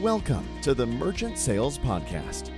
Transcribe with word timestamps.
Welcome 0.00 0.46
to 0.60 0.74
the 0.74 0.84
Merchant 0.84 1.38
Sales 1.38 1.78
Podcast. 1.78 2.50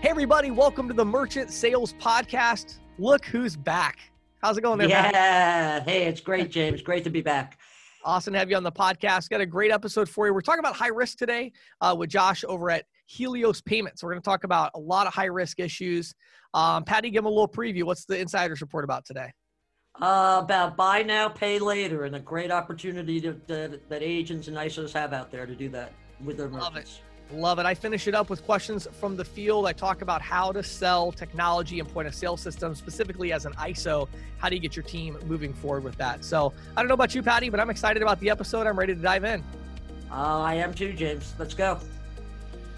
Hey, 0.00 0.08
everybody, 0.08 0.50
welcome 0.50 0.88
to 0.88 0.94
the 0.94 1.04
Merchant 1.04 1.50
Sales 1.50 1.92
Podcast. 1.92 2.78
Look 2.98 3.26
who's 3.26 3.56
back. 3.56 3.98
How's 4.40 4.56
it 4.56 4.62
going 4.62 4.78
there? 4.78 4.88
Matt? 4.88 5.12
Yeah. 5.12 5.84
Hey, 5.84 6.06
it's 6.06 6.22
great, 6.22 6.50
James. 6.50 6.80
Great 6.90 7.04
to 7.04 7.10
be 7.10 7.20
back. 7.20 7.58
Awesome 8.06 8.32
to 8.32 8.38
have 8.38 8.48
you 8.48 8.56
on 8.56 8.62
the 8.62 8.72
podcast. 8.72 9.28
Got 9.28 9.42
a 9.42 9.46
great 9.46 9.70
episode 9.70 10.08
for 10.08 10.26
you. 10.26 10.32
We're 10.32 10.40
talking 10.40 10.60
about 10.60 10.76
high 10.76 10.88
risk 10.88 11.18
today 11.18 11.52
uh, 11.82 11.94
with 11.98 12.08
Josh 12.08 12.42
over 12.48 12.70
at 12.70 12.86
Helios 13.04 13.60
Payments. 13.60 14.02
We're 14.02 14.12
going 14.12 14.22
to 14.22 14.24
talk 14.24 14.44
about 14.44 14.70
a 14.74 14.80
lot 14.80 15.06
of 15.06 15.12
high 15.12 15.26
risk 15.26 15.60
issues. 15.60 16.14
Um, 16.54 16.84
Patti, 16.84 17.10
give 17.10 17.22
them 17.22 17.26
a 17.26 17.28
little 17.28 17.46
preview. 17.46 17.82
What's 17.82 18.06
the 18.06 18.18
insiders 18.18 18.62
report 18.62 18.84
about 18.84 19.04
today? 19.04 19.30
Uh, 19.96 20.40
about 20.42 20.76
buy 20.76 21.02
now, 21.02 21.28
pay 21.28 21.58
later, 21.58 22.04
and 22.04 22.16
a 22.16 22.20
great 22.20 22.50
opportunity 22.50 23.20
to, 23.20 23.38
that, 23.46 23.88
that 23.88 24.02
agents 24.02 24.48
and 24.48 24.56
ISOs 24.56 24.92
have 24.92 25.12
out 25.12 25.30
there 25.30 25.44
to 25.46 25.54
do 25.54 25.68
that 25.68 25.92
with 26.24 26.36
their 26.38 26.48
Love 26.48 26.72
merchants. 26.72 27.00
Love 27.32 27.58
it. 27.60 27.66
I 27.66 27.74
finish 27.74 28.08
it 28.08 28.14
up 28.14 28.28
with 28.28 28.44
questions 28.44 28.88
from 28.92 29.16
the 29.16 29.24
field. 29.24 29.66
I 29.66 29.72
talk 29.72 30.02
about 30.02 30.20
how 30.20 30.50
to 30.52 30.62
sell 30.62 31.12
technology 31.12 31.78
and 31.78 31.88
point 31.88 32.08
of 32.08 32.14
sale 32.14 32.36
systems, 32.36 32.78
specifically 32.78 33.32
as 33.32 33.46
an 33.46 33.52
ISO. 33.52 34.08
How 34.38 34.48
do 34.48 34.56
you 34.56 34.60
get 34.60 34.74
your 34.74 34.82
team 34.84 35.16
moving 35.26 35.52
forward 35.52 35.84
with 35.84 35.96
that? 35.98 36.24
So 36.24 36.52
I 36.76 36.80
don't 36.80 36.88
know 36.88 36.94
about 36.94 37.14
you, 37.14 37.22
Patti, 37.22 37.48
but 37.48 37.60
I'm 37.60 37.70
excited 37.70 38.02
about 38.02 38.18
the 38.20 38.30
episode. 38.30 38.66
I'm 38.66 38.78
ready 38.78 38.94
to 38.94 39.00
dive 39.00 39.24
in. 39.24 39.44
Uh, 40.10 40.40
I 40.40 40.54
am 40.54 40.74
too, 40.74 40.92
James. 40.92 41.34
Let's 41.38 41.54
go. 41.54 41.74
All 41.74 41.80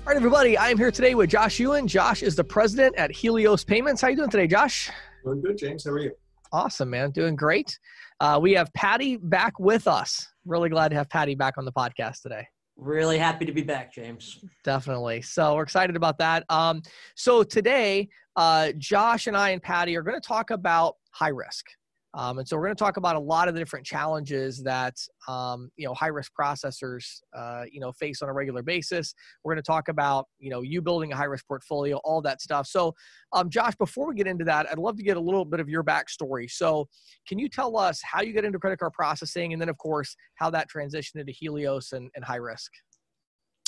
right, 0.06 0.16
everybody. 0.16 0.58
I 0.58 0.68
am 0.68 0.76
here 0.76 0.90
today 0.90 1.14
with 1.14 1.30
Josh 1.30 1.58
Ewan. 1.58 1.86
Josh 1.86 2.22
is 2.22 2.36
the 2.36 2.44
president 2.44 2.96
at 2.96 3.10
Helios 3.10 3.64
Payments. 3.64 4.02
How 4.02 4.08
you 4.08 4.16
doing 4.16 4.30
today, 4.30 4.48
Josh? 4.48 4.90
Doing 5.24 5.40
good, 5.40 5.56
James. 5.56 5.84
How 5.84 5.92
are 5.92 5.98
you? 6.00 6.12
Awesome, 6.52 6.90
man. 6.90 7.10
Doing 7.10 7.34
great. 7.34 7.78
Uh, 8.20 8.38
we 8.40 8.52
have 8.52 8.72
Patti 8.74 9.16
back 9.16 9.58
with 9.58 9.88
us. 9.88 10.28
Really 10.44 10.68
glad 10.68 10.88
to 10.88 10.96
have 10.96 11.08
Patti 11.08 11.34
back 11.34 11.58
on 11.58 11.64
the 11.64 11.72
podcast 11.72 12.22
today. 12.22 12.46
Really 12.76 13.18
happy 13.18 13.44
to 13.46 13.52
be 13.52 13.62
back, 13.62 13.92
James. 13.92 14.44
Definitely. 14.64 15.22
So 15.22 15.54
we're 15.54 15.62
excited 15.62 15.96
about 15.96 16.18
that. 16.18 16.44
Um, 16.48 16.82
so 17.16 17.42
today, 17.42 18.08
uh, 18.36 18.72
Josh 18.78 19.26
and 19.26 19.36
I 19.36 19.50
and 19.50 19.62
Patty 19.62 19.96
are 19.96 20.02
going 20.02 20.20
to 20.20 20.26
talk 20.26 20.50
about 20.50 20.96
high 21.10 21.28
risk. 21.28 21.66
Um, 22.14 22.38
and 22.38 22.46
so 22.46 22.56
we're 22.56 22.64
going 22.64 22.76
to 22.76 22.84
talk 22.84 22.98
about 22.98 23.16
a 23.16 23.20
lot 23.20 23.48
of 23.48 23.54
the 23.54 23.60
different 23.60 23.86
challenges 23.86 24.62
that 24.62 24.94
um, 25.28 25.70
you 25.76 25.86
know 25.86 25.94
high 25.94 26.08
risk 26.08 26.32
processors 26.38 27.20
uh, 27.34 27.64
you 27.70 27.80
know 27.80 27.92
face 27.92 28.20
on 28.22 28.28
a 28.28 28.32
regular 28.32 28.62
basis. 28.62 29.14
We're 29.42 29.54
going 29.54 29.62
to 29.62 29.66
talk 29.66 29.88
about 29.88 30.26
you 30.38 30.50
know 30.50 30.60
you 30.62 30.82
building 30.82 31.12
a 31.12 31.16
high 31.16 31.24
risk 31.24 31.46
portfolio, 31.46 31.96
all 32.04 32.20
that 32.22 32.42
stuff. 32.42 32.66
So, 32.66 32.94
um, 33.32 33.48
Josh, 33.48 33.74
before 33.76 34.08
we 34.08 34.14
get 34.14 34.26
into 34.26 34.44
that, 34.44 34.70
I'd 34.70 34.78
love 34.78 34.96
to 34.96 35.02
get 35.02 35.16
a 35.16 35.20
little 35.20 35.44
bit 35.44 35.60
of 35.60 35.68
your 35.68 35.82
backstory. 35.82 36.50
So, 36.50 36.88
can 37.26 37.38
you 37.38 37.48
tell 37.48 37.78
us 37.78 38.00
how 38.02 38.20
you 38.20 38.32
get 38.32 38.44
into 38.44 38.58
credit 38.58 38.78
card 38.78 38.92
processing, 38.92 39.52
and 39.52 39.60
then 39.60 39.68
of 39.68 39.78
course 39.78 40.14
how 40.34 40.50
that 40.50 40.68
transitioned 40.70 41.16
into 41.20 41.32
Helios 41.32 41.92
and, 41.92 42.10
and 42.14 42.24
high 42.24 42.36
risk? 42.36 42.72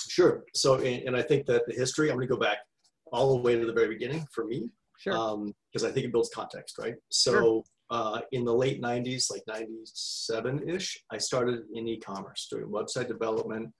Sure. 0.09 0.45
So, 0.55 0.75
and, 0.77 1.09
and 1.09 1.17
I 1.17 1.23
think 1.23 1.47
that 1.47 1.67
the 1.67 1.73
history, 1.73 2.11
I'm 2.11 2.17
going 2.17 2.29
to 2.29 2.33
go 2.35 2.39
back 2.39 2.59
all 3.11 3.37
the 3.37 3.43
way 3.43 3.59
to 3.59 3.65
the 3.65 3.73
very 3.73 3.89
beginning 3.89 4.27
for 4.33 4.45
me, 4.45 4.69
Sure. 4.99 5.53
because 5.73 5.85
I 5.85 5.91
think 5.91 6.07
it 6.07 6.13
builds 6.13 6.31
context, 6.33 6.79
right? 6.79 6.95
So, 7.09 7.33
Sure. 7.33 7.63
Uh, 7.91 8.21
in 8.33 8.45
the 8.45 8.55
late 8.55 8.83
90s, 8.83 9.31
like 9.31 9.43
97 9.47 10.69
ish, 10.69 11.03
I 11.11 11.19
started 11.19 11.65
in 11.75 11.87
e 11.87 11.99
commerce 11.99 12.49
doing 12.51 12.65
website 12.67 13.09
development. 13.09 13.73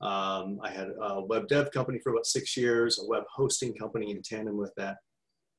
Um, 0.00 0.58
I 0.62 0.70
had 0.70 0.88
a 1.00 1.22
web 1.22 1.46
dev 1.48 1.70
company 1.70 1.98
for 1.98 2.10
about 2.10 2.26
six 2.26 2.56
years, 2.56 2.98
a 2.98 3.06
web 3.06 3.24
hosting 3.32 3.74
company 3.74 4.12
in 4.12 4.22
tandem 4.22 4.56
with 4.56 4.72
that. 4.76 4.96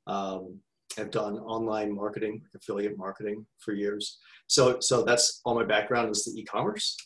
Um, 0.08 0.60
I've 0.98 1.12
done 1.12 1.38
online 1.38 1.94
marketing, 1.94 2.42
affiliate 2.56 2.98
marketing 2.98 3.46
for 3.60 3.74
years. 3.74 4.18
So, 4.48 4.80
so 4.80 5.04
that's 5.04 5.42
all 5.46 5.56
my 5.56 5.64
background 5.64 6.10
is 6.10 6.26
the 6.26 6.38
e-commerce. 6.40 6.98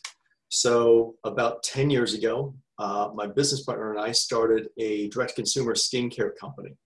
So 0.48 1.14
about 1.24 1.62
10 1.62 1.90
years 1.90 2.14
ago, 2.14 2.54
uh, 2.78 3.10
my 3.14 3.26
business 3.26 3.62
partner 3.62 3.92
and 3.92 4.00
I 4.00 4.12
started 4.12 4.68
a 4.78 5.08
direct-to-consumer 5.08 5.74
skincare 5.74 6.30
company 6.40 6.76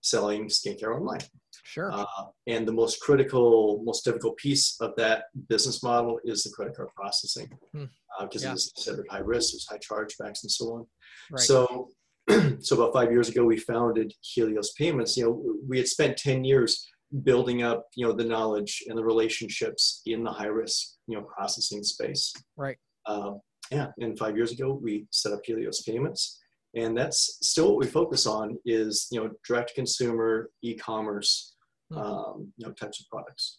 selling 0.00 0.46
skincare 0.48 0.94
online. 0.96 1.20
sure. 1.64 1.92
Uh, 1.92 2.04
and 2.48 2.66
the 2.66 2.72
most 2.72 3.00
critical, 3.00 3.80
most 3.84 4.04
difficult 4.04 4.36
piece 4.38 4.76
of 4.80 4.90
that 4.96 5.24
business 5.48 5.82
model 5.82 6.18
is 6.24 6.42
the 6.42 6.50
credit 6.50 6.74
card 6.76 6.88
processing 6.96 7.48
Hmm. 7.72 7.84
because 8.22 8.42
Yeah. 8.42 8.50
it 8.52 8.54
is 8.54 8.72
considered 8.74 9.06
high 9.08 9.18
risk, 9.18 9.52
there's 9.52 9.66
high 9.68 9.78
chargebacks 9.78 10.42
and 10.42 10.50
so 10.50 10.72
on. 10.74 10.86
right. 11.30 11.40
So, 11.40 11.90
so 12.60 12.76
about 12.76 12.92
five 12.92 13.10
years 13.12 13.28
ago, 13.28 13.44
we 13.44 13.56
founded 13.56 14.12
Helios 14.20 14.72
Payments. 14.72 15.16
You 15.16 15.24
know, 15.24 15.56
we 15.68 15.78
had 15.78 15.86
spent 15.88 16.16
10 16.16 16.42
years 16.44 16.86
building 17.22 17.62
up, 17.62 17.86
you 17.94 18.06
know, 18.06 18.12
the 18.12 18.24
knowledge 18.24 18.82
and 18.88 18.96
the 18.98 19.04
relationships 19.04 20.02
in 20.06 20.22
the 20.24 20.30
high 20.32 20.46
risk, 20.46 20.94
you 21.06 21.16
know, 21.16 21.22
processing 21.24 21.82
space. 21.84 22.32
Right. 22.56 22.78
Um, 23.06 23.40
yeah, 23.70 23.88
and 23.98 24.18
five 24.18 24.36
years 24.36 24.50
ago, 24.52 24.72
we 24.82 25.06
set 25.10 25.32
up 25.32 25.40
Helios 25.44 25.82
Payments. 25.82 26.39
And 26.74 26.96
that's 26.96 27.38
still 27.42 27.70
what 27.70 27.78
we 27.78 27.86
focus 27.86 28.26
on 28.26 28.58
is, 28.64 29.08
you 29.10 29.20
know, 29.20 29.30
direct 29.46 29.74
consumer, 29.74 30.50
e-commerce, 30.62 31.56
Mhm. 31.90 31.98
um, 31.98 32.52
you 32.56 32.66
know, 32.66 32.72
types 32.72 33.00
of 33.00 33.08
products. 33.08 33.58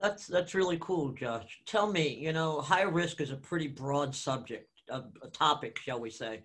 That's 0.00 0.26
that's 0.26 0.54
really 0.54 0.78
cool, 0.80 1.12
Josh. 1.12 1.60
Tell 1.66 1.92
me, 1.92 2.08
you 2.08 2.32
know, 2.32 2.62
high 2.62 2.82
risk 2.82 3.20
is 3.20 3.30
a 3.30 3.36
pretty 3.36 3.68
broad 3.68 4.14
subject, 4.14 4.70
a, 4.88 5.04
a 5.22 5.28
topic, 5.28 5.78
shall 5.78 6.00
we 6.00 6.08
say, 6.08 6.42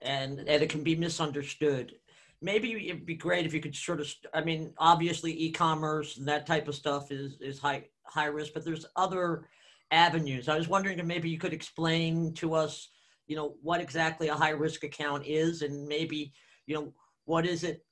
and 0.00 0.38
and 0.38 0.62
it 0.62 0.70
can 0.70 0.82
be 0.82 0.96
misunderstood. 0.96 1.98
Maybe 2.40 2.88
it'd 2.88 3.04
be 3.04 3.14
great 3.14 3.44
if 3.44 3.52
you 3.52 3.60
could 3.60 3.74
sort 3.74 4.00
of, 4.00 4.10
I 4.32 4.42
mean, 4.42 4.72
obviously 4.78 5.32
e-commerce 5.38 6.16
and 6.16 6.28
that 6.28 6.46
type 6.46 6.68
of 6.68 6.74
stuff 6.74 7.12
is 7.12 7.38
is 7.42 7.58
high 7.58 7.88
high 8.04 8.26
risk, 8.26 8.54
but 8.54 8.64
there's 8.64 8.86
other 8.96 9.50
avenues. 9.90 10.48
I 10.48 10.56
was 10.56 10.68
wondering 10.68 10.98
if 10.98 11.04
maybe 11.04 11.28
you 11.28 11.38
could 11.38 11.52
explain 11.52 12.32
to 12.34 12.54
us, 12.54 12.88
you 13.26 13.36
know, 13.36 13.56
what 13.62 13.80
exactly 13.80 14.28
a 14.28 14.34
high 14.34 14.50
risk 14.50 14.84
account 14.84 15.26
is, 15.26 15.62
and 15.62 15.86
maybe, 15.86 16.32
you 16.66 16.74
know, 16.74 16.92
what 17.24 17.46
is 17.46 17.64
it 17.64 17.84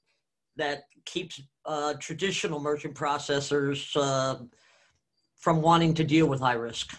that 0.56 0.84
keeps 1.04 1.40
uh, 1.66 1.94
traditional 1.94 2.60
merchant 2.60 2.94
processors 2.94 3.90
uh, 3.96 4.36
from 5.38 5.60
wanting 5.60 5.94
to 5.94 6.04
deal 6.04 6.26
with 6.26 6.40
high 6.40 6.54
risk. 6.54 6.96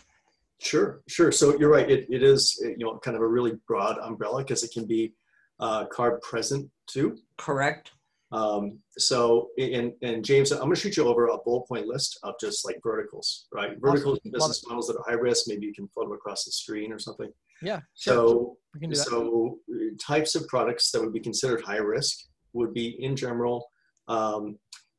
Sure, 0.62 1.02
sure. 1.08 1.32
So 1.32 1.58
you're 1.58 1.72
right. 1.72 1.90
It, 1.90 2.08
it 2.10 2.24
is, 2.24 2.62
you 2.62 2.86
know, 2.86 2.98
kind 3.00 3.16
of 3.16 3.24
a 3.24 3.28
really 3.28 3.54
broad 3.68 3.98
umbrella 4.00 4.44
because 4.44 4.64
it 4.64 4.72
can 4.72 4.86
be 4.86 5.14
uh, 5.60 5.86
card 5.86 6.22
present 6.22 6.70
too. 6.88 7.18
Correct. 7.38 7.92
Um, 8.32 8.80
so, 8.98 9.50
and, 9.58 9.94
and 10.02 10.26
James, 10.26 10.52
I'm 10.52 10.60
going 10.60 10.76
to 10.76 10.80
shoot 10.80 10.98
you 10.98 11.08
over 11.08 11.28
a 11.28 11.38
bullet 11.38 11.68
point 11.68 11.88
list 11.88 12.20
of 12.24 12.36
just 12.40 12.66
like 12.66 12.80
verticals, 12.84 13.48
right? 13.54 13.80
Verticals 13.80 14.20
and 14.24 14.34
business 14.34 14.64
models 14.68 14.88
that 14.88 14.98
are 14.98 15.04
high 15.08 15.20
risk. 15.20 15.46
Maybe 15.48 15.66
you 15.66 15.74
can 15.74 15.88
float 15.88 16.08
them 16.08 16.16
across 16.16 16.44
the 16.44 16.52
screen 16.52 16.92
or 16.92 17.00
something. 17.00 17.32
Yeah. 17.62 17.80
So, 17.94 18.58
we 18.74 18.80
can 18.82 18.90
do 18.90 18.96
that. 18.98 19.06
so 19.06 19.60
types 20.00 20.36
of 20.36 20.48
products 20.48 20.92
that 20.92 21.02
would 21.02 21.14
be 21.14 21.20
considered 21.20 21.62
high 21.62 21.78
risk 21.78 22.18
would 22.54 22.74
be 22.74 23.02
in 23.02 23.16
general 23.16 23.70
um, 24.08 24.58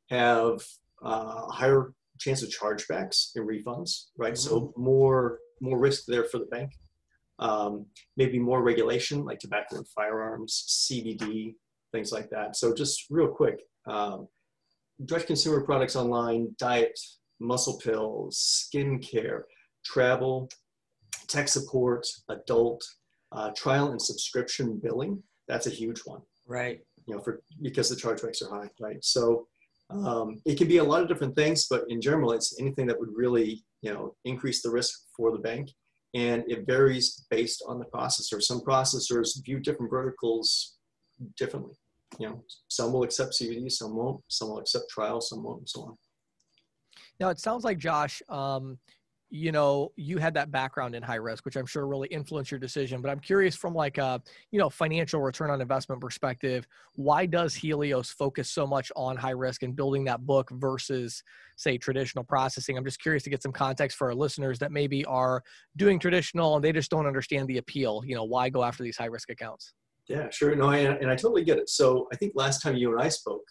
have 0.09 0.61
uh, 1.03 1.47
higher 1.47 1.93
chance 2.19 2.41
of 2.41 2.49
chargebacks 2.49 3.29
and 3.35 3.47
refunds, 3.47 4.05
right? 4.17 4.37
So 4.37 4.73
more 4.75 5.39
more 5.61 5.79
risk 5.79 6.03
there 6.07 6.25
for 6.25 6.39
the 6.39 6.45
bank. 6.45 6.71
Um, 7.39 7.85
maybe 8.15 8.39
more 8.39 8.63
regulation 8.63 9.23
like 9.23 9.39
tobacco 9.39 9.77
and 9.77 9.87
firearms, 9.89 10.87
CBD, 10.89 11.53
things 11.91 12.11
like 12.11 12.29
that. 12.31 12.55
So 12.55 12.73
just 12.73 13.05
real 13.09 13.27
quick, 13.27 13.61
um, 13.87 14.27
direct 15.05 15.27
consumer 15.27 15.61
products 15.61 15.95
online, 15.95 16.55
diet, 16.57 16.99
muscle 17.39 17.79
pills, 17.79 18.69
skincare, 18.73 19.41
travel, 19.85 20.49
tech 21.27 21.47
support, 21.47 22.07
adult, 22.29 22.83
uh, 23.31 23.51
trial 23.55 23.91
and 23.91 24.01
subscription 24.01 24.79
billing. 24.81 25.21
That's 25.47 25.67
a 25.67 25.71
huge 25.71 25.99
one, 26.05 26.21
Right. 26.45 26.81
you 27.05 27.15
know, 27.15 27.21
for 27.21 27.41
because 27.61 27.89
the 27.89 27.95
chargebacks 27.95 28.41
are 28.41 28.49
high, 28.49 28.69
right? 28.79 29.03
So 29.03 29.47
um, 29.89 30.41
it 30.45 30.57
can 30.57 30.67
be 30.67 30.77
a 30.77 30.83
lot 30.83 31.01
of 31.01 31.07
different 31.07 31.35
things, 31.35 31.67
but 31.69 31.85
in 31.89 32.01
general, 32.01 32.31
it's 32.33 32.59
anything 32.59 32.87
that 32.87 32.99
would 32.99 33.11
really, 33.13 33.63
you 33.81 33.93
know, 33.93 34.15
increase 34.25 34.61
the 34.61 34.69
risk 34.69 34.99
for 35.15 35.31
the 35.31 35.37
bank. 35.39 35.69
And 36.13 36.43
it 36.47 36.65
varies 36.65 37.25
based 37.29 37.63
on 37.67 37.79
the 37.79 37.85
processor. 37.85 38.41
Some 38.41 38.61
processors 38.61 39.43
view 39.45 39.59
different 39.59 39.91
verticals 39.91 40.77
differently. 41.37 41.75
You 42.19 42.29
know, 42.29 42.43
some 42.69 42.93
will 42.93 43.03
accept 43.03 43.33
CBD, 43.33 43.69
some 43.71 43.95
won't. 43.95 44.21
Some 44.27 44.49
will 44.49 44.59
accept 44.59 44.89
trial, 44.89 45.21
some 45.21 45.43
won't, 45.43 45.59
and 45.59 45.69
so 45.69 45.81
on. 45.83 45.97
Now 47.19 47.29
it 47.29 47.39
sounds 47.39 47.63
like 47.63 47.77
Josh, 47.77 48.21
um, 48.29 48.77
you 49.29 49.51
know, 49.51 49.91
you 49.97 50.17
had 50.17 50.33
that 50.35 50.51
background 50.51 50.95
in 50.95 51.03
high 51.03 51.15
risk, 51.15 51.43
which 51.43 51.57
I'm 51.57 51.65
sure 51.65 51.85
really 51.85 52.07
influenced 52.07 52.49
your 52.49 52.59
decision. 52.59 53.01
But 53.01 53.11
I'm 53.11 53.19
curious 53.19 53.55
from 53.55 53.73
like 53.73 53.97
a, 53.97 54.21
you 54.51 54.59
know, 54.59 54.69
financial 54.69 55.19
return 55.21 55.49
on 55.49 55.59
investment 55.59 55.99
perspective, 55.99 56.65
why 56.93 57.25
does 57.25 57.53
Helios 57.53 58.09
focus 58.09 58.49
so 58.49 58.65
much 58.65 58.91
on 58.95 59.17
high 59.17 59.31
risk 59.31 59.63
and 59.63 59.75
building 59.75 60.05
that 60.05 60.25
book 60.25 60.49
versus, 60.51 61.23
say, 61.57 61.77
traditional 61.77 62.23
processing? 62.23 62.77
I'm 62.77 62.85
just 62.85 63.01
curious 63.01 63.23
to 63.23 63.29
get 63.29 63.43
some 63.43 63.51
context 63.51 63.97
for 63.97 64.07
our 64.07 64.15
listeners 64.15 64.59
that 64.59 64.71
maybe 64.71 65.03
are 65.05 65.43
doing 65.75 65.99
traditional 65.99 66.55
and 66.55 66.63
they 66.63 66.71
just 66.71 66.89
don't 66.89 67.05
understand 67.05 67.49
the 67.49 67.57
appeal. 67.57 68.03
You 68.05 68.15
know, 68.15 68.23
why 68.23 68.49
go 68.49 68.63
after 68.63 68.83
these 68.83 68.97
high 68.97 69.05
risk 69.05 69.29
accounts? 69.29 69.73
Yeah, 70.07 70.29
sure. 70.29 70.55
No, 70.55 70.69
I, 70.69 70.77
and 70.77 71.11
I 71.11 71.15
totally 71.15 71.43
get 71.43 71.57
it. 71.57 71.69
So 71.69 72.07
I 72.13 72.15
think 72.15 72.31
last 72.35 72.61
time 72.61 72.77
you 72.77 72.93
and 72.93 73.01
I 73.01 73.09
spoke, 73.09 73.43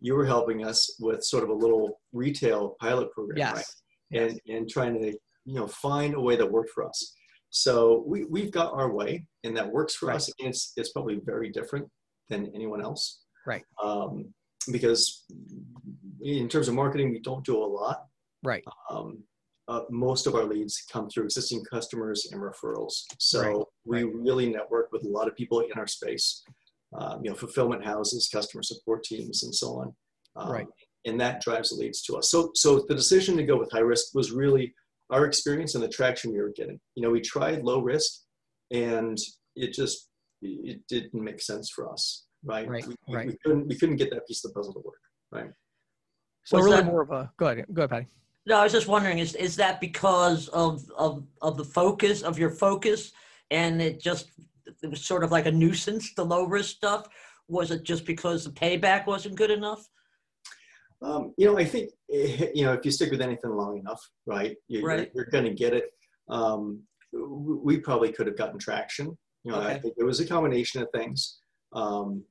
you 0.00 0.16
were 0.16 0.26
helping 0.26 0.64
us 0.64 0.96
with 0.98 1.22
sort 1.22 1.44
of 1.44 1.50
a 1.50 1.54
little 1.54 2.00
retail 2.12 2.74
pilot 2.80 3.12
program, 3.12 3.54
right? 3.54 3.64
And 4.12 4.40
and 4.48 4.68
trying 4.68 4.94
to 5.02 5.08
you 5.44 5.54
know 5.54 5.66
find 5.66 6.14
a 6.14 6.20
way 6.20 6.36
that 6.36 6.50
worked 6.50 6.70
for 6.70 6.86
us 6.88 7.14
So 7.50 8.02
we, 8.06 8.24
we've 8.24 8.50
got 8.50 8.72
our 8.72 8.90
way 8.92 9.26
and 9.44 9.54
that 9.56 9.70
works 9.70 9.94
for 9.94 10.06
Right. 10.06 10.16
us. 10.16 10.32
And 10.38 10.48
it's, 10.48 10.72
it's 10.76 10.92
probably 10.92 11.20
very 11.32 11.50
different 11.50 11.86
than 12.30 12.50
anyone 12.54 12.82
else. 12.82 13.20
Right. 13.46 13.64
Um, 13.82 14.32
because 14.70 15.24
in 16.22 16.48
terms 16.48 16.68
of 16.68 16.74
marketing, 16.74 17.10
we 17.10 17.20
don't 17.20 17.44
do 17.44 17.56
a 17.62 17.66
lot. 17.80 18.06
Right. 18.42 18.64
Um, 18.90 19.22
uh, 19.68 19.82
most 19.90 20.26
of 20.26 20.34
our 20.34 20.44
leads 20.44 20.82
come 20.90 21.08
through 21.08 21.24
existing 21.24 21.62
customers 21.70 22.28
and 22.32 22.40
referrals. 22.40 22.94
So 23.18 23.40
Right, 23.42 23.66
we 23.84 24.02
right. 24.04 24.12
really 24.14 24.48
network 24.50 24.90
with 24.92 25.04
a 25.04 25.08
lot 25.08 25.28
of 25.28 25.36
people 25.36 25.60
in 25.60 25.72
our 25.76 25.86
space, 25.86 26.42
um, 26.98 27.20
you 27.22 27.30
know, 27.30 27.36
fulfillment 27.36 27.84
houses, 27.84 28.28
customer 28.32 28.62
support 28.62 29.04
teams, 29.04 29.42
and 29.42 29.54
so 29.54 29.68
on. 29.80 29.94
Um, 30.36 30.50
Right. 30.50 30.66
And 31.04 31.20
that 31.20 31.40
drives 31.40 31.70
the 31.70 31.76
leads 31.76 32.02
to 32.02 32.16
us. 32.16 32.30
So, 32.30 32.52
so 32.54 32.84
the 32.88 32.94
decision 32.94 33.36
to 33.36 33.42
go 33.42 33.58
with 33.58 33.72
high 33.72 33.80
risk 33.80 34.14
was 34.14 34.30
really 34.30 34.72
our 35.10 35.26
experience 35.26 35.74
and 35.74 35.82
the 35.82 35.88
traction 35.88 36.32
we 36.32 36.40
were 36.40 36.52
getting. 36.56 36.78
You 36.94 37.02
know, 37.02 37.10
we 37.10 37.20
tried 37.20 37.62
low 37.64 37.80
risk, 37.80 38.20
and 38.70 39.18
it 39.56 39.72
just 39.72 40.08
it 40.42 40.80
didn't 40.88 41.22
make 41.22 41.40
sense 41.40 41.70
for 41.70 41.90
us. 41.92 42.24
Right. 42.44 42.68
Right, 42.68 42.86
We, 42.86 42.94
we- 43.08 43.14
right. 43.16 43.26
we 43.28 43.36
couldn't 43.44 43.68
we 43.68 43.76
couldn't 43.78 43.96
get 43.96 44.10
that 44.10 44.26
piece 44.26 44.44
of 44.44 44.52
the 44.52 44.54
puzzle 44.54 44.74
to 44.74 44.80
work. 44.80 44.94
Right? 45.32 45.50
So 46.44 46.56
Was 46.58 46.66
really 46.66 46.76
that- 46.78 46.86
more 46.86 47.02
of 47.02 47.10
a 47.10 47.32
go 47.36 47.46
ahead, 47.46 47.66
go 47.72 47.82
ahead, 47.82 47.90
Patti. 47.90 48.06
No, 48.46 48.58
I 48.58 48.64
was 48.64 48.72
just 48.72 48.88
wondering, 48.88 49.18
is 49.18 49.34
is 49.34 49.56
that 49.56 49.80
because 49.80 50.48
of 50.48 50.84
of 50.96 51.24
of 51.42 51.56
the 51.56 51.64
focus 51.64 52.22
of 52.22 52.38
your 52.38 52.50
focus, 52.50 53.12
and 53.50 53.82
it 53.82 54.00
just 54.00 54.30
it 54.82 54.88
was 54.90 55.04
sort 55.04 55.24
of 55.24 55.30
like 55.32 55.46
a 55.46 55.52
nuisance, 55.52 56.14
the 56.14 56.24
low 56.24 56.44
risk 56.46 56.76
stuff? 56.76 57.08
Was 57.48 57.70
it 57.72 57.82
just 57.82 58.06
because 58.06 58.44
the 58.44 58.50
payback 58.50 59.06
wasn't 59.06 59.34
good 59.36 59.50
enough? 59.50 59.88
Um, 61.02 61.34
you 61.36 61.46
know, 61.46 61.58
I 61.58 61.64
think 61.64 61.90
you 62.08 62.64
know 62.64 62.72
if 62.72 62.84
you 62.84 62.90
stick 62.90 63.10
with 63.10 63.20
anything 63.20 63.50
long 63.50 63.78
enough, 63.78 64.00
right, 64.26 64.56
you, 64.68 64.84
Right. 64.84 65.10
You're, 65.14 65.24
you're 65.24 65.30
going 65.32 65.44
to 65.44 65.54
get 65.54 65.74
it. 65.74 65.90
Um, 66.28 66.82
we 67.12 67.78
probably 67.78 68.12
could 68.12 68.26
have 68.26 68.38
gotten 68.38 68.58
traction. 68.58 69.16
You 69.44 69.52
know, 69.52 69.60
I 69.60 69.78
think 69.78 69.94
it 69.98 70.04
was 70.04 70.20
a 70.20 70.26
combination 70.26 70.82
of 70.82 70.88
things. 70.94 71.40
Um, 71.72 72.22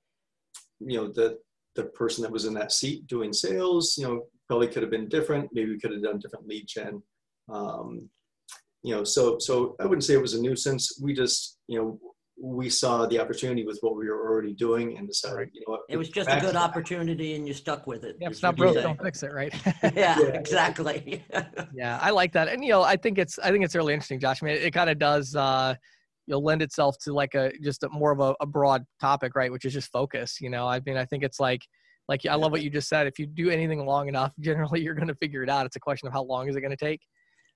you 0.79 0.97
know, 0.97 1.11
the 1.11 1.39
the 1.75 1.85
person 1.85 2.21
that 2.23 2.31
was 2.31 2.45
in 2.45 2.53
that 2.55 2.71
seat 2.71 3.07
doing 3.07 3.31
sales, 3.33 3.95
you 3.97 4.05
know, 4.05 4.23
probably 4.47 4.67
could 4.67 4.81
have 4.81 4.91
been 4.91 5.07
different. 5.07 5.49
Maybe 5.53 5.71
we 5.71 5.79
could 5.79 5.91
have 5.91 6.03
done 6.03 6.19
different 6.19 6.47
lead 6.47 6.65
gen. 6.67 7.01
Um, 7.49 8.09
you 8.83 8.95
know, 8.95 9.03
so 9.03 9.37
so 9.39 9.75
I 9.79 9.85
wouldn't 9.85 10.03
say 10.03 10.13
it 10.13 10.21
was 10.21 10.33
a 10.33 10.41
nuisance. 10.41 10.99
We 11.01 11.13
just, 11.13 11.57
you 11.67 11.79
know, 11.79 11.99
we 12.41 12.69
saw 12.69 13.05
the 13.05 13.19
opportunity 13.19 13.65
with 13.65 13.77
what 13.81 13.95
we 13.95 14.09
were 14.09 14.27
already 14.27 14.53
doing 14.53 14.97
and 14.97 15.07
decided, 15.07 15.37
Right. 15.37 15.49
you 15.53 15.61
know 15.67 15.73
what, 15.73 15.81
It 15.89 15.97
was 15.97 16.09
just 16.09 16.29
a 16.29 16.39
good 16.39 16.55
opportunity, 16.55 17.35
and 17.35 17.47
you 17.47 17.53
stuck 17.53 17.85
with 17.85 18.03
it. 18.03 18.17
Yeah, 18.19 18.29
it's 18.29 18.41
not 18.41 18.57
what 18.57 18.73
broke, 18.73 18.83
don't 18.83 19.01
fix 19.01 19.21
it, 19.23 19.31
right? 19.31 19.53
yeah, 19.63 19.91
Yeah. 19.95 20.19
exactly. 20.27 21.23
yeah, 21.73 21.99
I 22.01 22.09
like 22.09 22.33
that, 22.33 22.47
and 22.47 22.63
you 22.63 22.71
know, 22.71 22.81
I 22.81 22.95
think 22.95 23.17
it's 23.19 23.37
I 23.39 23.51
think 23.51 23.63
it's 23.63 23.75
really 23.75 23.93
interesting, 23.93 24.19
Josh. 24.19 24.41
I 24.41 24.45
mean, 24.47 24.55
it, 24.55 24.71
kind 24.73 24.89
of 24.89 24.97
does 24.97 25.35
uh, 25.35 25.75
you 26.27 26.33
know 26.33 26.39
lend 26.39 26.61
itself 26.61 26.97
to 27.03 27.13
like 27.13 27.35
a 27.35 27.51
just 27.61 27.83
a, 27.83 27.89
more 27.89 28.11
of 28.11 28.19
a, 28.19 28.35
a 28.41 28.45
broad 28.45 28.83
topic, 28.99 29.35
right? 29.35 29.51
Which 29.51 29.65
is 29.65 29.73
just 29.73 29.91
focus. 29.91 30.41
You 30.41 30.49
know, 30.49 30.67
I 30.67 30.81
mean, 30.85 30.97
I 30.97 31.05
think 31.05 31.23
it's 31.23 31.39
like 31.39 31.61
like 32.09 32.25
I 32.25 32.35
love 32.35 32.51
what 32.51 32.63
you 32.63 32.69
just 32.69 32.89
said. 32.89 33.05
If 33.05 33.19
you 33.19 33.27
do 33.27 33.49
anything 33.51 33.85
long 33.85 34.07
enough, 34.07 34.33
generally 34.39 34.81
you're 34.81 34.95
going 34.95 35.07
to 35.09 35.15
figure 35.15 35.43
it 35.43 35.49
out. 35.49 35.65
It's 35.65 35.75
a 35.75 35.79
question 35.79 36.07
of 36.07 36.13
how 36.13 36.23
long 36.23 36.49
is 36.49 36.55
it 36.55 36.61
going 36.61 36.75
to 36.75 36.85
take. 36.85 37.01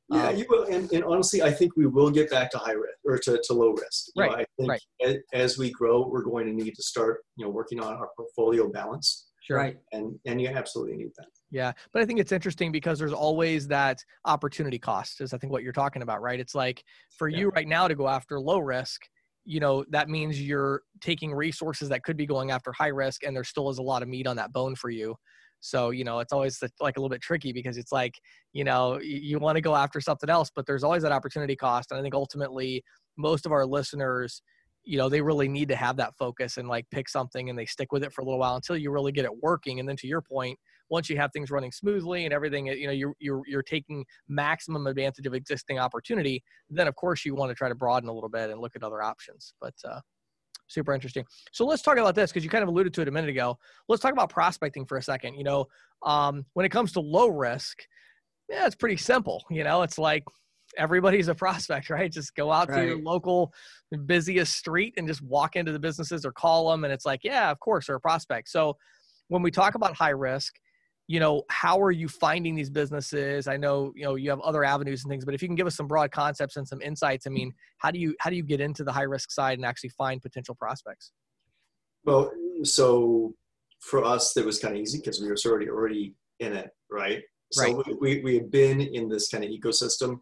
Yeah, 0.09 0.27
Um, 0.29 0.35
you 0.35 0.45
will, 0.49 0.65
and, 0.65 0.91
and 0.91 1.03
honestly, 1.03 1.41
I 1.41 1.51
think 1.51 1.75
we 1.75 1.87
will 1.87 2.11
get 2.11 2.29
back 2.29 2.51
to 2.51 2.57
high 2.59 2.73
risk 2.73 2.97
or 3.05 3.17
to, 3.17 3.41
to 3.43 3.53
low 3.53 3.71
risk. 3.71 4.07
You 4.15 4.23
know, 4.23 4.29
Right, 4.29 4.39
I 4.39 4.45
think 4.57 4.69
right. 4.69 4.81
as, 5.03 5.15
as 5.33 5.57
we 5.57 5.71
grow, 5.71 6.07
we're 6.07 6.23
going 6.23 6.45
to 6.45 6.53
need 6.53 6.75
to 6.75 6.83
start, 6.83 7.23
you 7.37 7.45
know, 7.45 7.51
working 7.51 7.79
on 7.81 7.93
our 7.93 8.09
portfolio 8.15 8.69
balance, 8.69 9.27
Sure. 9.41 9.57
Right. 9.57 9.77
and 9.91 10.17
and 10.25 10.41
you 10.41 10.47
absolutely 10.47 10.97
need 10.97 11.11
that. 11.17 11.27
Yeah, 11.51 11.71
but 11.93 12.01
I 12.01 12.05
think 12.05 12.19
it's 12.19 12.31
interesting 12.31 12.71
because 12.71 12.97
there's 12.97 13.13
always 13.13 13.67
that 13.67 13.99
opportunity 14.25 14.79
cost, 14.79 15.21
is 15.21 15.33
I 15.33 15.37
think 15.37 15.53
what 15.53 15.61
you're 15.61 15.71
talking 15.71 16.01
about, 16.01 16.21
right? 16.21 16.39
It's 16.39 16.55
like 16.55 16.83
for 17.17 17.27
Yeah. 17.27 17.37
you 17.39 17.49
right 17.49 17.67
now 17.67 17.87
to 17.87 17.93
go 17.95 18.07
after 18.07 18.39
low 18.39 18.57
risk, 18.59 19.01
you 19.43 19.59
know, 19.59 19.85
that 19.89 20.09
means 20.09 20.41
you're 20.41 20.81
taking 21.01 21.31
resources 21.31 21.89
that 21.89 22.03
could 22.03 22.17
be 22.17 22.25
going 22.25 22.49
after 22.51 22.71
high 22.73 22.87
risk, 22.87 23.23
and 23.23 23.35
there 23.35 23.43
still 23.43 23.69
is 23.69 23.77
a 23.77 23.83
lot 23.83 24.01
of 24.01 24.07
meat 24.07 24.25
on 24.25 24.35
that 24.37 24.51
bone 24.51 24.73
for 24.75 24.89
you. 24.89 25.15
So, 25.59 25.89
you 25.89 26.03
know, 26.03 26.19
it's 26.19 26.33
always 26.33 26.61
like 26.79 26.97
a 26.97 26.99
little 26.99 27.09
bit 27.09 27.21
tricky 27.21 27.51
because 27.51 27.77
it's 27.77 27.91
like, 27.91 28.13
you 28.53 28.63
know, 28.63 28.99
you 29.01 29.39
want 29.39 29.55
to 29.55 29.61
go 29.61 29.75
after 29.75 29.99
something 29.99 30.29
else, 30.29 30.51
but 30.55 30.65
there's 30.65 30.83
always 30.83 31.03
that 31.03 31.11
opportunity 31.11 31.55
cost. 31.55 31.91
And 31.91 31.99
I 31.99 32.03
think 32.03 32.13
ultimately, 32.13 32.83
most 33.17 33.45
of 33.45 33.51
our 33.51 33.65
listeners, 33.65 34.41
you 34.83 34.97
know, 34.97 35.09
they 35.09 35.21
really 35.21 35.47
need 35.47 35.67
to 35.69 35.75
have 35.75 35.97
that 35.97 36.13
focus 36.17 36.57
and 36.57 36.67
like 36.67 36.85
pick 36.91 37.09
something 37.09 37.49
and 37.49 37.57
they 37.57 37.65
stick 37.65 37.91
with 37.91 38.03
it 38.03 38.13
for 38.13 38.21
a 38.21 38.25
little 38.25 38.39
while 38.39 38.55
until 38.55 38.77
you 38.77 38.91
really 38.91 39.11
get 39.11 39.25
it 39.25 39.41
working. 39.41 39.79
And 39.79 39.89
then 39.89 39.97
to 39.97 40.07
your 40.07 40.21
point, 40.21 40.59
once 40.89 41.09
you 41.09 41.17
have 41.17 41.31
things 41.33 41.49
running 41.49 41.71
smoothly 41.71 42.25
and 42.25 42.33
everything, 42.33 42.67
you 42.67 42.85
know, 42.85 42.93
you're 42.93 43.13
you're 43.19 43.41
you're 43.47 43.63
taking 43.63 44.05
maximum 44.27 44.85
advantage 44.85 45.25
of 45.25 45.33
existing 45.33 45.79
opportunity. 45.79 46.43
Then 46.69 46.87
of 46.87 46.95
course 46.95 47.25
you 47.25 47.33
want 47.33 47.49
to 47.49 47.55
try 47.55 47.69
to 47.69 47.75
broaden 47.75 48.07
a 48.07 48.13
little 48.13 48.29
bit 48.29 48.51
and 48.51 48.59
look 48.61 48.75
at 48.75 48.83
other 48.83 49.01
options. 49.01 49.55
But 49.59 49.73
uh, 49.83 50.01
super 50.67 50.93
interesting. 50.93 51.25
So 51.51 51.65
let's 51.65 51.81
talk 51.81 51.97
about 51.97 52.15
this 52.15 52.31
because 52.31 52.43
you 52.43 52.49
kind 52.49 52.63
of 52.63 52.69
alluded 52.69 52.93
to 52.95 53.01
it 53.01 53.07
a 53.07 53.11
minute 53.11 53.29
ago. 53.29 53.57
Let's 53.87 54.01
talk 54.01 54.13
about 54.13 54.29
prospecting 54.29 54.85
for 54.85 54.97
a 54.97 55.01
second. 55.01 55.35
You 55.35 55.43
know, 55.43 55.65
um, 56.03 56.45
when 56.53 56.65
it 56.65 56.69
comes 56.69 56.91
to 56.93 56.99
low 56.99 57.27
risk, 57.27 57.79
yeah, 58.49 58.65
it's 58.65 58.75
pretty 58.75 58.97
simple. 58.97 59.43
You 59.49 59.63
know, 59.63 59.81
it's 59.81 59.97
like 59.97 60.23
everybody's 60.77 61.27
a 61.27 61.35
prospect, 61.35 61.89
right? 61.91 62.11
Just 62.11 62.35
go 62.35 62.51
out 62.51 62.69
to 62.69 62.85
your 62.85 63.01
local 63.01 63.53
busiest 64.05 64.55
street 64.55 64.93
and 64.97 65.07
just 65.07 65.21
walk 65.21 65.55
into 65.55 65.71
the 65.71 65.79
businesses 65.79 66.25
or 66.25 66.31
call 66.31 66.71
them, 66.71 66.83
and 66.83 66.93
it's 66.93 67.05
like, 67.05 67.21
yeah, 67.23 67.51
of 67.51 67.59
course, 67.59 67.87
they're 67.87 67.95
a 67.95 68.01
prospect. 68.01 68.49
So 68.49 68.77
when 69.27 69.41
we 69.41 69.51
talk 69.51 69.75
about 69.75 69.95
high 69.95 70.09
risk, 70.09 70.53
you 71.07 71.19
know, 71.19 71.43
how 71.49 71.79
are 71.79 71.91
you 71.91 72.07
finding 72.07 72.55
these 72.55 72.69
businesses? 72.69 73.47
I 73.47 73.57
know, 73.57 73.93
you 73.95 74.03
know, 74.03 74.15
you 74.15 74.29
have 74.31 74.39
other 74.41 74.63
avenues 74.63 75.03
and 75.03 75.11
things, 75.11 75.23
but 75.23 75.35
if 75.35 75.41
you 75.41 75.47
can 75.47 75.55
give 75.55 75.67
us 75.67 75.75
some 75.75 75.87
broad 75.87 76.11
concepts 76.11 76.57
and 76.57 76.67
some 76.67 76.81
insights, 76.81 77.27
I 77.27 77.29
mean, 77.29 77.53
how 77.77 77.91
do 77.91 77.99
you 77.99 78.15
how 78.19 78.29
do 78.29 78.35
you 78.35 78.43
get 78.43 78.59
into 78.59 78.83
the 78.83 78.91
high 78.91 79.03
risk 79.03 79.31
side 79.31 79.59
and 79.59 79.65
actually 79.65 79.89
find 79.89 80.21
potential 80.21 80.55
prospects? 80.55 81.11
Well, 82.05 82.31
so 82.63 83.33
for 83.81 84.03
us, 84.03 84.33
that 84.33 84.45
was 84.45 84.59
kind 84.59 84.75
of 84.75 84.81
easy 84.81 84.97
because 84.97 85.21
we 85.21 85.27
were 85.27 85.37
already 85.45 85.69
already 85.69 86.15
in 86.39 86.53
it, 86.53 86.71
right? 86.89 87.21
So 87.51 87.83
we, 88.01 88.21
we 88.21 88.35
had 88.35 88.49
been 88.49 88.81
in 88.81 89.07
this 89.07 89.29
kind 89.29 89.43
of 89.43 89.51
ecosystem 89.51 90.19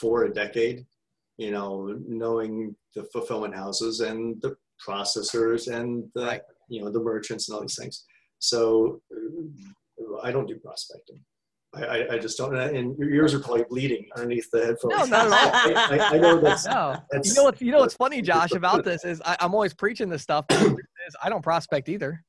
for 0.00 0.24
a 0.24 0.32
decade, 0.32 0.84
you 1.38 1.50
know, 1.50 1.98
knowing 2.06 2.76
the 2.94 3.04
fulfillment 3.04 3.54
houses 3.56 4.00
and 4.00 4.40
the 4.42 4.54
processors 4.86 5.72
and 5.74 6.04
the, 6.14 6.24
Right. 6.24 6.42
you 6.68 6.84
know, 6.84 6.92
the 6.92 7.00
merchants 7.00 7.48
and 7.48 7.56
all 7.56 7.62
these 7.62 7.76
things. 7.76 8.04
So 8.38 9.00
I 10.22 10.32
don't 10.32 10.46
do 10.46 10.56
prospecting. 10.58 11.20
I, 11.74 11.84
I, 11.84 12.14
I 12.14 12.18
just 12.18 12.38
don't. 12.38 12.56
And 12.56 12.96
your 12.98 13.10
ears 13.10 13.34
are 13.34 13.40
probably 13.40 13.64
bleeding 13.68 14.06
underneath 14.16 14.50
the 14.50 14.64
headphones. 14.64 14.94
No, 14.94 15.04
not 15.04 15.26
at 15.26 15.32
all. 15.32 15.76
I, 15.76 15.98
I, 15.98 16.08
I 16.14 16.18
know 16.18 16.40
that's, 16.40 16.66
No, 16.66 16.96
that's 17.10 17.28
you 17.28 17.34
know 17.34 17.44
what's 17.44 17.60
you 17.60 17.72
know 17.72 17.78
what's 17.80 17.94
funny, 17.94 18.22
Josh, 18.22 18.52
about 18.52 18.84
this 18.84 19.04
is 19.04 19.20
I, 19.24 19.36
I'm 19.40 19.52
always 19.54 19.74
preaching 19.74 20.08
this 20.08 20.22
stuff. 20.22 20.46
But 20.48 20.62
is 20.62 21.16
I 21.22 21.28
don't 21.28 21.42
prospect 21.42 21.88
either. 21.88 22.24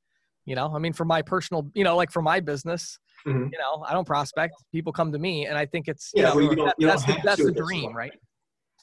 You 0.45 0.55
know, 0.55 0.73
I 0.75 0.79
mean, 0.79 0.93
for 0.93 1.05
my 1.05 1.21
personal, 1.21 1.69
you 1.73 1.83
know, 1.83 1.95
like 1.95 2.11
for 2.11 2.21
my 2.21 2.39
business, 2.39 2.97
Mhm. 3.27 3.49
you 3.51 3.57
know, 3.57 3.83
I 3.87 3.93
don't 3.93 4.05
prospect. 4.05 4.53
People 4.73 4.91
come 4.91 5.11
to 5.11 5.19
me, 5.19 5.45
and 5.45 5.57
I 5.57 5.65
think 5.65 5.87
it's 5.87 6.11
Yeah, 6.13 6.29
you 6.33 6.35
well, 6.35 6.43
you 6.49 6.55
don't- 6.55 6.65
that- 6.65 6.75
you 6.79 6.87
that's 6.87 7.05
the, 7.05 7.17
that's 7.23 7.43
the 7.43 7.51
dream, 7.51 7.95
right? 7.95 8.11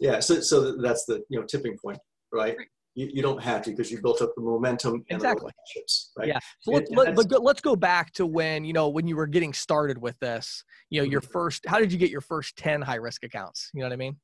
Yeah, 0.01 0.21
so 0.21 0.41
so 0.41 0.77
that's 0.81 1.05
the 1.07 1.23
you 1.29 1.39
know 1.41 1.45
tipping 1.47 1.77
point, 1.83 1.99
right? 2.33 2.57
You, 2.97 3.11
you 3.13 3.23
don't 3.23 3.43
have 3.43 3.61
to 3.63 3.71
because 3.71 3.91
you 3.91 4.01
built 4.01 4.23
up 4.23 4.35
the 4.35 4.41
momentum 4.41 5.05
and 5.11 5.17
Exactly. 5.17 5.41
the 5.41 5.53
relationships, 5.53 6.13
right? 6.17 6.29
Yeah. 6.29 6.39
So 6.61 6.71
let's 6.73 6.89
and 6.89 6.99
let, 7.17 7.29
go, 7.29 7.37
let's 7.37 7.61
go 7.61 7.77
back 7.77 8.11
to 8.15 8.25
when 8.25 8.65
you 8.65 8.73
know 8.73 8.89
when 8.89 9.07
you 9.07 9.17
were 9.17 9.27
getting 9.27 9.53
started 9.53 9.99
with 9.99 10.19
this. 10.19 10.65
You 10.89 11.03
know, 11.03 11.09
your 11.09 11.21
Mm-hmm. 11.21 11.31
first. 11.31 11.67
How 11.67 11.79
did 11.79 11.93
you 11.93 11.99
get 11.99 12.11
your 12.11 12.23
first 12.23 12.57
ten 12.57 12.81
high 12.81 12.97
risk 12.97 13.23
accounts? 13.23 13.71
You 13.75 13.81
know 13.81 13.87
what 13.87 13.93
I 13.93 13.97
mean? 13.97 14.17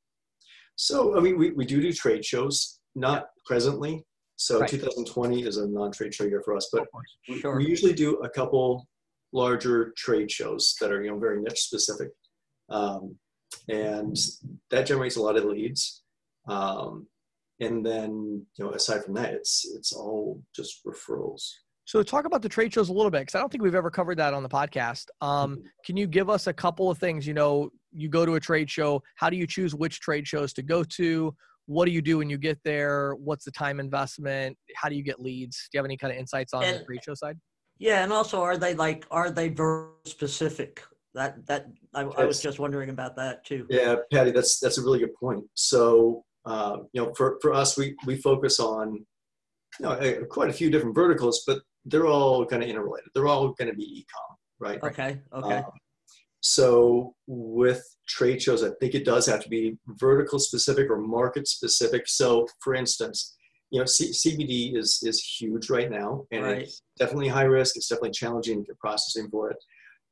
So 0.76 1.18
I 1.18 1.20
mean, 1.20 1.38
we, 1.38 1.50
we 1.50 1.66
do 1.66 1.82
do 1.82 1.92
trade 1.92 2.24
shows, 2.24 2.80
not 2.94 3.26
presently. 3.44 4.04
So 4.36 4.60
Right. 4.60 4.68
2020 4.68 5.42
is 5.42 5.58
a 5.58 5.68
non-trade 5.68 6.14
show 6.14 6.24
year 6.24 6.42
for 6.42 6.56
us, 6.56 6.68
but 6.72 6.88
we, 7.28 7.38
Sure. 7.38 7.56
we 7.58 7.66
usually 7.66 7.92
do 7.92 8.16
a 8.20 8.28
couple 8.30 8.88
larger 9.32 9.92
trade 9.98 10.30
shows 10.30 10.74
that 10.80 10.90
are 10.90 11.04
you 11.04 11.10
know 11.10 11.18
very 11.18 11.42
niche 11.42 11.60
specific, 11.60 12.08
um, 12.70 13.16
and 13.68 14.16
that 14.70 14.86
generates 14.86 15.16
a 15.16 15.22
lot 15.22 15.36
of 15.36 15.44
leads. 15.44 16.02
Um, 16.48 17.06
and 17.62 17.84
then 17.84 18.44
you 18.56 18.64
know 18.64 18.70
aside 18.72 19.04
from 19.04 19.14
that, 19.14 19.34
it's 19.34 19.64
it's 19.76 19.92
all 19.92 20.42
just 20.54 20.84
referrals. 20.84 21.42
So 21.84 22.02
talk 22.02 22.24
about 22.26 22.42
the 22.42 22.48
trade 22.48 22.72
shows 22.72 22.88
a 22.90 22.92
little 22.92 23.10
bit 23.10 23.22
because 23.22 23.34
I 23.34 23.40
don't 23.40 23.50
think 23.50 23.62
we've 23.62 23.74
ever 23.74 23.90
covered 23.90 24.18
that 24.18 24.34
on 24.34 24.42
the 24.42 24.48
podcast. 24.48 25.06
Um, 25.20 25.56
Mm-hmm. 25.56 25.66
can 25.84 25.96
you 25.96 26.06
give 26.06 26.30
us 26.30 26.46
a 26.46 26.52
couple 26.52 26.90
of 26.90 26.98
things? 26.98 27.26
You 27.26 27.34
know, 27.34 27.70
you 27.92 28.08
go 28.08 28.24
to 28.24 28.34
a 28.36 28.40
trade 28.40 28.70
show. 28.70 29.02
How 29.16 29.28
do 29.28 29.36
you 29.36 29.46
choose 29.46 29.74
which 29.74 30.00
trade 30.00 30.26
shows 30.26 30.52
to 30.54 30.62
go 30.62 30.84
to? 30.84 31.34
What 31.66 31.86
do 31.86 31.90
you 31.92 32.00
do 32.02 32.18
when 32.18 32.30
you 32.30 32.38
get 32.38 32.58
there? 32.64 33.14
What's 33.14 33.44
the 33.44 33.50
time 33.50 33.80
investment? 33.80 34.56
How 34.76 34.88
do 34.88 34.94
you 34.94 35.02
get 35.02 35.20
leads? 35.20 35.56
Do 35.70 35.76
you 35.76 35.78
have 35.78 35.84
any 35.84 35.96
kind 35.96 36.12
of 36.12 36.18
insights 36.18 36.54
on 36.54 36.62
the 36.62 36.84
trade 36.84 37.00
show 37.04 37.14
side? 37.14 37.36
Yeah, 37.78 38.04
and 38.04 38.12
also, 38.12 38.40
are 38.42 38.56
they 38.56 38.74
like 38.74 39.04
are 39.10 39.30
they 39.30 39.48
very 39.48 39.88
specific? 40.06 40.82
That 41.14 41.44
that 41.46 41.66
I, 41.94 42.02
I 42.02 42.24
was 42.24 42.40
just 42.40 42.58
wondering 42.58 42.90
about 42.90 43.16
that 43.16 43.44
too. 43.44 43.66
Yeah, 43.68 43.96
Patti, 44.12 44.30
that's 44.30 44.58
that's 44.60 44.78
a 44.78 44.82
really 44.82 45.00
good 45.00 45.14
point. 45.14 45.44
So, 45.54 46.24
uh, 46.44 46.78
you 46.92 47.02
know, 47.02 47.12
for, 47.14 47.38
for 47.40 47.52
us, 47.52 47.76
we 47.76 47.96
we 48.06 48.16
focus 48.16 48.58
on 48.60 48.94
you 49.80 49.86
know 49.86 49.92
a, 49.92 50.24
quite 50.26 50.50
a 50.50 50.52
few 50.52 50.70
different 50.70 50.94
verticals, 50.94 51.44
but 51.46 51.60
they're 51.84 52.06
all 52.06 52.44
kind 52.46 52.62
of 52.62 52.68
interrelated. 52.68 53.10
They're 53.14 53.26
all 53.28 53.48
going 53.52 53.70
to 53.70 53.76
be 53.76 53.84
e-com, 54.00 54.36
right? 54.60 54.82
Okay. 54.82 55.20
Okay. 55.32 55.56
Um, 55.56 55.64
so 56.40 57.14
with 57.28 57.82
trade 58.08 58.42
shows, 58.42 58.64
I 58.64 58.70
think 58.80 58.94
it 58.94 59.04
does 59.04 59.26
have 59.26 59.42
to 59.44 59.48
be 59.48 59.78
vertical 59.86 60.40
specific 60.40 60.90
or 60.90 60.98
market 60.98 61.46
specific. 61.46 62.08
So, 62.08 62.46
for 62.60 62.74
instance, 62.74 63.36
you 63.70 63.78
know, 63.78 63.86
C- 63.86 64.10
CBD 64.10 64.76
is 64.76 65.00
is 65.02 65.22
huge 65.22 65.70
right 65.70 65.90
now, 65.90 66.26
and 66.32 66.42
Right. 66.42 66.62
it's 66.62 66.82
definitely 66.98 67.28
high 67.28 67.44
risk. 67.44 67.76
It's 67.76 67.88
definitely 67.88 68.10
challenging 68.10 68.58
to 68.58 68.66
get 68.66 68.78
processing 68.80 69.30
for 69.30 69.50
it, 69.50 69.56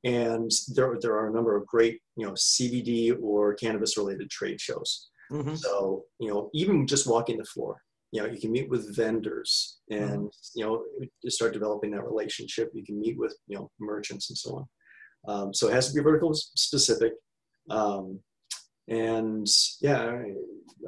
and 0.04 0.50
there 0.74 0.96
there 1.00 1.14
are 1.14 1.28
a 1.28 1.32
number 1.32 1.56
of 1.56 1.66
great 1.66 2.00
you 2.16 2.26
know 2.26 2.32
CBD 2.32 3.16
or 3.20 3.54
cannabis 3.54 3.98
related 3.98 4.30
trade 4.30 4.60
shows. 4.60 5.10
Mhm. 5.30 5.56
So, 5.58 6.04
you 6.18 6.28
know, 6.28 6.50
even 6.52 6.86
just 6.86 7.06
walking 7.06 7.38
the 7.38 7.44
floor, 7.44 7.80
you 8.12 8.20
know, 8.20 8.28
you 8.28 8.40
can 8.40 8.50
meet 8.50 8.68
with 8.68 8.94
vendors 8.96 9.78
and, 9.90 10.30
you 10.56 10.64
know, 10.64 10.84
you 11.22 11.30
start 11.30 11.52
developing 11.52 11.92
that 11.92 12.04
relationship. 12.04 12.70
You 12.74 12.84
can 12.84 12.98
meet 12.98 13.16
with, 13.18 13.36
you 13.46 13.56
know, 13.56 13.70
merchants 13.78 14.30
and 14.30 14.36
so 14.36 14.56
on. 14.56 14.66
Um, 15.28 15.54
so 15.54 15.68
it 15.68 15.74
has 15.74 15.88
to 15.88 15.94
be 15.94 16.02
vertical 16.02 16.34
specific. 16.34 17.12
Um, 17.70 18.18
and 18.88 19.46
yeah, 19.80 20.00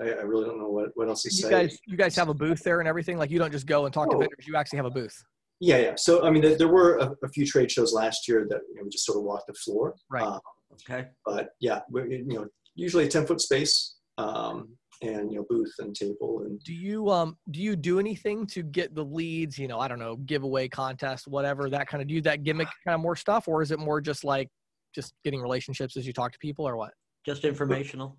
I, 0.02 0.04
I 0.08 0.22
really 0.22 0.46
don't 0.46 0.58
know 0.58 0.70
what, 0.70 0.88
what 0.94 1.08
else 1.08 1.22
to 1.22 1.28
You 1.28 1.42
say. 1.42 1.50
guys, 1.50 1.78
you 1.86 1.96
guys 1.96 2.16
have 2.16 2.28
a 2.28 2.34
booth 2.34 2.62
there 2.64 2.80
and 2.80 2.88
everything. 2.88 3.16
Like 3.18 3.30
you 3.30 3.38
don't 3.38 3.52
just 3.52 3.66
go 3.66 3.84
and 3.84 3.94
talk 3.94 4.10
to 4.10 4.16
Oh. 4.16 4.20
vendors. 4.20 4.46
You 4.46 4.56
actually 4.56 4.78
have 4.78 4.86
a 4.86 4.90
booth. 4.90 5.14
yeah, 5.60 5.76
yeah. 5.78 5.94
So, 5.96 6.24
I 6.24 6.30
mean, 6.30 6.42
there, 6.42 6.56
there 6.56 6.68
were 6.68 6.96
a, 6.98 7.14
a 7.22 7.28
few 7.28 7.46
trade 7.46 7.70
shows 7.70 7.92
last 7.92 8.26
year 8.26 8.46
that, 8.50 8.60
you 8.70 8.74
know, 8.76 8.82
we 8.84 8.90
just 8.90 9.06
sort 9.06 9.18
of 9.18 9.22
walked 9.24 9.46
the 9.46 9.54
floor. 9.54 9.94
Right. 10.10 10.24
Uh, 10.26 10.40
Okay. 10.88 11.08
but 11.26 11.50
yeah, 11.60 11.80
we, 11.90 12.02
you 12.02 12.24
know, 12.24 12.46
usually 12.74 13.04
a 13.04 13.08
10 13.08 13.26
foot 13.26 13.42
space 13.42 13.96
um, 14.22 14.68
and, 15.02 15.32
you 15.32 15.38
know, 15.38 15.46
booth 15.48 15.74
and 15.80 15.94
table 15.94 16.42
and 16.44 16.62
Do 16.62 16.72
you 16.72 17.10
um 17.10 17.36
do 17.50 17.60
you 17.60 17.74
do 17.74 17.98
anything 17.98 18.46
to 18.48 18.62
get 18.62 18.94
the 18.94 19.04
leads? 19.04 19.58
You 19.58 19.68
know, 19.68 19.80
I 19.80 19.88
don't 19.88 19.98
know, 19.98 20.16
giveaway 20.16 20.68
contest, 20.68 21.26
whatever 21.26 21.68
that 21.70 21.88
kind 21.88 22.00
of 22.02 22.08
do 22.08 22.14
you 22.14 22.22
that 22.22 22.44
gimmick 22.44 22.68
kind 22.84 22.94
of 22.94 23.00
more 23.00 23.16
stuff, 23.16 23.48
or 23.48 23.62
is 23.62 23.70
it 23.70 23.78
more 23.78 24.00
just 24.00 24.24
like 24.24 24.48
just 24.94 25.14
getting 25.24 25.40
relationships 25.40 25.96
as 25.96 26.06
you 26.06 26.12
talk 26.12 26.32
to 26.32 26.38
people, 26.38 26.68
or 26.68 26.76
what? 26.76 26.92
Just 27.26 27.44
informational. 27.44 28.18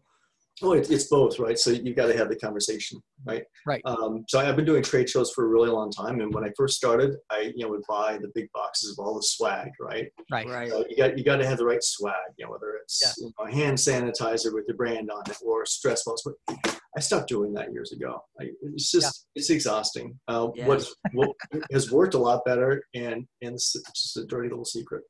Oh, 0.62 0.74
it, 0.74 0.90
it's 0.92 1.08
both, 1.08 1.40
right? 1.40 1.58
So 1.58 1.72
you've 1.72 1.96
got 1.96 2.08
to 2.08 2.18
have 2.18 2.30
the 2.30 2.36
conversation, 2.36 3.02
right? 3.26 3.44
Right. 3.66 3.82
Um, 3.86 4.24
so 4.28 4.40
I've 4.40 4.56
been 4.56 4.66
doing 4.66 4.84
trade 4.84 5.10
shows 5.10 5.32
for 5.32 5.46
a 5.46 5.48
really 5.48 5.70
long 5.70 5.92
time, 5.92 6.22
and 6.22 6.34
when 6.34 6.44
I 6.44 6.52
first 6.56 6.76
started, 6.78 7.16
I 7.32 7.52
you 7.56 7.64
know 7.64 7.70
would 7.70 7.82
buy 7.90 8.18
the 8.22 8.30
big 8.36 8.48
boxes 8.54 8.92
of 8.98 9.04
all 9.04 9.16
the 9.16 9.24
swag, 9.24 9.72
right? 9.82 10.08
Right. 10.32 10.48
Right. 10.48 10.70
So 10.70 10.86
you 10.90 10.96
got 10.96 11.18
you 11.18 11.24
got 11.24 11.38
to 11.38 11.48
have 11.48 11.58
the 11.58 11.66
right 11.66 11.84
swag, 11.84 12.14
you 12.38 12.46
know, 12.46 12.52
whether 12.52 12.76
it's 12.82 13.16
you 13.18 13.32
know, 13.40 13.46
a 13.46 13.52
hand 13.52 13.78
sanitizer 13.78 14.54
with 14.54 14.66
your 14.68 14.78
brand 14.78 15.10
on 15.10 15.24
it 15.28 15.38
or 15.44 15.66
stress 15.66 16.04
balls. 16.04 16.22
But 16.24 16.80
I 16.96 17.00
stopped 17.00 17.30
doing 17.30 17.54
that 17.54 17.74
years 17.74 17.92
ago. 17.92 18.22
I, 18.40 18.50
it's 18.62 18.92
just 18.92 19.28
it's 19.36 19.50
exhausting. 19.50 20.20
Uh, 20.28 20.50
Yes. 20.56 20.68
What 20.68 20.88
what 21.14 21.62
has 21.72 21.92
worked 21.92 22.14
a 22.14 22.20
lot 22.20 22.46
better, 22.46 22.84
and 22.94 23.26
and 23.42 23.56
it's 23.56 23.74
just 23.96 24.18
a 24.18 24.26
dirty 24.26 24.50
little 24.50 24.66
secret. 24.66 25.04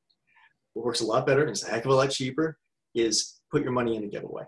What 0.74 0.86
works 0.86 1.02
a 1.02 1.06
lot 1.06 1.28
better 1.28 1.42
and 1.42 1.52
it's 1.52 1.64
a 1.64 1.70
heck 1.70 1.86
of 1.86 1.92
a 1.92 1.96
lot 1.96 2.10
cheaper 2.10 2.58
is 2.96 3.40
put 3.52 3.62
your 3.64 3.72
money 3.74 3.96
in 3.96 4.04
a 4.04 4.08
giveaway. 4.08 4.44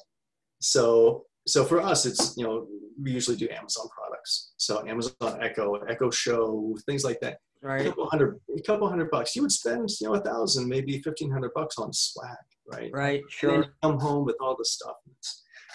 So 0.59 1.25
so 1.47 1.63
for 1.63 1.79
us, 1.81 2.05
it's 2.05 2.35
you 2.37 2.43
know 2.43 2.67
we 3.01 3.11
usually 3.11 3.37
do 3.37 3.47
Amazon 3.49 3.87
products. 3.95 4.53
So 4.57 4.85
Amazon 4.87 5.13
Echo, 5.41 5.75
Echo 5.87 6.09
Show, 6.09 6.75
things 6.85 7.03
like 7.03 7.19
that. 7.21 7.39
A 7.63 7.67
Right. 7.67 7.85
couple 7.85 8.07
hundred, 8.09 8.39
a 8.55 8.61
couple 8.61 8.87
hundred 8.87 9.09
bucks. 9.09 9.35
You 9.35 9.41
would 9.41 9.51
spend 9.51 9.89
you 9.99 10.07
know 10.07 10.13
a 10.15 10.19
thousand, 10.21 10.67
maybe 10.67 10.99
fifteen 11.01 11.31
hundred 11.31 11.51
bucks 11.55 11.77
on 11.77 11.91
swag, 11.93 12.29
right? 12.71 12.91
Right. 12.93 13.23
Sure. 13.29 13.65
come 13.81 13.99
home 13.99 14.23
with 14.25 14.35
all 14.39 14.55
the 14.57 14.65
stuff. 14.65 14.95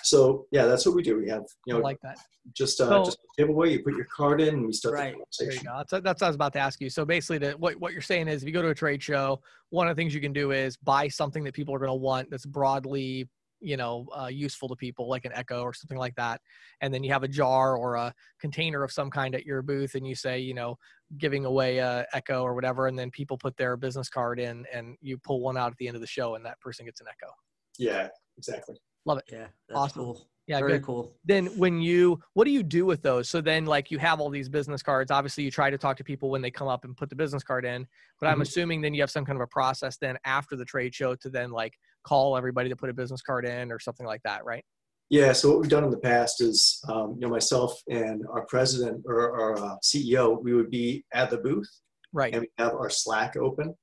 So 0.02 0.46
yeah, 0.50 0.66
that's 0.66 0.87
what 0.87 0.94
we 0.94 1.02
do. 1.02 1.16
We 1.18 1.28
have 1.28 1.42
you 1.66 1.75
I 1.75 1.78
know 1.78 1.84
like 1.84 1.99
that. 2.02 2.16
just 2.54 2.80
uh, 2.80 2.88
So- 2.88 3.04
just 3.04 3.18
a 3.18 3.42
giveaway. 3.42 3.72
You 3.72 3.82
put 3.82 3.94
your 3.94 4.06
card 4.06 4.40
in, 4.40 4.49
and 4.54 4.66
we 4.66 4.72
start 4.72 4.94
Right. 4.94 5.14
the 5.38 5.44
There 5.44 5.52
you 5.54 5.60
go. 5.62 5.82
That's, 5.90 6.02
that's 6.04 6.20
what 6.20 6.26
I 6.26 6.28
was 6.30 6.37
about 6.37 6.52
to 6.54 6.58
ask 6.60 6.80
you. 6.80 6.88
So 6.90 7.04
basically, 7.04 7.38
the, 7.38 7.52
what 7.52 7.76
what 7.80 7.92
you're 7.92 8.02
saying 8.02 8.28
is, 8.28 8.42
if 8.42 8.46
you 8.46 8.52
go 8.52 8.62
to 8.62 8.68
a 8.68 8.75
trade 8.75 9.02
show, 9.02 9.40
one 9.70 9.88
of 9.88 9.94
the 9.96 10.00
things 10.00 10.14
you 10.14 10.20
can 10.20 10.32
do 10.32 10.52
is 10.52 10.76
buy 10.76 11.06
something 11.08 11.44
that 11.44 11.54
people 11.54 11.75
are 11.75 11.78
going 11.78 11.90
to 11.90 11.94
want 11.94 12.30
that's 12.30 12.46
broadly, 12.46 13.28
you 13.61 13.76
know, 13.76 14.07
uh, 14.19 14.26
useful 14.26 14.69
to 14.69 14.76
people, 14.76 15.09
like 15.09 15.25
an 15.25 15.33
Echo 15.35 15.62
or 15.62 15.73
something 15.73 15.99
like 15.99 16.14
that. 16.17 16.40
And 16.81 16.93
then 16.93 17.02
you 17.05 17.12
have 17.12 17.23
a 17.23 17.29
jar 17.29 17.76
or 17.76 17.95
a 17.97 18.14
container 18.40 18.83
of 18.83 18.90
some 18.93 19.11
kind 19.11 19.35
at 19.35 19.45
your 19.45 19.62
booth, 19.62 19.95
and 19.95 20.07
you 20.07 20.14
say, 20.14 20.38
you 20.38 20.55
know, 20.55 20.76
giving 21.19 21.45
away 21.45 21.79
a 21.79 22.07
Echo 22.12 22.43
or 22.43 22.55
whatever, 22.55 22.87
and 22.87 22.99
then 22.99 23.11
people 23.11 23.37
put 23.38 23.57
their 23.57 23.76
business 23.76 24.09
card 24.09 24.40
in, 24.40 24.67
and 24.73 24.97
you 25.00 25.19
pull 25.19 25.40
one 25.40 25.57
out 25.57 25.71
at 25.73 25.76
the 25.79 25.87
end 25.88 25.95
of 25.97 26.00
the 26.00 26.07
show, 26.07 26.35
and 26.35 26.45
that 26.47 26.59
person 26.61 26.85
gets 26.87 27.00
an 27.00 27.07
Echo. 27.09 27.33
Yeah, 27.79 28.09
exactly. 28.37 28.76
Love 29.07 29.19
it 29.19 29.25
yeah. 29.33 29.47
That's 29.69 29.79
Awesome. 29.81 30.02
cool. 30.02 30.26
Yeah, 30.47 30.59
Very 30.59 30.73
good. 30.73 30.83
cool. 30.85 31.17
then 31.25 31.47
when 31.59 31.81
you 31.81 32.19
what 32.35 32.45
do 32.45 32.50
you 32.50 32.62
do 32.64 32.85
with 32.85 33.02
those 33.02 33.29
so 33.29 33.40
then 33.40 33.67
like 33.67 33.90
you 33.93 33.99
have 33.99 34.21
all 34.21 34.31
these 34.31 34.49
business 34.49 34.83
cards 34.83 35.12
obviously 35.12 35.45
you 35.45 35.50
try 35.50 35.71
to 35.71 35.79
talk 35.79 35.97
to 35.99 36.02
people 36.05 36.29
when 36.29 36.43
they 36.43 36.50
come 36.50 36.67
up 36.67 36.85
and 36.85 36.97
put 36.97 37.09
the 37.09 37.14
business 37.14 37.45
card 37.45 37.64
in 37.64 37.87
but 38.19 38.26
i'm 38.26 38.38
Mhm. 38.38 38.43
assuming 38.43 38.81
then 38.81 38.93
you 38.93 39.00
have 39.00 39.12
some 39.12 39.25
kind 39.25 39.37
of 39.37 39.43
a 39.43 39.47
process 39.47 39.97
then 39.99 40.19
after 40.25 40.57
the 40.57 40.64
trade 40.64 40.93
show 40.93 41.14
to 41.14 41.31
then 41.31 41.50
like 41.50 41.79
call 42.04 42.37
everybody 42.37 42.69
to 42.69 42.76
put 42.76 42.90
a 42.90 42.95
business 42.95 43.23
card 43.23 43.45
in 43.47 43.71
or 43.71 43.78
something 43.78 44.07
like 44.07 44.23
that 44.25 44.45
right 44.45 44.64
Yeah. 45.11 45.33
So 45.33 45.50
what 45.50 45.61
we've 45.61 45.71
done 45.71 45.85
in 45.85 45.90
the 45.90 45.99
past 45.99 46.40
is, 46.40 46.80
um, 46.88 47.14
you 47.19 47.23
know, 47.23 47.28
myself 47.30 47.80
and 47.88 48.25
our 48.30 48.47
president 48.47 49.02
or 49.07 49.38
our 49.40 49.59
uh, 49.59 49.76
CEO, 49.83 50.40
we 50.42 50.54
would 50.54 50.71
be 50.71 51.04
at 51.12 51.30
the 51.30 51.38
booth, 51.38 51.69
right 52.12 52.33
and 52.33 52.42
we 52.42 52.49
have 52.59 52.73
our 52.75 52.90
Slack 52.90 53.37
open, 53.37 53.75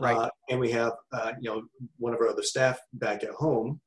Right. 0.00 0.16
Uh, 0.16 0.30
and 0.50 0.60
we 0.60 0.70
have, 0.72 0.92
uh, 1.12 1.32
you 1.40 1.50
know, 1.50 1.62
one 1.98 2.14
of 2.14 2.20
our 2.20 2.28
other 2.28 2.42
staff 2.42 2.78
back 2.92 3.24
at 3.24 3.30
home 3.30 3.80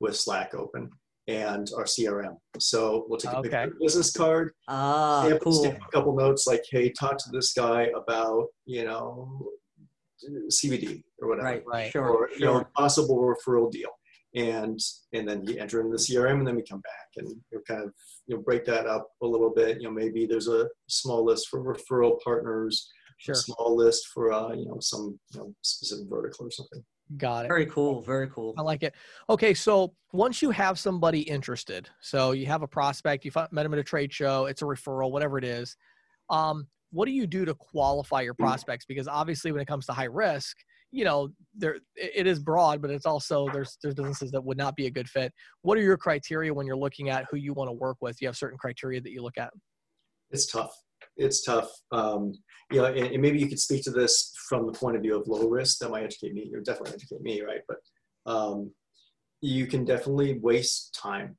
with 0.00 0.16
Slack 0.16 0.54
open 0.54 0.90
and 1.26 1.68
our 1.76 1.84
CRM. 1.84 2.36
So 2.58 3.04
we'll 3.08 3.18
take 3.18 3.34
a 3.34 3.42
picture 3.42 3.58
of 3.64 3.78
business 3.80 4.10
card, 4.12 4.52
Ah, 4.66 5.24
stamp, 5.26 5.42
cool. 5.42 5.52
stamp 5.52 5.78
a 5.86 5.90
couple 5.92 6.16
notes 6.16 6.46
like, 6.46 6.62
hey, 6.70 6.88
talk 6.90 7.18
to 7.18 7.30
this 7.30 7.52
guy 7.52 7.90
about, 7.94 8.46
you 8.64 8.84
know, 8.84 9.50
CBD 10.50 11.02
or 11.20 11.28
whatever. 11.28 11.46
Right. 11.46 11.62
Right. 11.66 11.92
Sure. 11.92 12.08
or 12.08 12.30
you 12.38 12.46
know 12.46 12.64
possible 12.76 13.18
referral 13.18 13.70
deal 13.70 13.90
and 14.34 14.78
and 15.12 15.28
then 15.28 15.42
you 15.46 15.56
enter 15.58 15.80
in 15.80 15.90
the 15.90 15.96
crm 15.96 16.38
and 16.38 16.46
then 16.46 16.54
we 16.54 16.62
come 16.62 16.80
back 16.80 17.08
and 17.16 17.28
you 17.50 17.62
kind 17.66 17.82
of 17.84 17.92
you 18.26 18.36
know 18.36 18.42
break 18.42 18.64
that 18.64 18.86
up 18.86 19.08
a 19.22 19.26
little 19.26 19.50
bit 19.50 19.78
you 19.80 19.84
know 19.84 19.90
maybe 19.90 20.26
there's 20.26 20.48
a 20.48 20.68
small 20.86 21.24
list 21.24 21.48
for 21.48 21.62
referral 21.62 22.20
partners 22.22 22.90
sure 23.16 23.32
a 23.32 23.36
small 23.36 23.74
list 23.74 24.08
for 24.12 24.30
uh 24.32 24.52
you 24.52 24.66
know 24.66 24.76
some 24.80 25.18
you 25.32 25.40
know 25.40 25.54
specific 25.62 26.04
vertical 26.10 26.46
or 26.46 26.50
something 26.50 26.84
got 27.16 27.46
it 27.46 27.48
Very 27.48 27.64
cool. 27.64 28.02
Very 28.02 28.28
cool. 28.28 28.54
I 28.58 28.60
like 28.60 28.82
it. 28.82 28.94
Okay, 29.30 29.54
so 29.54 29.94
once 30.12 30.42
you 30.42 30.50
have 30.50 30.78
somebody 30.78 31.20
interested, 31.22 31.88
so 32.02 32.32
you 32.32 32.44
have 32.44 32.60
a 32.60 32.66
prospect, 32.68 33.24
you 33.24 33.30
fi- 33.30 33.48
met 33.50 33.62
them 33.62 33.72
at 33.72 33.78
a 33.78 33.82
trade 33.82 34.12
show, 34.12 34.44
it's 34.44 34.60
a 34.60 34.66
referral, 34.66 35.10
whatever 35.10 35.38
it 35.38 35.44
is. 35.44 35.74
Um, 36.28 36.66
what 36.90 37.06
do 37.06 37.12
you 37.12 37.26
do 37.26 37.44
to 37.44 37.54
qualify 37.54 38.22
your 38.22 38.34
prospects? 38.34 38.84
Because 38.86 39.08
obviously, 39.08 39.52
when 39.52 39.60
it 39.60 39.66
comes 39.66 39.86
to 39.86 39.92
high 39.92 40.04
risk, 40.04 40.56
you 40.90 41.04
know, 41.04 41.28
there 41.54 41.76
it 41.96 42.26
is 42.26 42.38
broad, 42.38 42.80
but 42.80 42.90
it's 42.90 43.06
also 43.06 43.48
there's 43.52 43.76
there's 43.82 43.94
businesses 43.94 44.30
that 44.30 44.42
would 44.42 44.56
not 44.56 44.74
be 44.76 44.86
a 44.86 44.90
good 44.90 45.08
fit. 45.08 45.32
What 45.62 45.76
are 45.78 45.82
your 45.82 45.96
criteria 45.96 46.52
when 46.52 46.66
you're 46.66 46.76
looking 46.76 47.10
at 47.10 47.26
who 47.30 47.36
you 47.36 47.52
want 47.52 47.68
to 47.68 47.72
work 47.72 47.98
with? 48.00 48.20
You 48.20 48.28
have 48.28 48.36
certain 48.36 48.58
criteria 48.58 49.00
that 49.00 49.10
you 49.10 49.22
look 49.22 49.38
at. 49.38 49.52
it's 50.30 50.46
tough 50.46 50.74
it's 51.16 51.42
tough 51.44 51.68
um 51.92 52.32
you 52.70 52.78
know 52.78 52.86
and, 52.86 53.06
and 53.14 53.22
maybe 53.22 53.38
you 53.38 53.48
could 53.48 53.58
speak 53.58 53.82
to 53.82 53.90
this 53.90 54.32
from 54.48 54.66
the 54.66 54.72
point 54.72 54.96
of 54.96 55.02
view 55.02 55.16
of 55.18 55.26
low 55.26 55.48
risk 55.48 55.78
that 55.78 55.90
might 55.90 56.04
educate 56.04 56.34
me 56.34 56.50
or 56.54 56.60
definitely 56.60 56.92
educate 56.94 57.20
me 57.22 57.40
right 57.42 57.62
but 57.68 57.78
um 58.32 58.70
you 59.40 59.66
can 59.66 59.84
definitely 59.84 60.38
waste 60.40 60.94
time 60.94 61.36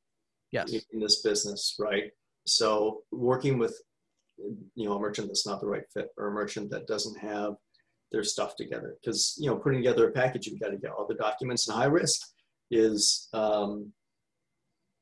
Yes. 0.52 0.74
in 0.92 1.00
this 1.00 1.22
business, 1.22 1.76
right? 1.80 2.06
So 2.48 3.02
working 3.12 3.58
with 3.60 3.80
you 4.76 4.86
know 4.88 4.94
a 4.96 5.00
merchant 5.00 5.28
that's 5.28 5.46
not 5.48 5.60
the 5.62 5.68
right 5.68 5.84
fit 5.94 6.10
or 6.18 6.28
a 6.28 6.32
merchant 6.32 6.70
that 6.72 6.88
doesn't 6.88 7.18
have 7.20 7.54
their 8.12 8.24
stuff 8.24 8.56
together 8.56 8.96
because 9.02 9.36
you 9.40 9.50
know 9.50 9.56
putting 9.58 9.80
together 9.80 10.08
a 10.08 10.12
package 10.12 10.48
you've 10.48 10.60
got 10.60 10.70
to 10.70 10.78
get 10.78 10.92
all 10.92 11.06
the 11.08 11.16
documents 11.16 11.68
and 11.68 11.78
high 11.78 11.86
risk 11.86 12.22
is 12.72 13.30
um, 13.34 13.92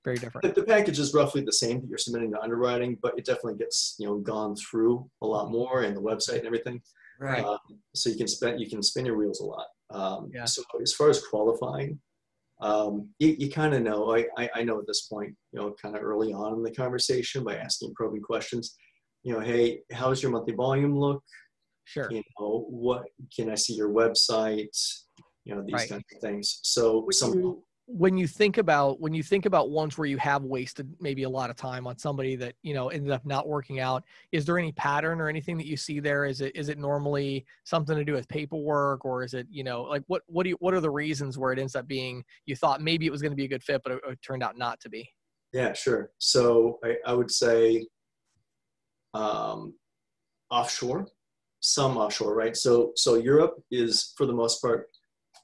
Very 0.03 0.17
different. 0.17 0.44
the, 0.44 0.62
the 0.62 0.67
package 0.67 1.00
is 1.00 1.13
roughly 1.13 1.41
the 1.41 1.53
same 1.53 1.79
that 1.82 1.88
you're 1.89 1.98
submitting 1.98 2.32
to 2.32 2.41
underwriting 2.41 2.98
but 3.01 3.13
it 3.17 3.25
definitely 3.25 3.56
gets 3.58 3.96
you 4.00 4.08
know 4.08 4.17
gone 4.17 4.56
through 4.56 5.10
a 5.22 5.27
lot 5.27 5.51
more 5.51 5.84
and 5.84 5.96
the 5.96 6.01
website 6.01 6.39
and 6.39 6.48
everything 6.48 6.82
Right. 7.20 7.44
um, 7.44 7.58
so 7.96 8.12
you 8.12 8.15
can 8.15 8.27
spend 8.27 8.60
you 8.60 8.70
can 8.70 8.84
spin 8.84 9.03
your 9.06 9.17
wheels 9.17 9.39
a 9.39 9.46
lot. 9.46 9.65
Um, 9.89 10.29
Yeah. 10.32 10.46
So 10.46 10.62
as 10.82 10.94
far 10.94 11.10
as 11.10 11.20
qualifying, 11.25 12.00
um, 12.62 13.10
you, 13.17 13.36
you 13.39 13.50
kind 13.50 13.74
of 13.74 13.82
know. 13.82 14.15
I, 14.15 14.27
I 14.38 14.50
I 14.58 14.63
know 14.63 14.77
at 14.79 14.86
this 14.86 15.08
point, 15.08 15.36
you 15.51 15.60
know, 15.60 15.74
kind 15.82 15.96
of 15.96 16.03
early 16.03 16.32
on 16.32 16.53
in 16.53 16.62
the 16.62 16.70
conversation 16.72 17.44
by 17.44 17.56
asking 17.56 17.96
probing 17.96 18.22
questions. 18.22 18.75
You 19.27 19.34
know, 19.34 19.41
hey, 19.41 19.81
how's 19.91 20.24
your 20.24 20.31
monthly 20.31 20.53
volume 20.53 20.98
look? 20.98 21.22
Sure. 21.84 22.10
You 22.10 22.24
know, 22.39 22.65
what 22.69 23.07
can 23.36 23.50
I 23.50 23.55
see 23.55 23.74
your 23.74 23.89
website? 23.89 24.69
You 25.43 25.53
know, 25.53 25.63
these 25.63 25.74
Right. 25.74 25.89
kinds 25.89 26.05
of 26.15 26.22
things. 26.22 26.62
So 26.63 27.01
when 27.01 27.12
some 27.12 27.34
you, 27.34 27.63
when 27.88 28.17
you 28.17 28.25
think 28.25 28.57
about 28.57 29.01
when 29.01 29.13
you 29.13 29.22
think 29.22 29.46
about 29.46 29.69
ones 29.69 29.98
where 29.98 30.07
you 30.07 30.17
have 30.17 30.46
wasted 30.46 30.89
maybe 31.01 31.24
a 31.24 31.29
lot 31.29 31.50
of 31.50 31.57
time 31.57 31.88
on 31.88 31.98
somebody 31.98 32.38
that 32.38 32.53
you 32.62 32.74
know 32.74 32.88
ended 32.88 33.12
up 33.12 33.25
not 33.25 33.50
working 33.50 33.81
out 33.81 34.05
is 34.31 34.46
there 34.46 34.57
any 34.57 34.72
pattern 34.72 35.19
or 35.19 35.27
anything 35.27 35.57
that 35.57 35.67
you 35.67 35.75
see 35.75 36.00
there 36.00 36.24
is 36.25 36.39
it 36.39 36.55
is 36.55 36.69
it 36.69 36.77
normally 36.77 37.46
something 37.65 37.98
to 37.98 38.05
do 38.05 38.13
with 38.13 38.27
paperwork 38.29 39.03
or 39.05 39.24
is 39.24 39.34
it 39.34 39.48
you 39.50 39.63
know 39.63 39.84
like 39.84 40.03
what 40.07 40.22
what 40.27 40.43
do 40.43 40.50
you 40.50 40.57
what 40.60 40.74
are 40.74 40.81
the 40.81 40.89
reasons 40.89 41.38
where 41.38 41.53
it 41.53 41.60
ends 41.60 41.75
up 41.75 41.88
being 41.88 42.24
you 42.46 42.57
thought 42.57 42.81
maybe 42.81 43.05
it 43.05 43.12
was 43.12 43.22
going 43.22 43.31
to 43.31 43.38
be 43.38 43.46
a 43.46 43.50
good 43.50 43.63
fit 43.63 43.81
but 43.84 43.93
it, 43.93 44.00
it 44.07 44.22
turned 44.22 44.43
out 44.43 44.57
not 44.57 44.79
to 44.81 44.89
be 44.89 45.10
Yeah, 45.53 45.72
sure. 45.72 46.12
So 46.17 46.79
I, 46.84 46.98
I 47.05 47.13
would 47.13 47.31
say 47.31 47.88
um, 49.13 49.73
offshore, 50.49 51.07
some 51.59 51.97
offshore, 51.97 52.35
right? 52.35 52.55
So 52.55 52.91
so 52.95 53.15
Europe 53.15 53.55
is 53.71 54.13
for 54.17 54.25
the 54.25 54.33
most 54.33 54.61
part 54.61 54.87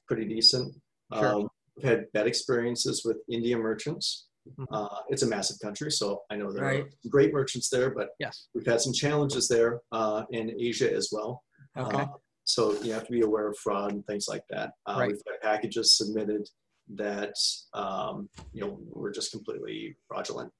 pretty 0.06 0.26
decent. 0.26 0.74
Sure. 1.12 1.34
Um, 1.34 1.48
we've 1.76 1.86
had 1.86 2.12
bad 2.12 2.26
experiences 2.26 3.04
with 3.04 3.18
India 3.30 3.56
merchants. 3.56 4.26
Mhm. 4.58 4.66
Uh, 4.70 5.00
it's 5.08 5.22
a 5.22 5.26
massive 5.26 5.58
country, 5.60 5.90
so 5.90 6.22
I 6.30 6.36
know 6.36 6.52
there 6.52 6.64
Right. 6.64 6.84
are 6.84 6.90
great 7.08 7.32
merchants 7.32 7.70
there, 7.70 7.90
but 7.90 8.10
Yes. 8.18 8.48
we've 8.54 8.66
had 8.66 8.80
some 8.80 8.92
challenges 8.92 9.48
there 9.48 9.80
uh, 9.92 10.24
in 10.30 10.50
Asia 10.60 10.92
as 10.92 11.08
well. 11.10 11.42
Okay. 11.76 12.02
Uh, 12.02 12.06
so 12.44 12.72
you 12.82 12.92
have 12.92 13.06
to 13.06 13.10
be 13.12 13.22
aware 13.22 13.48
of 13.48 13.56
fraud 13.58 13.92
and 13.92 14.06
things 14.06 14.28
like 14.28 14.44
that. 14.50 14.74
Uh, 14.86 14.96
Right. 14.98 15.10
We've 15.12 15.22
had 15.26 15.40
packages 15.40 15.96
submitted 15.96 16.46
that 16.88 17.34
um, 17.72 18.28
you 18.52 18.60
know 18.60 18.78
were 18.90 19.10
just 19.10 19.32
completely 19.32 19.96
fraudulent. 20.06 20.52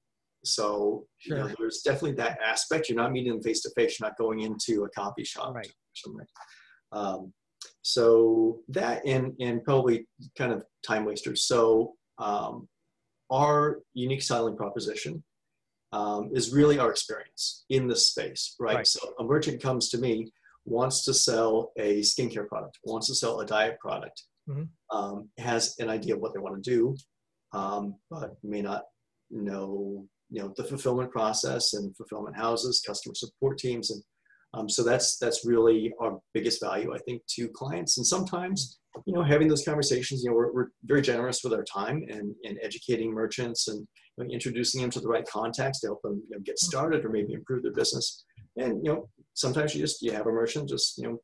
So 0.45 1.07
you 1.25 1.35
know, 1.35 1.49
there's 1.59 1.83
definitely 1.83 2.13
that 2.13 2.39
aspect. 2.43 2.89
You're 2.89 2.97
not 2.99 3.13
meeting 3.13 3.33
them 3.33 3.43
face 3.43 3.63
to 3.63 3.71
face. 3.77 3.99
You're 3.99 4.09
not 4.09 4.19
going 4.19 4.41
into 4.41 4.85
a 4.85 4.89
coffee 4.91 5.25
shop. 5.25 5.55
Right. 5.55 5.67
or 5.67 5.71
something. 5.95 6.27
Um, 6.93 7.33
so 7.83 8.61
that 8.69 9.05
and 9.07 9.33
and 9.41 9.63
probably 9.65 10.07
kind 10.37 10.53
of 10.53 10.65
time 10.87 11.05
wasters. 11.05 11.45
So 11.47 11.95
um, 12.19 12.69
our 13.31 13.81
unique 13.95 14.23
selling 14.23 14.57
proposition 14.57 15.23
um, 15.93 16.31
is 16.35 16.53
really 16.53 16.79
our 16.79 16.91
experience 16.91 17.65
in 17.71 17.87
this 17.89 18.09
space, 18.09 18.55
right? 18.59 18.77
Right. 18.77 18.87
So 18.87 19.01
a 19.19 19.25
merchant 19.25 19.63
comes 19.63 19.89
to 19.91 19.99
me, 19.99 20.33
wants 20.65 21.05
to 21.05 21.15
sell 21.15 21.73
a 21.79 22.01
skincare 22.01 22.49
product, 22.49 22.79
wants 22.85 23.07
to 23.09 23.15
sell 23.15 23.41
a 23.41 23.47
diet 23.47 23.79
product, 23.81 24.23
Mhm. 24.49 24.69
um, 24.91 25.29
has 25.39 25.75
an 25.79 25.89
idea 25.89 26.15
of 26.15 26.21
what 26.21 26.35
they 26.35 26.41
want 26.41 26.63
to 26.63 26.71
do, 26.71 26.97
um, 27.53 27.95
but 28.11 28.37
may 28.43 28.61
not 28.63 28.83
know, 29.31 30.07
you 30.35 30.43
know, 30.43 30.53
the 30.57 30.65
fulfillment 30.65 31.11
process 31.13 31.75
and 31.75 31.97
fulfillment 31.97 32.37
houses, 32.37 32.83
customer 32.85 33.15
support 33.15 33.57
teams, 33.59 33.91
and 33.91 34.03
um, 34.55 34.69
so 34.69 34.83
that's 34.83 35.17
that's 35.19 35.47
really 35.47 35.93
our 36.01 36.19
biggest 36.33 36.61
value, 36.61 36.95
I 36.95 36.99
think, 36.99 37.23
to 37.37 37.49
clients. 37.49 37.99
And 37.99 38.07
sometimes, 38.07 38.79
you 39.07 39.15
know, 39.15 39.23
having 39.23 39.49
those 39.49 39.65
conversations, 39.65 40.23
you 40.23 40.31
know, 40.31 40.37
we're, 40.37 40.53
we're 40.53 40.69
very 40.85 41.03
generous 41.03 41.43
with 41.43 41.53
our 41.53 41.65
time 41.65 42.05
and, 42.09 42.35
and 42.45 42.59
educating 42.63 43.13
merchants 43.13 43.69
and 43.69 43.87
you 44.17 44.25
know, 44.25 44.31
introducing 44.33 44.81
them 44.81 44.91
to 44.91 45.01
the 45.01 45.09
right 45.09 45.27
contacts 45.27 45.81
to 45.81 45.89
help 45.89 46.03
them 46.03 46.23
you 46.29 46.37
know, 46.37 46.43
get 46.45 46.59
started 46.59 47.05
or 47.05 47.09
maybe 47.11 47.33
improve 47.33 47.63
their 47.63 47.73
business. 47.73 48.25
And 48.57 48.85
you 48.85 48.93
know, 48.93 49.09
sometimes 49.35 49.75
you 49.75 49.81
just 49.81 50.03
you 50.03 50.13
have 50.13 50.27
a 50.27 50.33
merchant 50.33 50.69
just 50.69 50.99
you 50.99 51.05
know 51.05 51.19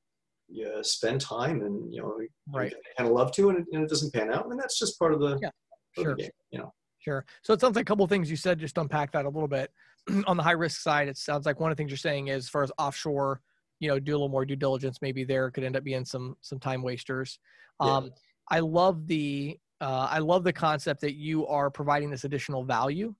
you 0.49 0.69
spend 0.83 1.21
time 1.21 1.63
and 1.63 1.93
you 1.93 2.03
know 2.03 2.17
Right. 2.53 2.75
kind 2.97 3.09
of 3.09 3.15
love 3.15 3.33
to 3.33 3.51
and 3.51 3.59
it, 3.59 3.65
and 3.73 3.85
it 3.85 3.89
doesn't 3.89 4.13
pan 4.13 4.33
out, 4.33 4.47
and 4.51 4.59
that's 4.59 4.79
just 4.79 4.99
part 4.99 5.15
of 5.15 5.21
the, 5.21 5.39
Yeah, 5.41 5.51
sure. 5.97 6.15
the 6.17 6.23
game. 6.23 6.31
You 6.51 6.59
know, 6.61 6.73
Sure. 7.01 7.25
So 7.43 7.55
it 7.55 7.61
sounds 7.61 7.77
like 7.77 7.83
a 7.83 7.87
couple 7.87 8.05
of 8.05 8.11
things 8.11 8.31
you 8.31 8.37
said. 8.37 8.59
Just 8.59 8.79
unpack 8.79 9.13
that 9.13 9.25
a 9.25 9.29
little 9.29 9.49
bit. 9.49 9.73
On 10.27 10.37
the 10.37 10.43
high 10.43 10.53
risk 10.53 10.81
side, 10.81 11.09
it 11.09 11.17
sounds 11.17 11.47
like 11.47 11.59
one 11.59 11.71
of 11.71 11.77
the 11.77 11.81
things 11.81 11.91
you're 11.91 11.99
saying 11.99 12.29
is, 12.29 12.45
as 12.45 12.49
far 12.49 12.63
as 12.63 12.71
offshore, 12.79 13.41
you 13.81 13.89
know, 13.89 13.99
do 13.99 14.13
a 14.13 14.17
little 14.17 14.29
more 14.29 14.45
due 14.45 14.57
diligence. 14.57 14.99
Maybe 15.01 15.25
there 15.25 15.51
could 15.51 15.65
end 15.65 15.77
up 15.77 15.85
being 15.85 16.05
some 16.05 16.37
some 16.43 16.61
time 16.61 16.83
wasters. 16.83 17.39
Yeah. 17.83 17.97
Um, 17.97 18.11
I 18.51 18.61
love 18.61 19.07
the 19.07 19.59
uh, 19.81 20.09
I 20.11 20.19
love 20.19 20.45
the 20.45 20.53
concept 20.53 21.01
that 21.01 21.15
you 21.15 21.47
are 21.47 21.71
providing 21.71 22.11
this 22.11 22.25
additional 22.25 22.65
value. 22.65 23.15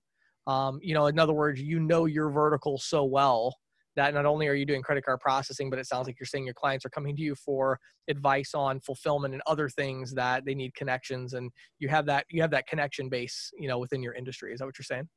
Um, 0.45 0.79
you 0.83 0.93
know, 0.93 1.07
in 1.07 1.17
other 1.17 1.33
words, 1.33 1.59
you 1.59 1.79
know 1.79 2.05
your 2.05 2.29
vertical 2.29 2.77
so 2.77 3.03
well 3.03 3.55
that 3.95 4.13
not 4.13 4.25
only 4.25 4.47
are 4.47 4.53
you 4.53 4.65
doing 4.65 4.81
credit 4.81 5.05
card 5.05 5.19
processing, 5.19 5.69
but 5.69 5.79
it 5.79 5.85
sounds 5.85 6.07
like 6.07 6.19
you're 6.19 6.27
saying 6.27 6.45
your 6.45 6.53
clients 6.53 6.85
are 6.85 6.89
coming 6.89 7.15
to 7.15 7.21
you 7.21 7.35
for 7.35 7.79
advice 8.09 8.53
on 8.53 8.79
fulfillment 8.79 9.33
and 9.33 9.43
other 9.47 9.69
things 9.69 10.13
that 10.13 10.45
they 10.45 10.55
need 10.55 10.73
connections, 10.75 11.33
and 11.33 11.51
you 11.79 11.89
have 11.89 12.05
that 12.05 12.25
you 12.29 12.41
have 12.41 12.51
that 12.51 12.67
connection 12.67 13.09
base, 13.09 13.51
you 13.57 13.67
know, 13.67 13.79
within 13.79 14.01
your 14.01 14.13
industry. 14.13 14.53
Is 14.53 14.59
that 14.59 14.65
what 14.65 14.77
you're 14.77 14.83
saying? 14.83 15.07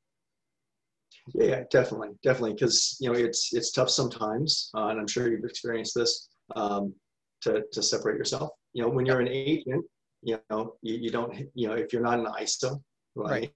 Yeah, 1.35 1.63
definitely, 1.71 2.11
definitely, 2.23 2.55
because 2.55 2.97
you 3.01 3.11
know 3.11 3.19
it's 3.19 3.55
it's 3.55 3.73
tough 3.73 3.91
sometimes, 3.91 4.71
uh, 4.77 4.89
and 4.89 5.01
I'm 5.01 5.07
sure 5.07 5.31
you've 5.31 5.45
experienced 5.45 5.95
this 5.95 6.29
um, 6.57 6.93
to 7.43 7.63
to 7.73 7.83
separate 7.83 8.17
yourself. 8.17 8.51
You 8.73 8.83
know, 8.83 8.89
when 8.89 9.07
you're 9.07 9.21
an 9.21 9.29
agent, 9.29 9.85
you 10.23 10.39
know 10.51 10.75
you, 10.83 10.95
you 10.95 11.11
don't 11.11 11.35
you 11.55 11.69
know 11.69 11.75
if 11.75 11.93
you're 11.93 12.03
not 12.03 12.19
an 12.19 12.27
ISO, 12.27 12.81
right? 13.15 13.51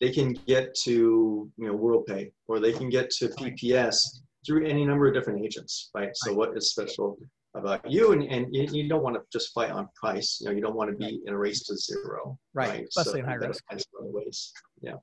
They 0.00 0.10
can 0.10 0.32
get 0.46 0.74
to 0.84 1.50
you 1.56 1.66
know 1.66 1.76
WorldPay 1.76 2.32
or 2.48 2.60
they 2.60 2.72
can 2.72 2.88
get 2.88 3.10
to 3.10 3.28
PPS 3.28 4.20
through 4.46 4.66
any 4.66 4.84
number 4.84 5.06
of 5.06 5.14
different 5.14 5.44
agents, 5.44 5.90
right? 5.94 6.10
So 6.14 6.30
Right. 6.30 6.36
what 6.36 6.56
is 6.56 6.70
special 6.70 7.18
about 7.54 7.88
you? 7.90 8.12
And 8.12 8.22
and 8.24 8.54
you, 8.54 8.66
you 8.72 8.88
don't 8.88 9.02
want 9.02 9.16
to 9.16 9.22
just 9.32 9.52
fight 9.52 9.70
on 9.70 9.88
price. 9.94 10.38
You 10.40 10.46
know, 10.48 10.52
you 10.52 10.60
don't 10.60 10.74
want 10.74 10.90
to 10.90 10.96
be 10.96 11.20
in 11.26 11.32
a 11.32 11.38
race 11.38 11.64
to 11.64 11.76
zero, 11.76 12.38
Right, 12.54 12.86
especially 12.88 13.20
in 13.20 13.26
high 13.26 13.34
risk. 13.34 13.62
find 13.68 13.80
some 13.80 14.02
other 14.02 14.12
ways. 14.12 14.52
Yeah. 14.80 14.94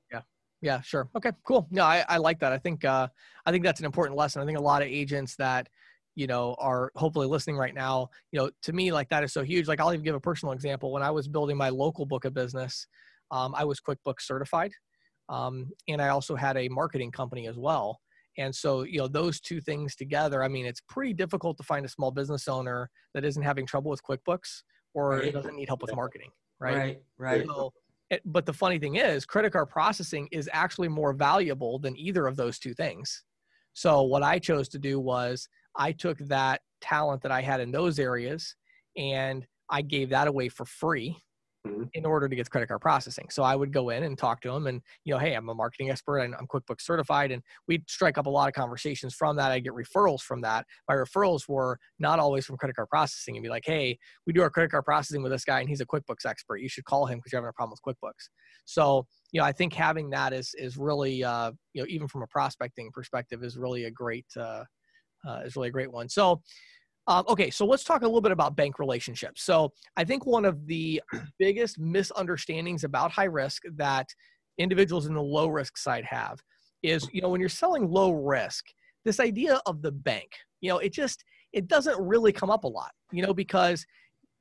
Yeah, 0.62 0.80
sure. 0.82 1.08
Okay, 1.16 1.32
cool. 1.44 1.66
No, 1.70 1.84
I, 1.84 2.04
I 2.08 2.18
like 2.18 2.38
that. 2.40 2.52
I 2.52 2.58
think 2.58 2.84
uh, 2.84 3.08
I 3.46 3.50
think 3.50 3.64
that's 3.64 3.80
an 3.80 3.86
important 3.86 4.16
lesson. 4.18 4.42
I 4.42 4.44
think 4.44 4.58
a 4.58 4.62
lot 4.62 4.82
of 4.82 4.88
agents 4.88 5.34
that 5.36 5.68
you 6.16 6.26
know 6.26 6.54
are 6.58 6.92
hopefully 6.96 7.26
listening 7.26 7.56
right 7.56 7.74
now, 7.74 8.10
you 8.30 8.38
know, 8.38 8.50
to 8.64 8.72
me 8.74 8.92
like 8.92 9.08
that 9.08 9.24
is 9.24 9.32
so 9.32 9.42
huge. 9.42 9.68
Like 9.68 9.80
I'll 9.80 9.92
even 9.92 10.04
give 10.04 10.14
a 10.14 10.20
personal 10.20 10.52
example. 10.52 10.92
When 10.92 11.02
I 11.02 11.10
was 11.10 11.28
building 11.28 11.56
my 11.56 11.70
local 11.70 12.04
book 12.04 12.26
of 12.26 12.34
business, 12.34 12.86
um, 13.30 13.54
I 13.56 13.64
was 13.64 13.80
QuickBooks 13.80 14.20
certified, 14.22 14.72
um, 15.30 15.70
and 15.88 16.02
I 16.02 16.08
also 16.08 16.36
had 16.36 16.58
a 16.58 16.68
marketing 16.68 17.10
company 17.10 17.46
as 17.48 17.56
well. 17.56 17.98
And 18.40 18.54
so, 18.54 18.84
you 18.84 18.98
know, 18.98 19.06
those 19.06 19.38
two 19.38 19.60
things 19.60 19.94
together, 19.94 20.42
I 20.42 20.48
mean, 20.48 20.64
it's 20.64 20.80
pretty 20.80 21.12
difficult 21.12 21.58
to 21.58 21.62
find 21.62 21.84
a 21.84 21.88
small 21.88 22.10
business 22.10 22.48
owner 22.48 22.88
that 23.12 23.22
isn't 23.22 23.42
having 23.42 23.66
trouble 23.66 23.90
with 23.90 24.02
QuickBooks 24.02 24.62
or 24.94 25.10
Right. 25.10 25.32
doesn't 25.32 25.54
need 25.54 25.68
help 25.68 25.82
with 25.82 25.94
marketing, 25.94 26.30
Right. 26.58 26.74
right? 26.74 27.02
Right. 27.18 27.46
So, 27.46 27.70
it, 28.08 28.22
but 28.24 28.46
the 28.46 28.52
funny 28.54 28.78
thing 28.78 28.96
is, 28.96 29.26
credit 29.26 29.52
card 29.52 29.68
processing 29.68 30.26
is 30.32 30.48
actually 30.54 30.88
more 30.88 31.12
valuable 31.12 31.78
than 31.78 31.94
either 31.98 32.26
of 32.26 32.36
those 32.36 32.58
two 32.58 32.72
things. 32.72 33.24
So 33.74 34.02
what 34.02 34.22
I 34.22 34.38
chose 34.38 34.70
to 34.70 34.78
do 34.78 34.98
was 34.98 35.46
I 35.76 35.92
took 35.92 36.18
that 36.20 36.62
talent 36.80 37.20
that 37.22 37.30
I 37.30 37.42
had 37.42 37.60
in 37.60 37.70
those 37.70 37.98
areas 37.98 38.56
and 38.96 39.46
I 39.68 39.82
gave 39.82 40.08
that 40.10 40.28
away 40.28 40.48
for 40.48 40.64
free 40.64 41.22
Mhm. 41.66 41.90
in 41.92 42.06
order 42.06 42.28
to 42.28 42.36
get 42.36 42.48
credit 42.50 42.68
card 42.68 42.80
processing. 42.80 43.28
So 43.30 43.42
I 43.42 43.56
would 43.56 43.72
go 43.72 43.90
in 43.90 44.04
and 44.04 44.16
talk 44.16 44.40
to 44.42 44.52
them 44.52 44.68
and, 44.68 44.80
you 45.04 45.12
know, 45.12 45.18
hey, 45.18 45.34
I'm 45.34 45.48
a 45.48 45.54
marketing 45.54 45.90
expert 45.90 46.18
and 46.18 46.36
I'm 46.36 46.46
QuickBooks 46.46 46.82
certified. 46.82 47.32
And 47.32 47.42
we'd 47.66 47.88
strike 47.90 48.16
up 48.16 48.26
a 48.26 48.30
lot 48.30 48.46
of 48.48 48.54
conversations 48.54 49.12
from 49.12 49.34
that. 49.36 49.50
I'd 49.50 49.64
get 49.64 49.72
referrals 49.72 50.20
from 50.22 50.40
that. 50.42 50.66
My 50.88 50.94
referrals 50.94 51.48
were 51.48 51.78
not 51.98 52.20
always 52.20 52.46
from 52.46 52.58
credit 52.58 52.76
card 52.76 52.88
processing 52.90 53.36
and 53.36 53.42
be 53.42 53.48
like, 53.48 53.64
hey, 53.66 53.98
we 54.24 54.32
do 54.32 54.40
our 54.40 54.50
credit 54.50 54.70
card 54.70 54.84
processing 54.84 55.22
with 55.22 55.32
this 55.32 55.44
guy 55.44 55.58
and 55.58 55.68
he's 55.68 55.80
a 55.80 55.86
QuickBooks 55.86 56.24
expert. 56.24 56.58
You 56.58 56.68
should 56.68 56.84
call 56.84 57.06
him 57.06 57.18
because 57.18 57.32
you're 57.32 57.40
having 57.40 57.50
a 57.50 57.52
problem 57.54 57.76
with 57.84 57.96
QuickBooks. 57.96 58.28
So, 58.66 59.06
you 59.32 59.40
know, 59.40 59.44
I 59.46 59.52
think 59.52 59.72
having 59.72 60.10
that 60.10 60.32
is 60.32 60.54
is 60.54 60.76
really, 60.78 61.24
uh, 61.24 61.52
you 61.72 61.82
know, 61.82 61.86
even 61.88 62.06
from 62.06 62.22
a 62.22 62.26
prospecting 62.28 62.90
perspective, 62.92 63.42
is 63.42 63.58
really 63.58 63.84
a 63.84 63.90
great 63.90 64.26
uh, 64.36 64.64
uh, 65.26 65.42
is 65.44 65.56
really 65.56 65.68
a 65.68 65.72
great 65.72 65.92
one. 65.92 66.08
So, 66.08 66.42
um, 67.06 67.24
okay, 67.28 67.50
so 67.50 67.66
let's 67.66 67.84
talk 67.84 68.02
a 68.02 68.06
little 68.06 68.20
bit 68.20 68.32
about 68.32 68.56
bank 68.56 68.78
relationships. 68.78 69.42
So, 69.42 69.72
I 69.96 70.04
think 70.04 70.26
one 70.26 70.44
of 70.44 70.66
the 70.66 71.02
biggest 71.38 71.78
misunderstandings 71.78 72.84
about 72.84 73.10
high 73.10 73.24
risk 73.24 73.62
that 73.76 74.06
individuals 74.58 75.06
in 75.06 75.14
the 75.14 75.22
low 75.22 75.48
risk 75.48 75.78
side 75.78 76.04
have 76.04 76.40
is, 76.82 77.08
you 77.12 77.20
know, 77.20 77.28
when 77.28 77.40
you're 77.40 77.48
selling 77.48 77.90
low 77.90 78.12
risk, 78.12 78.66
this 79.04 79.20
idea 79.20 79.60
of 79.66 79.82
the 79.82 79.92
bank, 79.92 80.30
you 80.60 80.70
know, 80.70 80.78
it 80.78 80.92
just 80.92 81.24
it 81.52 81.66
doesn't 81.66 82.00
really 82.00 82.32
come 82.32 82.50
up 82.50 82.64
a 82.64 82.68
lot, 82.68 82.92
you 83.10 83.22
know, 83.22 83.34
because 83.34 83.84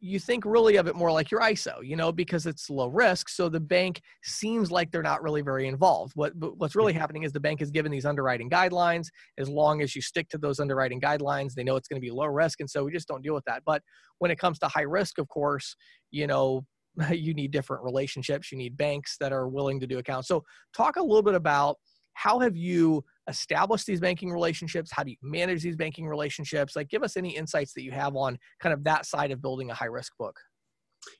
you 0.01 0.19
think 0.19 0.45
really 0.45 0.77
of 0.77 0.87
it 0.87 0.95
more 0.95 1.11
like 1.11 1.29
your 1.29 1.41
ISO, 1.41 1.75
you 1.83 1.95
know, 1.95 2.11
because 2.11 2.45
it's 2.45 2.69
low 2.69 2.87
risk. 2.87 3.27
So 3.27 3.49
the 3.49 3.59
bank 3.59 4.01
seems 4.23 4.71
like 4.71 4.91
they're 4.91 5.03
not 5.03 5.21
really 5.21 5.41
very 5.41 5.67
involved. 5.67 6.13
What 6.15 6.33
what's 6.35 6.75
really 6.75 6.93
happening 6.93 7.23
is 7.23 7.33
the 7.33 7.39
bank 7.39 7.61
is 7.61 7.69
given 7.69 7.91
these 7.91 8.05
underwriting 8.05 8.49
guidelines. 8.49 9.07
As 9.37 9.49
long 9.49 9.81
as 9.81 9.95
you 9.95 10.01
stick 10.01 10.29
to 10.29 10.37
those 10.37 10.59
underwriting 10.59 11.01
guidelines, 11.01 11.53
they 11.53 11.63
know 11.63 11.75
it's 11.75 11.87
going 11.87 12.01
to 12.01 12.05
be 12.05 12.11
low 12.11 12.27
risk, 12.27 12.61
and 12.61 12.69
so 12.69 12.85
we 12.85 12.91
just 12.91 13.07
don't 13.07 13.21
deal 13.21 13.33
with 13.33 13.45
that. 13.45 13.63
But 13.65 13.81
when 14.19 14.31
it 14.31 14.39
comes 14.39 14.57
to 14.59 14.67
high 14.67 14.81
risk, 14.81 15.17
of 15.17 15.27
course, 15.27 15.75
you 16.11 16.27
know, 16.27 16.65
you 17.11 17.33
need 17.33 17.51
different 17.51 17.83
relationships. 17.83 18.51
You 18.51 18.57
need 18.57 18.77
banks 18.77 19.17
that 19.19 19.33
are 19.33 19.47
willing 19.47 19.79
to 19.81 19.87
do 19.87 19.99
accounts. 19.99 20.27
So 20.27 20.43
talk 20.75 20.95
a 20.95 21.03
little 21.03 21.23
bit 21.23 21.35
about 21.35 21.77
how 22.19 22.39
have 22.39 22.57
you 22.57 23.05
established 23.29 23.87
these 23.87 24.01
banking 24.01 24.29
relationships? 24.29 24.91
How 24.91 25.03
do 25.03 25.11
you 25.11 25.17
manage 25.21 25.63
these 25.63 25.77
banking 25.77 26.05
relationships? 26.05 26.75
Like, 26.75 26.89
give 26.89 27.01
us 27.01 27.15
any 27.15 27.29
insights 27.29 27.71
that 27.75 27.83
you 27.83 27.91
have 27.91 28.17
on 28.17 28.37
kind 28.59 28.73
of 28.73 28.83
that 28.83 29.05
side 29.05 29.31
of 29.31 29.41
building 29.41 29.71
a 29.71 29.73
high 29.73 29.85
risk 29.85 30.11
book. 30.19 30.37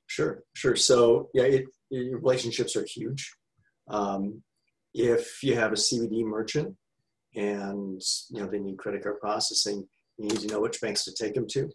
Sure, 0.08 0.44
sure. 0.54 0.76
So 0.76 1.30
yeah, 1.34 1.44
it, 1.44 1.66
relationships 1.90 2.76
are 2.76 2.84
huge. 2.84 3.34
Um, 3.88 4.44
if 4.94 5.42
you 5.42 5.56
have 5.56 5.72
a 5.72 5.76
CBD 5.76 6.26
merchant 6.26 6.76
and 7.34 8.02
you 8.30 8.42
know 8.42 8.48
they 8.48 8.60
need 8.60 8.78
credit 8.78 9.04
card 9.04 9.22
processing, 9.22 9.88
you 10.18 10.28
need 10.28 10.40
to 10.42 10.48
know 10.48 10.60
which 10.60 10.82
banks 10.82 11.06
to 11.06 11.14
take 11.14 11.34
them 11.34 11.48
to. 11.52 11.70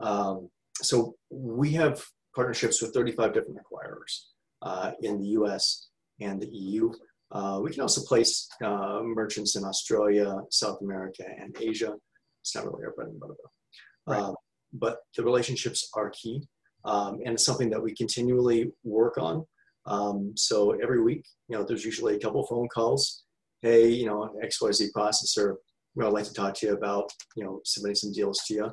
Um, 0.00 0.50
so 0.82 1.14
we 1.30 1.70
have 1.72 2.04
partnerships 2.34 2.82
with 2.82 2.92
35 2.92 3.32
different 3.32 3.56
acquirers 3.56 4.26
uh, 4.60 4.90
in 5.00 5.18
the 5.18 5.28
U.S. 5.28 5.88
and 6.20 6.42
the 6.42 6.48
EU. 6.48 6.92
Uh, 7.32 7.60
we 7.62 7.70
can 7.70 7.82
also 7.82 8.02
place 8.02 8.48
uh, 8.64 9.00
merchants 9.02 9.56
in 9.56 9.64
Australia, 9.64 10.36
South 10.50 10.80
America, 10.80 11.24
and 11.38 11.56
Asia. 11.60 11.94
It's 12.42 12.54
not 12.54 12.64
really 12.64 12.84
our 12.84 12.92
bread 12.92 13.08
and 13.08 13.18
butter, 13.18 13.34
though. 13.36 14.12
Right. 14.12 14.22
Um, 14.22 14.34
but 14.72 14.98
the 15.16 15.24
relationships 15.24 15.88
are 15.94 16.10
key 16.10 16.46
um, 16.86 17.18
and 17.24 17.34
it's 17.34 17.44
something 17.44 17.68
that 17.70 17.82
we 17.82 17.94
continually 17.94 18.72
work 18.84 19.18
on. 19.18 19.44
Um, 19.86 20.32
so 20.36 20.72
every 20.82 21.02
week, 21.02 21.24
you 21.48 21.56
know, 21.56 21.64
there's 21.64 21.84
usually 21.84 22.14
a 22.14 22.18
couple 22.18 22.46
phone 22.46 22.68
calls. 22.68 23.24
Hey, 23.60 23.88
you 23.88 24.06
know, 24.06 24.30
XYZ 24.42 24.88
processor, 24.96 25.56
you 25.94 26.02
know, 26.02 26.06
I'd 26.06 26.12
like 26.12 26.24
to 26.24 26.32
talk 26.32 26.54
to 26.54 26.66
you 26.66 26.72
about, 26.74 27.10
you 27.36 27.44
know, 27.44 27.60
submitting 27.64 27.96
some 27.96 28.12
deals 28.12 28.40
to 28.46 28.54
you. 28.54 28.70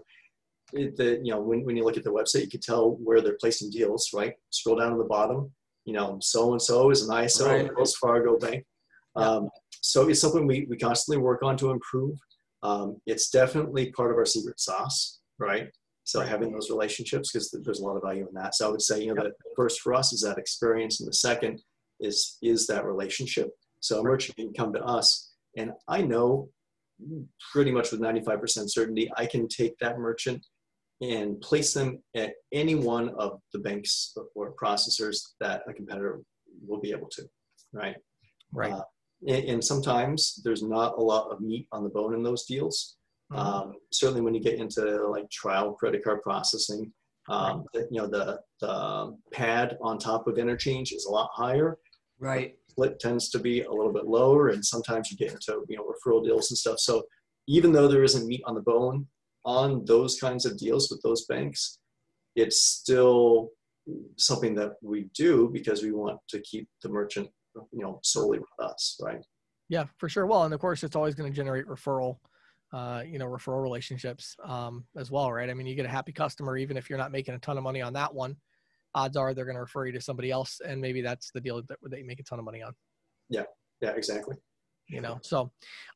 It, 0.73 0.95
the, 0.95 1.19
you 1.23 1.31
know, 1.31 1.41
when, 1.41 1.65
when 1.65 1.75
you 1.75 1.83
look 1.83 1.97
at 1.97 2.03
the 2.03 2.11
website, 2.11 2.41
you 2.41 2.49
can 2.49 2.61
tell 2.61 2.91
where 3.03 3.21
they're 3.21 3.37
placing 3.39 3.71
deals, 3.71 4.09
right? 4.13 4.33
Scroll 4.49 4.77
down 4.77 4.91
to 4.91 4.97
the 4.97 5.03
bottom, 5.05 5.51
you 5.85 5.93
know, 5.93 6.17
so 6.21 6.51
and 6.51 6.61
so 6.61 6.89
is 6.91 7.07
an 7.07 7.15
ISO 7.15 7.47
Right. 7.47 7.75
Wells 7.75 7.95
Fargo 7.95 8.37
Bank. 8.37 8.63
Yeah. 9.17 9.23
Um, 9.29 9.49
so 9.81 10.07
it's 10.09 10.21
something 10.21 10.47
we, 10.47 10.65
we 10.69 10.77
constantly 10.77 11.21
work 11.21 11.43
on 11.43 11.57
to 11.57 11.71
improve. 11.71 12.17
Um, 12.63 12.97
it's 13.05 13.29
definitely 13.29 13.91
part 13.91 14.11
of 14.11 14.17
our 14.17 14.25
secret 14.25 14.59
sauce, 14.59 15.19
right? 15.39 15.67
So 16.05 16.19
Right. 16.19 16.29
having 16.29 16.51
those 16.51 16.69
relationships, 16.69 17.31
because 17.31 17.51
there's 17.51 17.79
a 17.79 17.83
lot 17.85 17.97
of 17.97 18.03
value 18.03 18.27
in 18.27 18.33
that. 18.35 18.55
So 18.55 18.67
I 18.67 18.71
would 18.71 18.81
say, 18.81 19.01
you 19.01 19.13
know, 19.13 19.23
Yep. 19.23 19.33
the 19.37 19.49
first 19.55 19.81
for 19.81 19.93
us 19.93 20.13
is 20.13 20.21
that 20.21 20.37
experience, 20.37 20.99
and 20.99 21.07
the 21.07 21.13
second 21.13 21.61
is 21.99 22.37
is 22.41 22.65
that 22.67 22.85
relationship. 22.85 23.49
So 23.81 23.99
a 23.99 24.03
merchant 24.03 24.37
can 24.37 24.53
come 24.53 24.71
to 24.73 24.83
us, 24.83 25.31
and 25.57 25.71
I 25.87 26.01
know 26.01 26.49
pretty 27.51 27.71
much 27.71 27.91
with 27.91 27.99
95% 27.99 28.71
certainty, 28.71 29.11
I 29.17 29.25
can 29.25 29.47
take 29.47 29.77
that 29.79 29.97
merchant 29.99 30.45
and 31.03 31.39
place 31.41 31.73
them 31.73 32.01
at 32.15 32.33
any 32.53 32.75
one 32.75 33.09
of 33.17 33.39
the 33.51 33.59
banks 33.59 34.15
or 34.35 34.53
processors 34.61 35.17
that 35.41 35.63
a 35.67 35.73
competitor 35.73 36.21
will 36.65 36.79
be 36.79 36.91
able 36.91 37.09
to, 37.11 37.23
right? 37.73 37.97
Right. 38.53 38.71
Uh, 38.71 38.83
and, 39.27 39.45
and 39.45 39.63
sometimes 39.63 40.39
there's 40.43 40.63
not 40.63 40.97
a 40.97 41.01
lot 41.01 41.29
of 41.29 41.41
meat 41.41 41.67
on 41.71 41.83
the 41.83 41.89
bone 41.89 42.13
in 42.13 42.23
those 42.23 42.45
deals. 42.45 42.95
Mhm. 43.31 43.37
Um, 43.37 43.73
certainly 43.91 44.21
when 44.21 44.33
you 44.33 44.41
get 44.41 44.59
into 44.59 44.81
like 45.07 45.29
trial 45.29 45.73
credit 45.73 46.03
card 46.03 46.21
processing, 46.21 46.93
um, 47.29 47.65
the- 47.73 47.87
you 47.91 47.99
know, 48.01 48.07
the, 48.07 48.39
the 48.61 49.17
pad 49.31 49.77
on 49.81 49.97
top 49.97 50.27
of 50.27 50.37
interchange 50.37 50.91
is 50.93 51.05
a 51.05 51.11
lot 51.11 51.29
higher. 51.33 51.79
Right. 52.19 52.55
Split 52.69 52.99
tends 52.99 53.29
to 53.31 53.39
be 53.39 53.61
a 53.63 53.71
little 53.71 53.91
bit 53.93 54.05
lower, 54.05 54.49
and 54.49 54.65
sometimes 54.65 55.11
you 55.11 55.17
get 55.17 55.31
into 55.33 55.63
you 55.67 55.77
know 55.77 55.85
referral 55.91 56.23
deals 56.23 56.49
and 56.51 56.57
stuff. 56.57 56.79
So 56.79 57.03
even 57.47 57.71
though 57.73 57.87
there 57.87 58.03
isn't 58.03 58.25
meat 58.25 58.41
on 58.45 58.55
the 58.55 58.61
bone 58.61 59.07
on 59.45 59.85
those 59.85 60.19
kinds 60.19 60.45
of 60.45 60.57
deals 60.57 60.89
with 60.89 61.01
those 61.01 61.25
banks, 61.25 61.79
it's 62.35 62.61
still 62.61 63.49
something 64.17 64.55
that 64.55 64.73
we 64.81 65.09
do 65.13 65.49
because 65.51 65.83
we 65.83 65.91
want 65.91 66.17
to 66.29 66.39
keep 66.41 66.67
the 66.81 66.89
merchant 66.89 67.29
you 67.71 67.83
know 67.83 67.99
solely 68.03 68.39
with 68.39 68.67
us, 68.67 68.99
right? 69.01 69.23
Yeah, 69.69 69.85
for 69.97 70.09
sure. 70.09 70.25
Well, 70.25 70.43
and 70.43 70.53
of 70.53 70.59
course, 70.59 70.83
it's 70.83 70.95
always 70.95 71.15
going 71.15 71.31
to 71.31 71.35
generate 71.35 71.65
referral, 71.67 72.17
uh, 72.73 73.03
you 73.05 73.17
know, 73.17 73.25
referral 73.25 73.61
relationships 73.61 74.35
um, 74.43 74.85
as 74.97 75.09
well, 75.09 75.31
right? 75.31 75.49
I 75.49 75.53
mean, 75.53 75.67
you 75.67 75.75
get 75.75 75.85
a 75.85 75.89
happy 75.89 76.11
customer, 76.11 76.57
even 76.57 76.77
if 76.77 76.89
you're 76.89 76.99
not 76.99 77.11
making 77.11 77.33
a 77.33 77.39
ton 77.39 77.57
of 77.57 77.63
money 77.63 77.81
on 77.81 77.93
that 77.93 78.13
one. 78.13 78.35
Odds 78.95 79.17
are 79.17 79.33
they're 79.33 79.45
going 79.45 79.55
to 79.55 79.61
refer 79.61 79.87
you 79.87 79.91
to 79.93 80.01
somebody 80.01 80.29
else, 80.29 80.61
and 80.65 80.79
maybe 80.79 81.01
that's 81.01 81.31
the 81.31 81.41
deal 81.41 81.61
that, 81.67 81.77
that 81.81 81.99
you 81.99 82.05
make 82.05 82.19
a 82.19 82.23
ton 82.23 82.37
of 82.37 82.45
money 82.45 82.61
on. 82.61 82.73
Yeah, 83.29 83.43
yeah, 83.81 83.91
exactly. 83.91 84.35
You 84.87 85.01
know, 85.01 85.19
so 85.21 85.51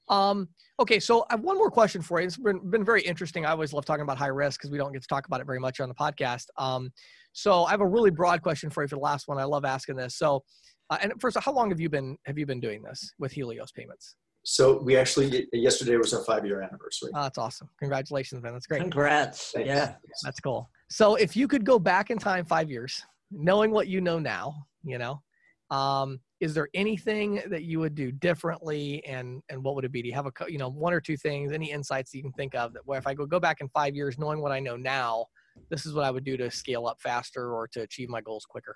um, 0.09 0.47
okay. 0.79 0.99
So 0.99 1.25
I 1.29 1.33
have 1.33 1.41
one 1.41 1.57
more 1.57 1.69
question 1.69 2.01
for 2.01 2.19
you. 2.19 2.27
It's 2.27 2.37
been 2.37 2.69
been 2.69 2.85
very 2.85 3.01
interesting. 3.01 3.45
I 3.45 3.51
always 3.51 3.73
love 3.73 3.85
talking 3.85 4.03
about 4.03 4.17
high 4.17 4.27
risk 4.27 4.59
because 4.59 4.71
we 4.71 4.77
don't 4.77 4.93
get 4.93 5.01
to 5.01 5.07
talk 5.07 5.27
about 5.27 5.41
it 5.41 5.45
very 5.45 5.59
much 5.59 5.79
on 5.79 5.89
the 5.89 5.95
podcast. 5.95 6.45
Um, 6.57 6.91
so 7.33 7.65
I 7.65 7.71
have 7.71 7.81
a 7.81 7.87
really 7.87 8.11
broad 8.11 8.41
question 8.41 8.69
for 8.69 8.83
you 8.83 8.87
for 8.87 8.95
the 8.95 9.01
last 9.01 9.27
one. 9.27 9.37
I 9.37 9.43
love 9.43 9.65
asking 9.65 9.97
this. 9.97 10.17
So, 10.17 10.43
uh, 10.89 10.97
and 11.01 11.13
first, 11.19 11.37
how 11.39 11.53
long 11.53 11.69
have 11.69 11.79
you 11.79 11.89
been 11.89 12.17
have 12.25 12.37
you 12.37 12.45
been 12.45 12.59
doing 12.59 12.81
this 12.81 13.13
with 13.19 13.31
Helios 13.31 13.71
payments? 13.71 14.15
So 14.43 14.81
we 14.81 14.95
actually 14.95 15.45
yesterday 15.51 15.97
was 15.97 16.13
our 16.13 16.23
five 16.23 16.45
year 16.45 16.61
anniversary. 16.61 17.11
Oh, 17.13 17.23
that's 17.23 17.37
awesome. 17.37 17.69
Congratulations, 17.79 18.41
man. 18.41 18.53
That's 18.53 18.65
great. 18.65 18.81
Congrats. 18.81 19.51
Thanks. 19.51 19.67
Yeah. 19.67 19.95
That's 20.23 20.39
cool. 20.39 20.69
So 20.89 21.15
if 21.15 21.35
you 21.35 21.49
could 21.49 21.65
go 21.65 21.77
back 21.77 22.11
in 22.11 22.17
time 22.17 22.45
five 22.45 22.71
years, 22.71 23.03
knowing 23.29 23.71
what 23.71 23.87
you 23.89 23.99
know 23.99 24.19
now, 24.19 24.65
you 24.83 24.97
know, 24.97 25.21
um, 25.69 26.21
is 26.39 26.53
there 26.53 26.69
anything 26.73 27.41
that 27.49 27.63
you 27.63 27.79
would 27.79 27.95
do 27.95 28.11
differently 28.11 29.03
and 29.05 29.41
and 29.49 29.63
what 29.63 29.75
would 29.75 29.85
it 29.85 29.91
be? 29.91 30.01
Do 30.01 30.07
you 30.07 30.13
have 30.13 30.27
a 30.27 30.31
you 30.47 30.57
know 30.57 30.69
one 30.69 30.93
or 30.93 31.01
two 31.01 31.17
things, 31.17 31.51
any 31.51 31.71
insights 31.71 32.13
you 32.13 32.21
can 32.21 32.31
think 32.33 32.55
of 32.55 32.73
that 32.73 32.85
where 32.85 32.99
if 32.99 33.07
I 33.07 33.13
go 33.13 33.25
go 33.25 33.39
back 33.39 33.61
in 33.61 33.69
five 33.69 33.95
years, 33.95 34.19
knowing 34.19 34.41
what 34.41 34.51
I 34.51 34.59
know 34.59 34.75
now, 34.75 35.25
this 35.69 35.85
is 35.85 35.93
what 35.93 36.05
I 36.05 36.11
would 36.11 36.23
do 36.23 36.37
to 36.37 36.51
scale 36.51 36.85
up 36.85 37.01
faster 37.01 37.53
or 37.53 37.67
to 37.69 37.81
achieve 37.81 38.09
my 38.09 38.21
goals 38.21 38.45
quicker. 38.45 38.75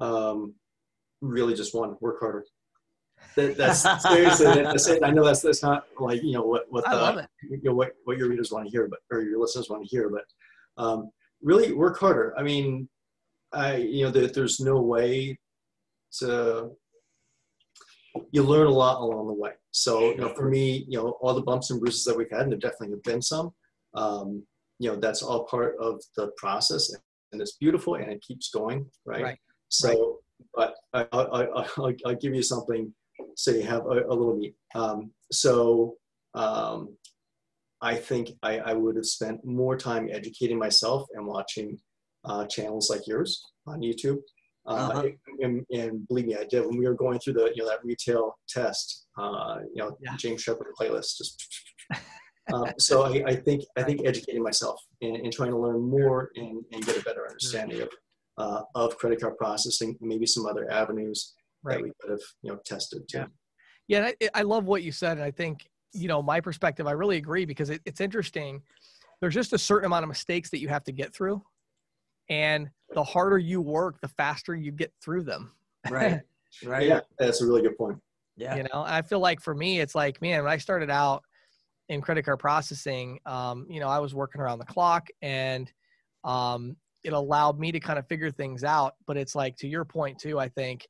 Um, 0.00 0.54
really, 1.20 1.54
just 1.54 1.74
one: 1.74 1.96
work 2.00 2.20
harder. 2.20 2.44
That, 3.34 3.56
that's 3.56 4.02
seriously. 4.02 4.62
That's 4.62 4.88
it. 4.88 5.02
I 5.02 5.10
know 5.10 5.24
that's 5.24 5.40
that's 5.40 5.62
not 5.62 5.86
like 5.98 6.22
you 6.22 6.32
know 6.32 6.42
what 6.42 6.66
what 6.68 6.84
the, 6.84 7.26
you 7.50 7.60
know 7.64 7.74
what 7.74 7.92
what 8.04 8.18
your 8.18 8.28
readers 8.28 8.52
want 8.52 8.66
to 8.66 8.70
hear, 8.70 8.88
but 8.88 9.00
or 9.10 9.22
your 9.22 9.40
listeners 9.40 9.70
want 9.70 9.82
to 9.82 9.88
hear, 9.88 10.10
but 10.10 10.82
um, 10.82 11.10
really 11.42 11.72
work 11.72 11.98
harder. 11.98 12.34
I 12.38 12.42
mean, 12.42 12.88
I 13.52 13.76
you 13.76 14.04
know 14.04 14.10
there, 14.10 14.26
there's 14.26 14.60
no 14.60 14.80
way 14.80 15.38
to 16.20 16.70
you 18.32 18.42
learn 18.42 18.66
a 18.66 18.70
lot 18.70 19.00
along 19.00 19.26
the 19.26 19.34
way. 19.34 19.52
So 19.70 20.10
you 20.10 20.16
know, 20.16 20.34
for 20.34 20.48
me, 20.48 20.84
you 20.88 20.98
know, 20.98 21.10
all 21.20 21.34
the 21.34 21.42
bumps 21.42 21.70
and 21.70 21.80
bruises 21.80 22.04
that 22.04 22.16
we've 22.16 22.30
had, 22.30 22.42
and 22.42 22.52
there 22.52 22.58
definitely 22.58 22.90
have 22.90 23.02
been 23.02 23.22
some. 23.22 23.52
Um, 23.94 24.42
you 24.78 24.90
know, 24.90 24.96
that's 24.96 25.22
all 25.22 25.44
part 25.44 25.76
of 25.80 26.02
the 26.16 26.28
process, 26.36 26.92
and 27.32 27.40
it's 27.40 27.56
beautiful, 27.56 27.94
and 27.94 28.10
it 28.10 28.22
keeps 28.22 28.50
going, 28.50 28.86
right? 29.04 29.22
Right. 29.22 29.38
So, 29.68 30.20
but 30.54 30.74
I, 30.94 31.06
I, 31.12 31.22
I, 31.22 31.44
I'll, 31.44 31.92
I'll 32.06 32.14
give 32.14 32.34
you 32.34 32.42
something 32.42 32.92
so 33.36 33.50
you 33.50 33.62
have 33.62 33.86
a, 33.86 34.04
a 34.08 34.14
little 34.14 34.36
meat. 34.36 34.54
Um, 34.74 35.10
so, 35.30 35.96
um, 36.34 36.96
I 37.80 37.94
think 37.94 38.30
I, 38.42 38.58
I 38.58 38.72
would 38.72 38.96
have 38.96 39.06
spent 39.06 39.44
more 39.44 39.76
time 39.76 40.08
educating 40.10 40.58
myself 40.58 41.06
and 41.14 41.26
watching 41.26 41.78
uh, 42.24 42.46
channels 42.46 42.90
like 42.90 43.06
yours 43.06 43.44
on 43.66 43.80
YouTube. 43.80 44.18
Uh, 44.68 44.72
Uh-huh. 44.72 45.08
and, 45.40 45.64
and 45.72 46.06
believe 46.08 46.26
me, 46.26 46.36
I 46.36 46.44
did. 46.44 46.60
When 46.66 46.76
we 46.76 46.86
were 46.86 46.94
going 46.94 47.18
through 47.20 47.34
the 47.34 47.50
you 47.54 47.62
know 47.62 47.68
that 47.68 47.82
retail 47.84 48.36
test, 48.48 49.06
uh, 49.18 49.58
you 49.74 49.82
know 49.82 49.96
Yeah. 50.02 50.14
James 50.16 50.42
Shepherd 50.42 50.68
playlist, 50.78 51.16
just. 51.16 51.42
um, 52.52 52.66
so 52.78 53.02
I, 53.04 53.22
I 53.26 53.34
think 53.36 53.64
I 53.76 53.82
think 53.82 54.06
educating 54.06 54.42
myself 54.42 54.78
and, 55.00 55.16
and 55.16 55.32
trying 55.32 55.50
to 55.52 55.58
learn 55.58 55.80
more 55.80 56.30
and, 56.36 56.62
and 56.72 56.84
get 56.84 56.96
a 57.00 57.02
better 57.02 57.26
understanding 57.26 57.80
of 57.82 57.88
uh, 58.36 58.62
of 58.74 58.96
credit 58.98 59.20
card 59.20 59.36
processing, 59.38 59.96
maybe 60.00 60.26
some 60.26 60.46
other 60.46 60.70
avenues 60.70 61.34
Right. 61.64 61.78
that 61.78 61.82
we 61.82 61.92
could 62.00 62.10
have 62.10 62.20
you 62.42 62.52
know 62.52 62.58
tested 62.64 63.02
too. 63.10 63.18
Yeah. 63.18 63.26
Yeah, 63.88 64.10
I, 64.22 64.40
I 64.40 64.42
love 64.42 64.66
what 64.66 64.82
you 64.82 64.92
said, 64.92 65.12
and 65.16 65.24
I 65.24 65.30
think 65.30 65.66
you 65.94 66.08
know 66.08 66.20
my 66.22 66.40
perspective. 66.40 66.86
I 66.86 66.92
really 66.92 67.16
agree 67.16 67.46
because 67.46 67.70
it, 67.70 67.80
it's 67.86 68.02
interesting. 68.02 68.60
There's 69.20 69.34
just 69.34 69.54
a 69.54 69.58
certain 69.58 69.86
amount 69.86 70.02
of 70.04 70.08
mistakes 70.08 70.50
that 70.50 70.60
you 70.60 70.68
have 70.68 70.84
to 70.84 70.92
get 70.92 71.14
through, 71.14 71.42
and 72.28 72.68
the 72.94 73.04
harder 73.04 73.38
you 73.38 73.60
work, 73.60 74.00
the 74.00 74.08
faster 74.08 74.54
you 74.54 74.72
get 74.72 74.92
through 75.02 75.24
them. 75.24 75.52
Right. 75.90 76.20
Right. 76.64 76.86
Yeah, 76.88 77.00
that's 77.18 77.42
a 77.42 77.46
really 77.46 77.60
good 77.60 77.76
point. 77.76 77.98
Yeah. 78.38 78.56
You 78.56 78.62
know, 78.62 78.82
I 78.82 79.02
feel 79.02 79.20
like 79.20 79.38
for 79.38 79.54
me, 79.54 79.80
it's 79.80 79.94
like, 79.94 80.22
man, 80.22 80.42
when 80.42 80.50
I 80.50 80.56
started 80.56 80.88
out 80.88 81.22
in 81.90 82.00
credit 82.00 82.24
card 82.24 82.38
processing, 82.38 83.18
um, 83.26 83.66
you 83.68 83.80
know, 83.80 83.86
I 83.86 83.98
was 83.98 84.14
working 84.14 84.40
around 84.40 84.58
the 84.58 84.64
clock, 84.64 85.08
and 85.20 85.70
um, 86.24 86.74
it 87.04 87.12
allowed 87.12 87.60
me 87.60 87.70
to 87.70 87.78
kind 87.78 87.98
of 87.98 88.08
figure 88.08 88.30
things 88.30 88.64
out. 88.64 88.94
But 89.06 89.18
it's 89.18 89.34
like 89.34 89.56
to 89.58 89.68
your 89.68 89.84
point 89.84 90.18
too. 90.18 90.40
I 90.40 90.48
think 90.48 90.86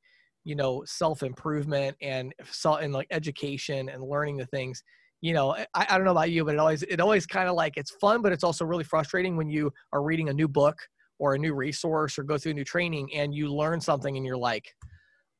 you 0.49 0.55
know 0.55 0.83
self 0.85 1.23
improvement 1.23 1.95
and 2.01 2.33
so 2.49 2.75
and 2.75 2.93
like 2.93 3.07
education 3.11 3.89
and 3.89 4.01
learning 4.01 4.37
the 4.37 4.45
things 4.47 4.83
you 5.21 5.33
know 5.33 5.55
I, 5.55 5.67
I 5.75 5.95
don't 5.95 6.05
know 6.05 6.11
about 6.11 6.31
you 6.31 6.45
but 6.45 6.55
it 6.55 6.59
always 6.59 6.83
it 6.83 6.99
always 6.99 7.25
kind 7.25 7.49
of 7.49 7.55
like 7.55 7.77
it's 7.77 7.91
fun 7.91 8.21
but 8.21 8.31
it's 8.31 8.43
also 8.43 8.65
really 8.65 8.83
frustrating 8.83 9.35
when 9.35 9.49
you 9.49 9.71
are 9.93 10.01
reading 10.01 10.29
a 10.29 10.33
new 10.33 10.47
book 10.47 10.77
or 11.19 11.35
a 11.35 11.37
new 11.37 11.53
resource 11.53 12.17
or 12.17 12.23
go 12.23 12.37
through 12.37 12.51
a 12.51 12.55
new 12.55 12.63
training 12.63 13.13
and 13.13 13.33
you 13.33 13.53
learn 13.53 13.79
something 13.79 14.17
and 14.17 14.25
you're 14.25 14.37
like 14.37 14.73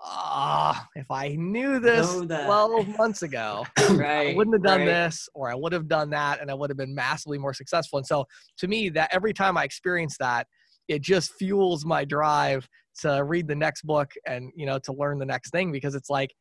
ah 0.02 0.88
if 0.96 1.10
i 1.12 1.36
knew 1.38 1.80
this 1.80 2.22
Know 2.22 2.46
12 2.46 2.98
months 2.98 3.24
ago 3.24 3.66
Right. 3.92 4.34
I 4.34 4.36
wouldn't 4.36 4.56
have 4.56 4.64
done 4.64 4.80
right. 4.80 4.86
this 4.86 5.28
or 5.34 5.50
I 5.50 5.56
would 5.56 5.74
have 5.74 5.88
done 5.88 6.10
that 6.12 6.42
and 6.42 6.52
I 6.52 6.54
would 6.54 6.70
have 6.70 6.78
been 6.78 6.94
massively 6.94 7.38
more 7.38 7.54
successful. 7.54 7.98
And 7.98 8.06
so 8.06 8.26
to 8.58 8.68
me 8.68 8.90
that 8.90 9.10
every 9.12 9.34
time 9.34 9.58
I 9.58 9.64
experience 9.64 10.16
that, 10.20 10.48
it 10.88 11.02
just 11.02 11.34
fuels 11.34 11.86
my 11.86 12.06
drive 12.06 12.68
to 13.02 13.24
read 13.24 13.48
the 13.48 13.56
next 13.56 13.84
book 13.84 14.12
and 14.28 14.52
you 14.56 14.66
know 14.66 14.80
to 14.80 14.94
learn 14.94 15.20
the 15.20 15.26
next 15.26 15.52
thing 15.52 15.72
because 15.72 15.96
it's 15.96 16.10
like. 16.10 16.32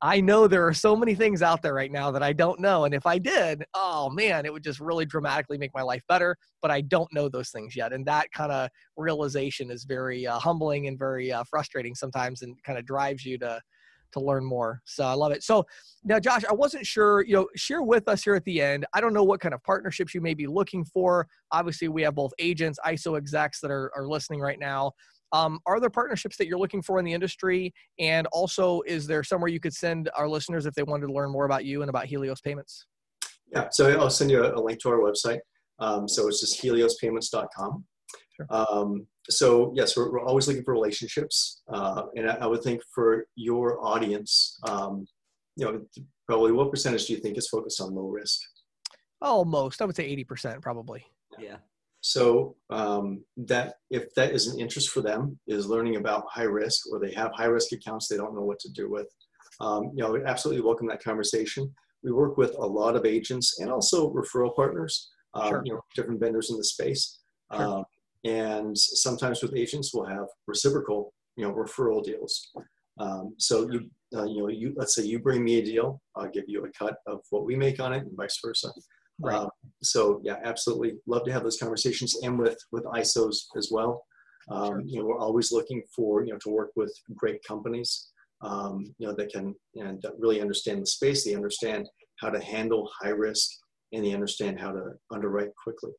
I 0.00 0.20
know 0.20 0.46
there 0.46 0.66
are 0.66 0.74
so 0.74 0.94
many 0.94 1.14
things 1.14 1.42
out 1.42 1.60
there 1.60 1.74
right 1.74 1.90
now 1.90 2.10
that 2.12 2.22
I 2.22 2.32
don't 2.32 2.60
know 2.60 2.84
and 2.84 2.94
if 2.94 3.04
I 3.04 3.18
did, 3.18 3.64
oh 3.74 4.08
man, 4.10 4.46
it 4.46 4.52
would 4.52 4.62
just 4.62 4.78
really 4.78 5.04
dramatically 5.04 5.58
make 5.58 5.72
my 5.74 5.82
life 5.82 6.02
better, 6.08 6.36
but 6.62 6.70
I 6.70 6.82
don't 6.82 7.12
know 7.12 7.28
those 7.28 7.50
things 7.50 7.74
yet 7.74 7.92
and 7.92 8.06
that 8.06 8.30
kind 8.32 8.52
of 8.52 8.70
realization 8.96 9.70
is 9.70 9.84
very 9.84 10.26
uh, 10.26 10.38
humbling 10.38 10.86
and 10.86 10.98
very 10.98 11.32
uh, 11.32 11.42
frustrating 11.50 11.94
sometimes 11.94 12.42
and 12.42 12.56
kind 12.62 12.78
of 12.78 12.86
drives 12.86 13.24
you 13.24 13.38
to 13.38 13.60
to 14.12 14.20
learn 14.20 14.44
more. 14.44 14.80
So 14.84 15.04
I 15.04 15.12
love 15.12 15.32
it. 15.32 15.42
So 15.42 15.66
now, 16.04 16.18
Josh, 16.18 16.44
I 16.48 16.52
wasn't 16.52 16.86
sure, 16.86 17.24
you 17.24 17.34
know, 17.34 17.48
share 17.56 17.82
with 17.82 18.08
us 18.08 18.24
here 18.24 18.34
at 18.34 18.44
the 18.44 18.60
end. 18.60 18.86
I 18.94 19.00
don't 19.00 19.12
know 19.12 19.24
what 19.24 19.40
kind 19.40 19.54
of 19.54 19.62
partnerships 19.62 20.14
you 20.14 20.20
may 20.20 20.34
be 20.34 20.46
looking 20.46 20.84
for. 20.84 21.26
Obviously, 21.52 21.88
we 21.88 22.02
have 22.02 22.14
both 22.14 22.32
agents, 22.38 22.78
ISO 22.86 23.18
execs 23.18 23.60
that 23.60 23.70
are, 23.70 23.92
are 23.94 24.06
listening 24.06 24.40
right 24.40 24.58
now. 24.58 24.92
Um, 25.32 25.58
are 25.66 25.80
there 25.80 25.90
partnerships 25.90 26.36
that 26.36 26.46
you're 26.46 26.58
looking 26.58 26.82
for 26.82 26.98
in 26.98 27.04
the 27.04 27.12
industry? 27.12 27.72
And 27.98 28.26
also, 28.28 28.82
is 28.82 29.06
there 29.06 29.22
somewhere 29.22 29.48
you 29.48 29.60
could 29.60 29.74
send 29.74 30.10
our 30.16 30.28
listeners 30.28 30.66
if 30.66 30.74
they 30.74 30.82
wanted 30.82 31.06
to 31.06 31.12
learn 31.12 31.30
more 31.30 31.44
about 31.44 31.64
you 31.64 31.82
and 31.82 31.90
about 31.90 32.06
Helios 32.06 32.40
Payments? 32.40 32.86
Yeah, 33.52 33.68
so 33.70 33.88
I'll 33.98 34.10
send 34.10 34.30
you 34.30 34.44
a, 34.44 34.54
a 34.54 34.60
link 34.60 34.80
to 34.80 34.90
our 34.90 34.98
website. 34.98 35.38
Um, 35.78 36.08
so 36.08 36.28
it's 36.28 36.40
just 36.40 36.62
heliospayments.com. 36.62 37.84
Sure. 38.36 38.46
Um, 38.50 39.06
so 39.30 39.72
yes, 39.74 39.96
we're, 39.96 40.10
we're 40.10 40.20
always 40.24 40.46
looking 40.46 40.64
for 40.64 40.72
relationships, 40.72 41.62
uh, 41.72 42.02
and 42.14 42.30
I, 42.30 42.34
I 42.36 42.46
would 42.46 42.62
think 42.62 42.82
for 42.94 43.26
your 43.34 43.84
audience, 43.84 44.58
um, 44.68 45.06
you 45.56 45.64
know, 45.64 45.80
probably 46.26 46.52
what 46.52 46.70
percentage 46.70 47.06
do 47.06 47.14
you 47.14 47.18
think 47.18 47.36
is 47.36 47.48
focused 47.48 47.80
on 47.80 47.94
low 47.94 48.08
risk? 48.08 48.40
Almost. 49.20 49.82
I 49.82 49.86
would 49.86 49.96
say 49.96 50.14
80% 50.24 50.62
probably. 50.62 51.04
Yeah. 51.38 51.56
So 52.00 52.56
um, 52.70 53.24
that 53.36 53.76
if 53.90 54.14
that 54.14 54.32
is 54.32 54.46
an 54.46 54.60
interest 54.60 54.90
for 54.90 55.00
them, 55.00 55.38
is 55.46 55.66
learning 55.66 55.96
about 55.96 56.24
high 56.30 56.44
risk, 56.44 56.90
or 56.92 57.00
they 57.00 57.12
have 57.12 57.32
high 57.34 57.46
risk 57.46 57.72
accounts 57.72 58.08
they 58.08 58.16
don't 58.16 58.34
know 58.34 58.44
what 58.44 58.60
to 58.60 58.72
do 58.72 58.90
with, 58.90 59.08
um, 59.60 59.90
you 59.94 60.02
know, 60.02 60.12
we 60.12 60.24
absolutely 60.24 60.62
welcome 60.62 60.86
that 60.88 61.02
conversation. 61.02 61.72
We 62.02 62.12
work 62.12 62.36
with 62.36 62.54
a 62.56 62.66
lot 62.66 62.94
of 62.94 63.04
agents 63.04 63.58
and 63.60 63.70
also 63.70 64.12
referral 64.12 64.54
partners, 64.54 65.10
um, 65.34 65.48
Sure. 65.48 65.62
you 65.64 65.72
know, 65.74 65.80
different 65.96 66.20
vendors 66.20 66.50
in 66.50 66.56
the 66.56 66.64
space. 66.64 67.18
Sure. 67.52 67.62
Um, 67.62 67.84
and 68.24 68.76
sometimes 68.76 69.42
with 69.42 69.56
agents, 69.56 69.92
we'll 69.92 70.06
have 70.06 70.26
reciprocal, 70.46 71.12
you 71.36 71.44
know, 71.44 71.52
referral 71.52 72.04
deals. 72.04 72.50
Um, 72.98 73.34
so 73.38 73.68
you, 73.70 73.90
uh, 74.14 74.24
you 74.24 74.38
know, 74.38 74.48
you 74.48 74.74
let's 74.76 74.94
say 74.94 75.04
you 75.04 75.18
bring 75.18 75.44
me 75.44 75.58
a 75.58 75.64
deal, 75.64 76.00
I'll 76.16 76.28
give 76.28 76.44
you 76.46 76.64
a 76.64 76.70
cut 76.72 76.96
of 77.06 77.20
what 77.30 77.44
we 77.44 77.56
make 77.56 77.80
on 77.80 77.92
it, 77.92 78.04
and 78.04 78.16
vice 78.16 78.38
versa. 78.44 78.72
Right. 79.20 79.36
Um, 79.36 79.48
so 79.82 80.20
yeah, 80.22 80.36
absolutely 80.44 80.98
love 81.06 81.24
to 81.24 81.32
have 81.32 81.42
those 81.42 81.58
conversations, 81.58 82.16
and 82.22 82.38
with 82.38 82.58
with 82.72 82.84
ISOs 82.84 83.46
as 83.56 83.70
well. 83.70 84.04
Um, 84.50 84.66
Sure. 84.66 84.80
You 84.86 84.98
know, 85.00 85.06
we're 85.06 85.18
always 85.18 85.52
looking 85.52 85.82
for 85.94 86.24
you 86.24 86.32
know 86.32 86.38
to 86.38 86.50
work 86.50 86.70
with 86.76 86.92
great 87.16 87.42
companies, 87.46 88.10
um, 88.42 88.94
you 88.98 89.06
know, 89.06 89.14
that 89.14 89.30
can 89.32 89.54
and 89.74 90.00
that 90.02 90.12
really 90.18 90.40
understand 90.40 90.80
the 90.82 90.86
space. 90.86 91.24
They 91.24 91.34
understand 91.34 91.88
how 92.20 92.30
to 92.30 92.40
handle 92.40 92.88
high 93.00 93.10
risk, 93.10 93.50
and 93.92 94.04
they 94.04 94.12
understand 94.12 94.60
how 94.60 94.72
to 94.72 94.92
underwrite 95.12 95.54
quickly. 95.62 95.92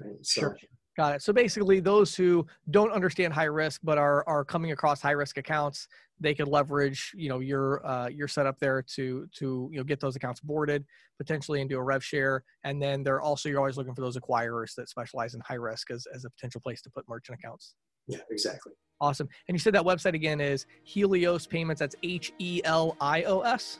Right? 0.00 0.16
So, 0.22 0.40
Sure. 0.40 0.56
Got 0.98 1.14
it. 1.14 1.22
So 1.22 1.32
basically, 1.32 1.78
those 1.78 2.16
who 2.16 2.44
don't 2.72 2.90
understand 2.90 3.32
high 3.32 3.44
risk 3.44 3.82
but 3.84 3.98
are 3.98 4.24
are 4.26 4.44
coming 4.44 4.72
across 4.72 5.00
high 5.00 5.12
risk 5.12 5.38
accounts, 5.38 5.86
they 6.18 6.34
could 6.34 6.48
leverage 6.48 7.12
you 7.14 7.28
know 7.28 7.38
your 7.38 7.86
uh, 7.86 8.08
your 8.08 8.26
setup 8.26 8.58
there 8.58 8.82
to 8.96 9.28
to 9.36 9.68
you 9.70 9.78
know 9.78 9.84
get 9.84 10.00
those 10.00 10.16
accounts 10.16 10.40
boarded 10.40 10.84
potentially 11.16 11.60
into 11.60 11.76
a 11.76 11.82
rev 11.82 12.02
share, 12.02 12.42
and 12.64 12.82
then 12.82 13.04
they're 13.04 13.20
also 13.20 13.48
you're 13.48 13.60
always 13.60 13.76
looking 13.76 13.94
for 13.94 14.00
those 14.00 14.18
acquirers 14.18 14.74
that 14.74 14.88
specialize 14.88 15.34
in 15.34 15.40
high 15.46 15.54
risk 15.54 15.92
as 15.92 16.04
as 16.12 16.24
a 16.24 16.30
potential 16.30 16.60
place 16.60 16.82
to 16.82 16.90
put 16.90 17.08
merchant 17.08 17.38
accounts. 17.38 17.76
Yeah, 18.08 18.18
exactly. 18.28 18.72
Awesome. 19.00 19.28
And 19.46 19.54
you 19.54 19.60
said 19.60 19.74
that 19.74 19.84
website 19.84 20.14
again 20.14 20.40
is 20.40 20.66
Helios 20.82 21.46
Payments. 21.46 21.78
That's 21.78 21.94
H 22.02 22.32
E 22.40 22.60
L 22.64 22.96
I 23.00 23.22
O 23.22 23.42
S. 23.42 23.78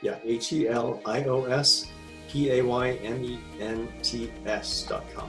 Yeah, 0.00 0.18
H 0.24 0.54
E 0.54 0.68
L 0.68 1.02
I 1.04 1.22
O 1.24 1.44
S 1.44 1.90
P 2.28 2.52
A 2.52 2.62
Y 2.62 2.92
M 2.92 3.22
E 3.22 3.40
N 3.60 3.92
T 4.02 4.32
S 4.46 4.84
dot 4.84 5.04
com. 5.14 5.28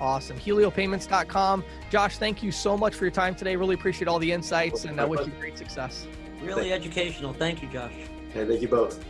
Awesome. 0.00 0.38
HelioPayments.com. 0.38 1.64
Josh, 1.90 2.18
thank 2.18 2.42
you 2.42 2.52
so 2.52 2.76
much 2.76 2.94
for 2.94 3.04
your 3.04 3.12
time 3.12 3.34
today. 3.34 3.56
Really 3.56 3.74
appreciate 3.74 4.08
all 4.08 4.18
the 4.18 4.30
insights 4.30 4.84
and 4.84 4.98
uh, 4.98 5.02
I 5.02 5.06
wish 5.06 5.26
you 5.26 5.32
great 5.38 5.58
success. 5.58 6.06
Really 6.40 6.72
educational. 6.72 7.32
Thank 7.32 7.62
you, 7.62 7.68
Josh. 7.68 7.92
Okay, 8.30 8.46
thank 8.46 8.62
you 8.62 8.68
both. 8.68 9.04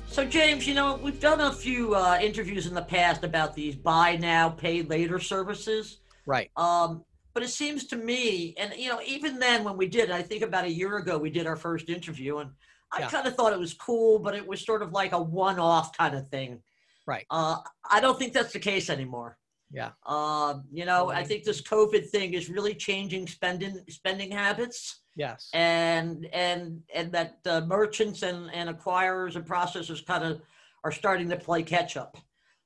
So, 0.08 0.25
James, 0.25 0.67
you 0.67 0.73
know, 0.73 0.99
we've 1.02 1.19
done 1.19 1.39
a 1.39 1.54
few 1.54 1.95
uh, 1.95 2.19
interviews 2.21 2.67
in 2.67 2.73
the 2.73 2.82
past 2.82 3.23
about 3.23 3.54
these 3.54 3.75
buy 3.75 4.17
now, 4.17 4.49
pay 4.49 4.82
later 4.82 5.19
services. 5.19 5.99
Right. 6.25 6.52
Um, 6.58 7.06
but 7.34 7.43
it 7.43 7.49
seems 7.49 7.86
to 7.88 7.95
me, 7.95 8.56
and 8.58 8.73
you 8.75 8.89
know, 8.89 8.99
even 9.06 9.39
then 9.39 9.63
when 9.63 9.78
we 9.78 9.88
did, 9.88 10.12
I 10.12 10.21
think 10.21 10.43
about 10.43 10.65
a 10.65 10.71
year 10.71 10.97
ago, 10.97 11.17
we 11.17 11.30
did 11.30 11.47
our 11.47 11.56
first 11.56 11.89
interview, 11.89 12.39
and 12.39 12.49
I 12.91 12.99
Yeah. 13.02 13.10
kind 13.10 13.28
of 13.28 13.36
thought 13.36 13.54
it 13.54 13.60
was 13.60 13.73
cool, 13.73 14.19
but 14.19 14.36
it 14.36 14.45
was 14.47 14.65
sort 14.65 14.82
of 14.82 14.91
like 14.91 15.12
a 15.12 15.21
one-off 15.21 15.95
kind 15.97 16.15
of 16.15 16.30
thing. 16.30 16.63
Right. 17.06 17.25
Uh, 17.30 17.58
I 17.89 17.99
don't 17.99 18.17
think 18.17 18.34
that's 18.34 18.54
the 18.54 18.60
case 18.60 18.89
anymore. 18.89 19.38
Yeah. 19.71 19.91
Um, 20.06 20.65
you 20.71 20.86
know, 20.86 21.10
I 21.10 21.23
think 21.23 21.43
this 21.43 21.62
COVID 21.62 22.10
thing 22.10 22.34
is 22.34 22.49
really 22.49 22.73
changing 22.73 23.28
spending 23.28 23.84
spending 23.89 24.32
habits 24.32 25.02
Yes. 25.15 25.49
and 25.54 26.25
and 26.34 26.82
and 26.93 27.12
that 27.12 27.38
uh, 27.45 27.62
merchants 27.62 28.23
and 28.23 28.49
and 28.52 28.69
acquirers 28.75 29.36
and 29.36 29.45
processors 29.45 30.04
kind 30.04 30.23
of 30.23 30.41
are 30.84 30.91
starting 30.91 31.30
to 31.30 31.38
play 31.38 31.62
catch 31.62 31.97
up. 31.97 32.17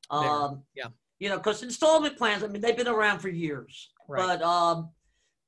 Um, 0.09 0.63
yeah. 0.75 0.87
You 1.19 1.29
know, 1.29 1.37
because 1.37 1.63
installment 1.63 2.17
plans, 2.17 2.43
I 2.43 2.47
mean, 2.47 2.61
they've 2.61 2.77
been 2.77 2.87
around 2.87 3.19
for 3.19 3.29
years, 3.29 3.89
Right. 4.07 4.19
but 4.39 4.41
um, 4.41 4.89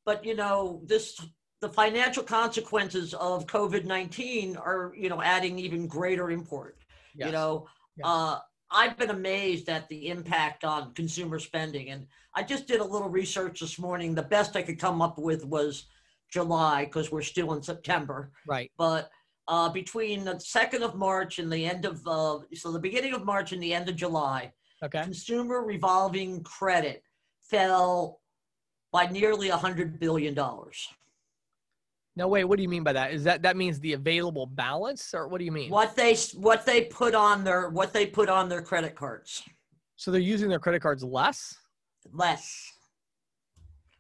but 0.06 0.26
you 0.26 0.36
know, 0.36 0.82
this 0.86 1.18
the 1.66 1.74
financial 1.74 2.22
consequences 2.22 3.16
of 3.16 3.48
COVID 3.48 3.86
nineteen 3.86 4.56
are 4.56 4.94
you 4.96 5.10
know 5.10 5.20
adding 5.20 5.58
even 5.58 5.88
greater 5.88 6.30
import. 6.30 6.78
Yes. 7.16 7.28
You 7.28 7.32
know, 7.34 7.68
Yes. 7.98 8.06
uh, 8.06 8.40
I've 8.70 8.98
been 8.98 9.10
amazed 9.10 9.68
at 9.70 9.88
the 9.90 10.10
impact 10.10 10.64
on 10.64 10.94
consumer 10.94 11.40
spending, 11.40 11.90
and 11.90 12.06
I 12.36 12.44
just 12.44 12.68
did 12.68 12.82
a 12.82 12.84
little 12.84 13.10
research 13.10 13.62
this 13.62 13.80
morning. 13.80 14.14
The 14.14 14.22
best 14.38 14.56
I 14.56 14.62
could 14.62 14.78
come 14.78 15.02
up 15.02 15.18
with 15.18 15.44
was 15.46 15.86
July 16.32 16.86
because 16.86 17.12
we're 17.12 17.22
still 17.24 17.54
in 17.54 17.64
September. 17.64 18.32
Right. 18.46 18.70
But 18.78 19.10
uh, 19.48 19.70
between 19.70 20.24
the 20.26 20.40
second 20.40 20.84
of 20.84 20.94
March 20.94 21.40
and 21.40 21.52
the 21.52 21.66
end 21.66 21.86
of 21.86 22.06
uh, 22.06 22.40
so 22.54 22.72
the 22.72 22.80
beginning 22.80 23.14
of 23.14 23.26
March 23.26 23.54
and 23.54 23.64
the 23.64 23.74
end 23.74 23.90
of 23.90 23.96
July, 23.96 24.52
Okay. 24.84 25.02
consumer 25.02 25.64
revolving 25.64 26.44
credit 26.44 27.02
fell 27.42 28.20
by 28.92 29.08
nearly 29.08 29.50
a 29.50 29.58
hundred 29.58 30.00
billion 30.00 30.36
dollars. 30.36 30.90
No, 32.18 32.28
wait. 32.30 32.46
What 32.46 32.58
do 32.58 32.64
you 32.64 32.70
mean 32.70 32.84
by 32.84 32.94
that? 32.94 33.12
Is 33.14 33.24
that 33.26 33.42
that 33.42 33.58
means 33.58 33.80
the 33.80 33.94
available 33.94 34.46
balance, 34.46 35.14
or 35.14 35.28
what 35.28 35.40
do 35.40 35.46
you 35.46 35.52
mean? 35.52 35.70
What 35.70 35.96
they 35.96 36.16
what 36.36 36.66
they 36.66 36.86
put 36.86 37.14
on 37.14 37.44
their 37.44 37.70
what 37.70 37.92
they 37.92 38.06
put 38.06 38.30
on 38.30 38.48
their 38.48 38.62
credit 38.62 38.96
cards 38.96 39.44
So 39.98 40.12
they're 40.12 40.22
using 40.22 40.48
their 40.50 40.60
credit 40.60 40.82
cards 40.82 41.04
less? 41.04 41.56
less. 42.14 42.72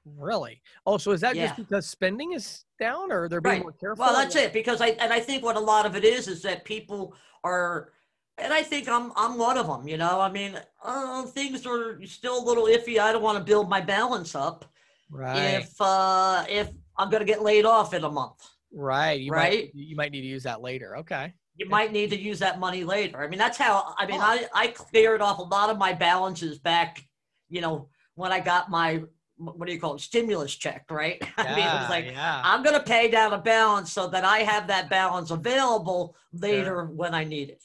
Really? 0.06 0.62
Oh, 0.86 0.98
so 0.98 1.12
is 1.12 1.22
that 1.22 1.36
just 1.36 1.58
because 1.58 1.88
spending 1.88 2.34
is 2.34 2.64
down, 2.80 3.12
or 3.12 3.28
they're 3.28 3.42
being 3.42 3.56
Right. 3.56 3.64
more 3.64 3.72
careful? 3.74 4.06
Well, 4.06 4.14
that's 4.14 4.36
it 4.36 4.54
because 4.54 4.80
I 4.80 4.90
and 4.90 5.12
I 5.12 5.20
think 5.20 5.44
what 5.44 5.56
a 5.58 5.60
lot 5.60 5.86
of 5.86 5.96
it 5.96 6.04
is 6.06 6.28
is 6.28 6.42
that 6.44 6.64
people 6.64 7.16
are, 7.44 7.92
and 8.38 8.54
I 8.54 8.62
think 8.62 8.88
I'm 8.88 9.12
I'm 9.16 9.38
one 9.38 9.58
of 9.58 9.68
them. 9.68 9.88
You 9.88 9.98
know, 9.98 10.22
I 10.22 10.32
mean, 10.32 10.60
uh, 10.84 11.24
things 11.24 11.66
are 11.66 12.00
still 12.06 12.42
a 12.42 12.46
little 12.46 12.66
iffy. 12.66 13.00
I 13.00 13.12
don't 13.12 13.24
want 13.24 13.40
to 13.40 13.44
build 13.44 13.68
my 13.68 13.82
balance 13.82 14.36
up 14.36 14.66
Right. 15.10 15.64
if 15.64 15.74
uh, 15.82 16.46
if 16.48 16.70
I'm 16.98 17.10
going 17.10 17.22
to 17.22 17.26
get 17.26 17.42
laid 17.42 17.66
off 17.66 17.94
in 17.94 18.04
a 18.04 18.10
month. 18.10 18.42
right. 18.72 19.20
You 19.20 19.32
right? 19.32 19.66
Might, 19.66 19.76
you 19.76 19.96
might 19.96 20.12
need 20.12 20.22
to 20.22 20.28
use 20.28 20.44
that 20.44 20.62
later. 20.62 20.98
Okay. 20.98 21.34
You 21.58 21.70
might 21.70 21.94
need 21.94 22.10
to 22.10 22.20
use 22.20 22.40
that 22.40 22.60
money 22.60 22.84
later. 22.84 23.22
I 23.24 23.28
mean, 23.28 23.40
that's 23.40 23.58
how. 23.58 23.94
I 23.98 24.06
mean, 24.06 24.20
Oh. 24.20 24.24
I 24.24 24.48
I 24.54 24.68
cleared 24.68 25.22
off 25.22 25.40
a 25.40 25.44
lot 25.44 25.70
of 25.70 25.78
my 25.78 25.94
balances 25.94 26.60
back. 26.60 27.02
You 27.50 27.62
know, 27.62 27.90
when 28.16 28.32
I 28.32 28.40
got 28.42 28.70
my 28.70 29.04
what 29.38 29.68
do 29.68 29.74
you 29.74 29.80
call 29.80 29.96
it 29.96 30.02
stimulus 30.02 30.56
check, 30.56 30.86
right? 30.90 31.22
I 31.38 31.56
mean, 31.56 31.68
it's 31.82 31.90
like 31.90 32.06
yeah. 32.06 32.42
I'm 32.44 32.64
going 32.64 32.76
to 32.78 32.84
pay 32.84 33.10
down 33.10 33.34
a 33.34 33.38
balance 33.38 33.92
so 33.92 34.08
that 34.08 34.24
I 34.24 34.40
have 34.40 34.68
that 34.68 34.90
balance 34.90 35.32
available 35.32 36.16
later 36.32 36.86
when 36.86 37.14
I 37.14 37.24
need 37.26 37.50
it. 37.50 37.62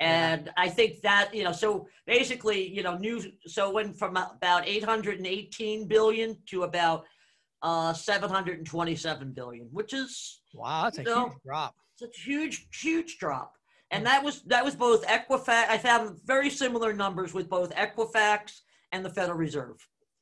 Yeah. 0.00 0.34
And 0.34 0.52
I 0.58 0.68
think 0.68 1.00
that, 1.02 1.34
you 1.34 1.42
know, 1.42 1.52
so 1.52 1.88
basically, 2.06 2.68
you 2.68 2.82
know, 2.82 2.98
new, 2.98 3.22
so 3.46 3.70
went 3.70 3.98
from 3.98 4.16
about 4.16 4.68
818 4.68 5.88
billion 5.88 6.36
to 6.50 6.64
about 6.64 7.04
uh, 7.62 7.92
727 7.92 9.32
billion, 9.32 9.66
which 9.72 9.92
is 9.92 10.40
Wow, 10.54 10.84
that's 10.84 10.98
a 10.98 11.02
No. 11.02 11.28
huge 11.28 11.38
drop. 11.44 11.74
it's 12.00 12.02
a 12.18 12.22
huge, 12.22 12.68
huge 12.72 13.18
drop. 13.18 13.54
And 13.90 14.04
that 14.06 14.22
was, 14.24 14.42
that 14.44 14.64
was 14.64 14.74
both 14.74 15.06
Equifax. 15.06 15.68
I 15.68 15.78
found 15.78 16.18
very 16.24 16.50
similar 16.50 16.92
numbers 16.92 17.32
with 17.32 17.48
both 17.48 17.72
Equifax 17.74 18.60
and 18.92 19.04
the 19.04 19.10
Federal 19.10 19.38
Reserve. 19.38 19.76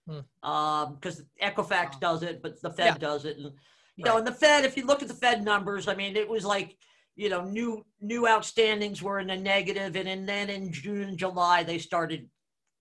Hmm. 0.06 0.20
Um, 0.48 0.94
because 0.96 1.22
Equifax 1.42 1.92
Wow. 1.94 1.98
does 2.00 2.22
it, 2.22 2.42
but 2.42 2.60
the 2.60 2.70
Fed 2.70 2.86
Yeah. 2.94 2.98
does 2.98 3.24
it. 3.24 3.38
And, 3.38 3.52
you 3.96 4.04
know, 4.04 4.18
and 4.18 4.26
the 4.26 4.32
Fed, 4.34 4.64
if 4.64 4.76
you 4.76 4.84
look 4.86 5.00
at 5.02 5.08
the 5.08 5.14
Fed 5.14 5.42
numbers, 5.44 5.88
I 5.88 5.94
mean, 5.94 6.14
it 6.16 6.28
was 6.28 6.44
like, 6.44 6.76
you 7.16 7.28
know, 7.30 7.42
new 7.44 7.86
new 8.00 8.22
outstandings 8.22 9.00
were 9.00 9.18
in 9.20 9.28
the 9.28 9.36
negative, 9.36 9.94
and, 9.96 10.08
and 10.08 10.28
then 10.28 10.50
in 10.50 10.72
June 10.72 11.08
and 11.08 11.18
July 11.18 11.62
they 11.62 11.78
started 11.78 12.28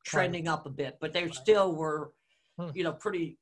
trending 0.04 0.48
up 0.50 0.66
a 0.66 0.70
bit, 0.70 0.98
but 1.00 1.14
they 1.14 1.30
still 1.30 1.76
were, 1.76 2.12
Hmm. 2.58 2.70
you 2.74 2.84
know, 2.84 2.92
pretty 2.94 3.38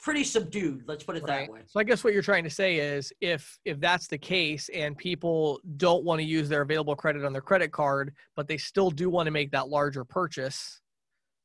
pretty 0.00 0.24
subdued. 0.24 0.84
Let's 0.86 1.04
put 1.04 1.16
it 1.16 1.22
Right. 1.24 1.46
that 1.46 1.52
way. 1.52 1.60
So 1.66 1.80
I 1.80 1.84
guess 1.84 2.04
what 2.04 2.12
you're 2.12 2.22
trying 2.22 2.44
to 2.44 2.50
say 2.50 2.76
is 2.76 3.12
if 3.20 3.58
if 3.64 3.80
that's 3.80 4.06
the 4.06 4.18
case 4.18 4.68
and 4.70 4.96
people 4.96 5.60
don't 5.76 6.04
want 6.04 6.20
to 6.20 6.24
use 6.24 6.48
their 6.48 6.62
available 6.62 6.94
credit 6.94 7.24
on 7.24 7.32
their 7.32 7.42
credit 7.42 7.72
card, 7.72 8.14
but 8.36 8.46
they 8.46 8.56
still 8.56 8.90
do 8.90 9.10
want 9.10 9.26
to 9.26 9.30
make 9.30 9.50
that 9.52 9.68
larger 9.68 10.04
purchase, 10.04 10.80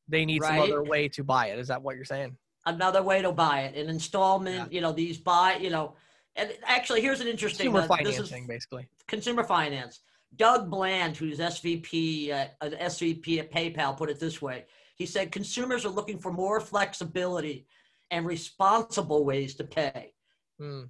they 0.07 0.25
need 0.25 0.43
some 0.43 0.59
other 0.59 0.83
way 0.83 1.07
to 1.09 1.23
buy 1.23 1.47
it. 1.47 1.59
Is 1.59 1.67
that 1.67 1.81
what 1.81 1.95
you're 1.95 2.05
saying? 2.05 2.37
Another 2.65 3.03
way 3.03 3.21
to 3.21 3.31
buy 3.31 3.61
it, 3.61 3.75
an 3.75 3.89
installment. 3.89 4.71
You 4.71 4.81
know, 4.81 4.93
these 4.93 5.17
buy, 5.17 5.55
you 5.55 5.69
know, 5.69 5.95
and 6.35 6.51
actually, 6.63 7.01
here's 7.01 7.21
an 7.21 7.27
interesting 7.27 7.71
Consumer 7.71 7.87
uh, 7.91 8.03
this 8.03 8.13
is 8.13 8.29
financing, 8.29 8.47
basically. 8.47 8.87
consumer 9.07 9.43
finance. 9.43 9.99
Doug 10.35 10.69
Bland, 10.69 11.15
who's 11.15 11.37
SVP, 11.37 12.31
uh, 12.31 12.47
an 12.61 12.71
SVP 12.71 13.39
at 13.39 13.51
PayPal, 13.51 13.95
put 13.95 14.09
it 14.09 14.19
this 14.19 14.41
way. 14.41 14.65
He 14.95 15.05
said 15.05 15.31
consumers 15.31 15.85
are 15.85 15.89
looking 15.89 16.17
for 16.17 16.31
more 16.31 16.59
flexibility 16.59 17.67
and 18.13 18.25
responsible 18.27 19.25
ways 19.25 19.55
to 19.55 19.63
pay. 19.63 20.13
Mm, 20.61 20.89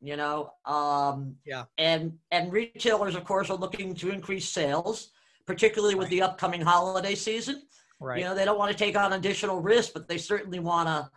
You 0.00 0.16
know, 0.16 0.52
um, 0.66 1.36
Yeah. 1.46 1.64
and 1.78 2.18
and 2.30 2.52
retailers, 2.52 3.14
of 3.14 3.24
course, 3.24 3.48
are 3.48 3.56
looking 3.56 3.94
to 3.94 4.10
increase 4.10 4.46
sales, 4.48 5.12
particularly 5.46 5.94
with 5.94 6.08
the 6.10 6.20
upcoming 6.20 6.60
holiday 6.60 7.14
season. 7.14 7.56
right. 8.00 8.18
You 8.18 8.24
know, 8.24 8.34
they 8.34 8.44
don't 8.44 8.58
want 8.58 8.70
to 8.72 8.76
take 8.84 8.96
on 8.98 9.14
additional 9.14 9.60
risk, 9.62 9.92
but 9.94 10.08
they 10.08 10.18
certainly 10.18 10.58
want 10.58 10.88
to 10.88 11.10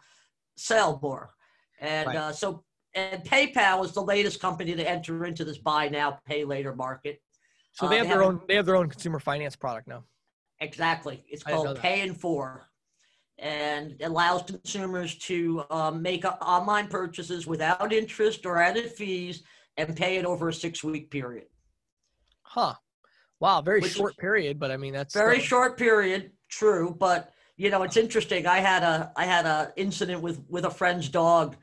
sell 0.56 1.00
more. 1.02 1.34
And 1.82 2.08
Right. 2.08 2.16
uh, 2.16 2.32
so, 2.32 2.64
and 2.94 3.24
PayPal 3.26 3.84
is 3.84 3.92
the 3.92 4.02
latest 4.14 4.40
company 4.40 4.74
to 4.76 4.88
enter 4.96 5.26
into 5.26 5.44
this 5.44 5.58
buy 5.58 5.90
now, 5.90 6.20
pay 6.26 6.46
later 6.46 6.74
market. 6.76 7.22
so 7.74 7.88
uh, 7.88 7.90
they 7.90 7.96
they 7.96 7.98
have 8.00 8.08
their 8.08 8.24
have 8.24 8.36
a- 8.36 8.40
own. 8.40 8.46
They 8.48 8.56
have 8.56 8.66
their 8.68 8.76
own 8.82 8.90
consumer 8.90 9.20
finance 9.20 9.56
product 9.58 9.88
now. 9.88 10.06
Exactly. 10.62 11.26
It's 11.28 11.44
I 11.46 11.52
called. 11.52 11.78
Pay 11.80 12.02
in 12.02 12.14
Four 12.14 12.70
and 13.40 13.96
allows 14.02 14.44
consumers 14.44 15.16
to 15.20 15.64
um, 15.70 16.02
make 16.02 16.26
online 16.42 16.88
purchases 16.88 17.46
without 17.46 17.94
interest 17.94 18.46
or 18.46 18.60
added 18.62 18.92
fees 18.92 19.44
and 19.78 19.96
pay 19.96 20.18
it 20.18 20.26
over 20.26 20.50
a 20.50 20.54
six 20.54 20.84
week 20.84 21.12
period. 21.12 21.46
Huh. 22.44 22.74
Wow. 23.40 23.62
Very 23.62 23.82
Which 23.82 23.94
short 23.94 24.18
period, 24.18 24.60
but 24.60 24.72
I 24.72 24.78
mean 24.78 24.94
that's 24.94 25.14
Very 25.14 25.36
still- 25.38 25.48
short 25.48 25.78
period, 25.78 26.32
true, 26.50 26.96
but 27.00 27.32
you 27.58 27.70
know, 27.72 27.84
it's 27.84 27.98
interesting. 27.98 28.46
I 28.48 28.60
had 28.60 28.84
a 28.84 29.12
I 29.16 29.26
had 29.26 29.46
a 29.46 29.72
incident 29.76 30.22
with 30.22 30.44
with 30.50 30.66
a 30.66 30.70
friend's 30.72 31.10
dog 31.10 31.56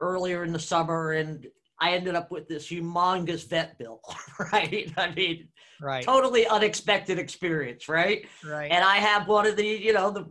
earlier 0.00 0.44
in 0.44 0.52
the 0.52 0.58
summer 0.58 1.12
and 1.12 1.46
I 1.82 1.92
ended 1.92 2.14
up 2.14 2.30
with 2.30 2.46
this 2.48 2.68
humongous 2.68 3.48
vet 3.48 3.78
bill, 3.78 4.00
right? 4.52 4.92
I 4.96 5.12
mean, 5.14 5.48
Right. 5.82 6.04
totally 6.04 6.46
unexpected 6.46 7.18
experience, 7.18 7.88
right? 7.88 8.26
Right. 8.46 8.70
and 8.70 8.84
I 8.84 8.96
have 8.96 9.26
one 9.28 9.46
of 9.46 9.56
the, 9.56 9.66
you 9.66 9.94
know, 9.94 10.10
the, 10.10 10.30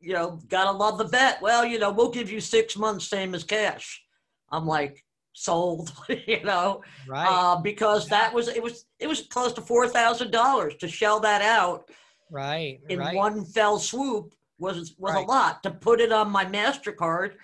you 0.00 0.12
know, 0.12 0.40
gotta 0.48 0.76
love 0.76 0.98
the 0.98 1.04
bet. 1.04 1.40
Well, 1.40 1.64
you 1.64 1.78
know, 1.78 1.90
we'll 1.90 2.10
give 2.10 2.30
you 2.30 2.40
six 2.40 2.76
months, 2.76 3.08
same 3.08 3.34
as 3.34 3.44
cash. 3.44 4.02
I'm 4.50 4.66
like, 4.66 5.04
sold, 5.32 5.92
you 6.26 6.42
know, 6.42 6.82
right. 7.08 7.26
uh, 7.28 7.56
because 7.60 8.08
that 8.08 8.32
was 8.32 8.48
it 8.48 8.62
was 8.62 8.86
it 8.98 9.06
was 9.06 9.22
close 9.22 9.52
to 9.54 9.60
four 9.60 9.88
thousand 9.88 10.30
dollars 10.30 10.74
to 10.76 10.88
shell 10.88 11.20
that 11.20 11.42
out 11.42 11.90
right. 12.30 12.80
in 12.88 12.98
right. 12.98 13.14
one 13.14 13.44
fell 13.44 13.78
swoop 13.78 14.34
was 14.58 14.94
was 14.98 15.14
Right. 15.14 15.24
a 15.24 15.28
lot 15.28 15.62
to 15.62 15.70
put 15.70 16.00
it 16.00 16.12
on 16.12 16.30
my 16.30 16.44
Mastercard. 16.44 17.34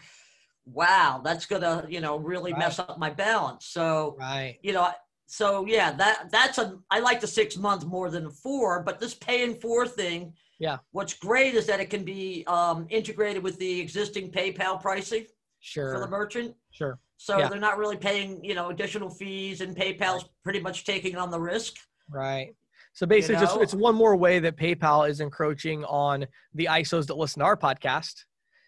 Wow, 0.65 1.21
that's 1.25 1.47
gonna 1.47 1.87
you 1.88 2.01
know 2.01 2.17
really 2.17 2.53
mess 2.55 2.79
up 2.79 2.99
my 2.99 3.11
balance. 3.11 3.67
So 3.67 4.17
Right. 4.19 4.59
you 4.62 4.73
know 4.73 4.91
so 5.27 5.65
yeah 5.67 5.91
that 5.93 6.31
that's 6.31 6.59
a 6.59 6.77
i 6.91 6.99
like 6.99 7.19
the 7.19 7.27
six 7.27 7.57
months 7.57 7.87
more 7.87 8.11
than 8.11 8.31
four 8.31 8.83
but 8.83 9.01
this 9.01 9.15
pay 9.15 9.43
in 9.43 9.59
four 9.61 9.88
thing 9.88 10.35
Yeah. 10.59 10.79
what's 10.93 11.15
great 11.15 11.55
is 11.55 11.67
that 11.67 11.81
it 11.81 11.91
can 11.91 12.05
be 12.05 12.45
um, 12.47 12.87
integrated 12.91 13.43
with 13.43 13.59
the 13.59 13.81
existing 13.81 14.31
paypal 14.31 14.81
pricing 14.81 15.27
sure. 15.61 15.95
for 15.95 16.01
the 16.01 16.09
merchant 16.09 16.55
Sure. 16.71 16.99
so 17.17 17.38
Yeah. 17.38 17.49
they're 17.49 17.59
not 17.61 17.79
really 17.79 17.97
paying 17.97 18.45
you 18.45 18.55
know 18.55 18.71
additional 18.71 19.11
fees 19.11 19.61
and 19.61 19.77
paypal's 19.77 20.25
pretty 20.45 20.61
much 20.61 20.85
taking 20.85 21.17
on 21.17 21.31
the 21.31 21.41
risk 21.41 21.75
Right. 22.11 22.55
So 22.95 23.07
basically, 23.07 23.41
just 23.41 23.57
know? 23.57 23.62
it's 23.62 23.73
one 23.73 23.95
more 23.95 24.15
way 24.17 24.38
that 24.41 24.57
PayPal 24.57 25.09
is 25.09 25.21
encroaching 25.21 25.83
on 25.87 26.27
the 26.53 26.67
ISOs 26.67 27.07
that 27.07 27.17
listen 27.17 27.41
to 27.41 27.47
our 27.47 27.57
podcast, 27.57 28.25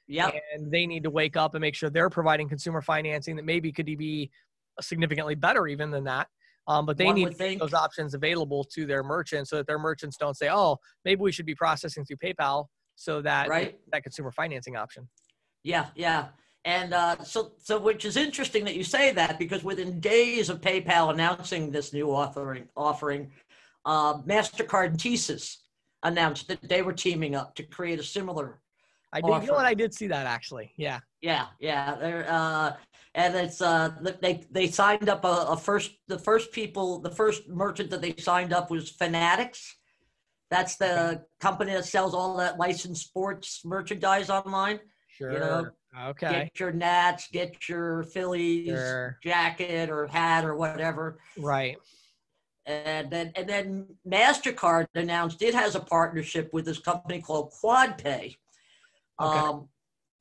Yeah. 0.06 0.30
and 0.54 0.72
they 0.72 0.86
need 0.86 1.02
to 1.02 1.10
wake 1.10 1.36
up 1.36 1.54
and 1.54 1.60
make 1.60 1.74
sure 1.74 1.90
they're 1.90 2.08
providing 2.08 2.48
consumer 2.48 2.80
financing 2.80 3.36
that 3.36 3.44
maybe 3.44 3.70
could 3.70 3.84
be 3.84 4.30
significantly 4.80 5.34
better 5.34 5.66
even 5.66 5.90
than 5.90 6.04
that. 6.04 6.28
Um, 6.66 6.86
but 6.86 6.96
they 6.96 7.04
One 7.06 7.14
need 7.16 7.36
think. 7.36 7.60
those 7.60 7.74
options 7.74 8.14
available 8.14 8.64
to 8.64 8.86
their 8.86 9.02
merchants 9.02 9.50
so 9.50 9.56
that 9.56 9.66
their 9.66 9.78
merchants 9.78 10.16
don't 10.16 10.36
say, 10.36 10.48
"Oh, 10.50 10.78
maybe 11.04 11.20
we 11.20 11.32
should 11.32 11.46
be 11.46 11.54
processing 11.54 12.04
through 12.04 12.16
PayPal," 12.16 12.66
so 12.96 13.20
that 13.22 13.48
Right. 13.48 13.78
that 13.92 14.02
consumer 14.02 14.30
financing 14.32 14.76
option. 14.76 15.08
Yeah, 15.62 15.86
yeah. 15.94 16.28
And 16.66 16.94
uh, 16.94 17.22
so, 17.22 17.52
so 17.58 17.78
which 17.78 18.06
is 18.06 18.16
interesting 18.16 18.64
that 18.64 18.74
you 18.74 18.84
say 18.84 19.12
that 19.12 19.38
because 19.38 19.62
within 19.62 20.00
days 20.00 20.48
of 20.48 20.62
PayPal 20.62 21.12
announcing 21.12 21.70
this 21.70 21.92
new 21.92 22.10
offering, 22.14 22.68
offering, 22.74 23.30
uh, 23.84 24.14
Mastercard 24.22 24.86
and 24.88 24.98
TSYS 24.98 25.58
announced 26.04 26.48
that 26.48 26.66
they 26.66 26.80
were 26.80 26.94
teaming 26.94 27.34
up 27.34 27.54
to 27.56 27.62
create 27.64 27.98
a 27.98 28.02
similar. 28.02 28.60
I 29.12 29.20
did. 29.20 29.42
You 29.42 29.48
know 29.48 29.54
what? 29.54 29.66
I 29.66 29.74
did 29.74 29.92
see 29.92 30.06
that 30.06 30.26
actually. 30.26 30.72
Yeah. 30.78 31.00
Yeah, 31.20 31.46
yeah. 31.60 31.94
They're, 31.96 32.26
uh, 32.30 32.72
and 33.14 33.34
it's 33.36 33.60
uh, 33.60 33.90
they 34.20 34.44
they 34.50 34.66
signed 34.68 35.08
up 35.08 35.24
a, 35.24 35.46
a 35.50 35.56
first 35.56 35.92
the 36.08 36.18
first 36.18 36.50
people 36.52 36.98
the 37.00 37.10
first 37.10 37.48
merchant 37.48 37.90
that 37.90 38.02
they 38.02 38.14
signed 38.18 38.52
up 38.52 38.70
was 38.70 38.90
Fanatics. 38.90 39.76
That's 40.50 40.76
the 40.76 41.24
company 41.40 41.72
that 41.72 41.84
sells 41.84 42.14
all 42.14 42.36
that 42.36 42.58
licensed 42.58 43.06
sports 43.06 43.62
merchandise 43.64 44.30
online. 44.30 44.80
Sure. 45.08 45.38
know, 45.38 45.70
okay. 46.08 46.44
Get 46.44 46.60
your 46.60 46.72
Nats, 46.72 47.28
get 47.32 47.68
your 47.68 48.02
Phillies 48.04 48.68
Sure. 48.68 49.18
jacket 49.22 49.90
or 49.90 50.06
hat 50.08 50.44
or 50.44 50.56
whatever. 50.56 51.18
Right. 51.38 51.76
And 52.66 53.10
then 53.10 53.32
and 53.36 53.48
then 53.48 53.86
Mastercard 54.08 54.86
announced 54.94 55.40
it 55.42 55.54
has 55.54 55.76
a 55.76 55.80
partnership 55.80 56.50
with 56.52 56.64
this 56.64 56.78
company 56.78 57.20
called 57.20 57.52
QuadPay, 57.62 58.36
Okay. 59.20 59.38
um, 59.38 59.68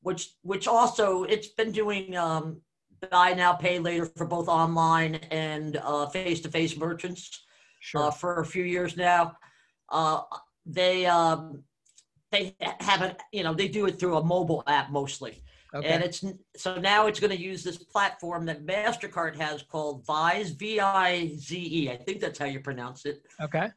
which 0.02 0.36
which 0.44 0.68
also 0.68 1.24
it's 1.24 1.48
been 1.48 1.72
doing 1.72 2.16
um, 2.16 2.62
buy 3.12 3.34
now 3.34 3.54
pay 3.54 3.80
later 3.80 4.06
for 4.18 4.26
both 4.26 4.48
online 4.48 5.16
and 5.32 5.78
face 6.12 6.42
to 6.42 6.50
face 6.50 6.76
merchants 6.78 7.46
Sure. 7.80 8.04
uh, 8.04 8.12
for 8.12 8.40
a 8.40 8.46
few 8.46 8.64
years 8.64 8.96
now. 8.96 9.36
Uh, 9.90 10.22
they 10.66 11.06
um, 11.06 11.64
they 12.32 12.56
haven't 12.80 13.18
you 13.32 13.44
know 13.44 13.54
they 13.54 13.68
do 13.68 13.86
it 13.86 14.00
through 14.00 14.16
a 14.18 14.24
mobile 14.24 14.64
app 14.68 14.90
mostly. 14.90 15.44
okay. 15.76 15.88
And 15.88 16.02
it's 16.04 16.24
so 16.56 16.78
now 16.78 17.08
it's 17.08 17.20
going 17.20 17.36
to 17.36 17.40
use 17.42 17.62
this 17.64 17.78
platform 17.78 18.46
that 18.46 18.66
Mastercard 18.66 19.36
has 19.36 19.64
called 19.64 20.06
Vize, 20.06 20.52
V 20.52 20.80
I 20.80 21.36
Z 21.36 21.58
E. 21.58 21.92
I 21.92 21.98
think 21.98 22.22
that's 22.22 22.40
how 22.40 22.46
you 22.46 22.62
pronounce 22.62 23.06
it. 23.06 23.26
okay. 23.42 23.70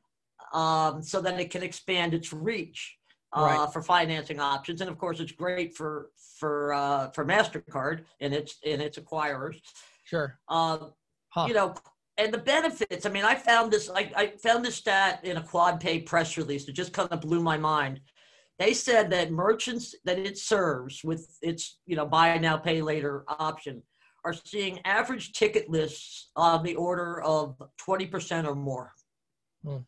Um, 0.53 1.03
so 1.03 1.21
that 1.23 1.41
it 1.41 1.51
can 1.51 1.65
expand 1.65 2.15
its 2.15 2.33
reach 2.33 2.97
uh, 3.37 3.43
Right. 3.43 3.73
for 3.73 3.83
financing 3.83 4.41
options, 4.41 4.81
and 4.81 4.89
of 4.91 4.99
course, 4.99 5.21
it's 5.21 5.33
great 5.33 5.75
for 5.77 6.11
for 6.39 6.73
uh, 6.73 7.11
for 7.11 7.25
Mastercard 7.25 8.05
and 8.21 8.33
its 8.35 8.57
and 8.65 8.81
its 8.83 8.99
acquirers. 8.99 9.61
Sure. 10.05 10.39
Um, 10.49 10.93
Huh. 11.31 11.45
You 11.49 11.55
know, 11.55 11.75
and 12.17 12.33
the 12.33 12.39
benefits. 12.39 13.05
I 13.05 13.11
mean, 13.11 13.25
I 13.25 13.35
found 13.35 13.71
this. 13.71 13.91
I, 13.91 14.11
I 14.17 14.27
found 14.39 14.65
this 14.65 14.77
stat 14.77 15.21
in 15.23 15.37
a 15.37 15.43
Quad 15.43 15.81
Pay 15.81 16.01
press 16.01 16.39
release 16.39 16.65
that 16.65 16.73
just 16.73 16.95
kind 16.95 17.11
of 17.13 17.21
blew 17.21 17.43
my 17.43 17.59
mind. 17.59 18.01
They 18.59 18.73
said 18.73 19.11
that 19.11 19.31
merchants 19.31 19.95
that 20.05 20.19
it 20.19 20.39
serves 20.39 21.05
with 21.05 21.37
its 21.43 21.79
you 21.85 21.95
know 21.95 22.07
buy 22.07 22.39
now 22.39 22.57
pay 22.57 22.81
later 22.81 23.25
option 23.29 23.83
are 24.25 24.33
seeing 24.33 24.81
average 24.87 25.33
ticket 25.35 25.69
lists 25.69 26.31
on 26.37 26.63
the 26.63 26.75
order 26.77 27.21
of 27.21 27.61
twenty 27.77 28.07
percent 28.07 28.47
or 28.47 28.55
more. 28.55 28.93
Hmm. 29.63 29.79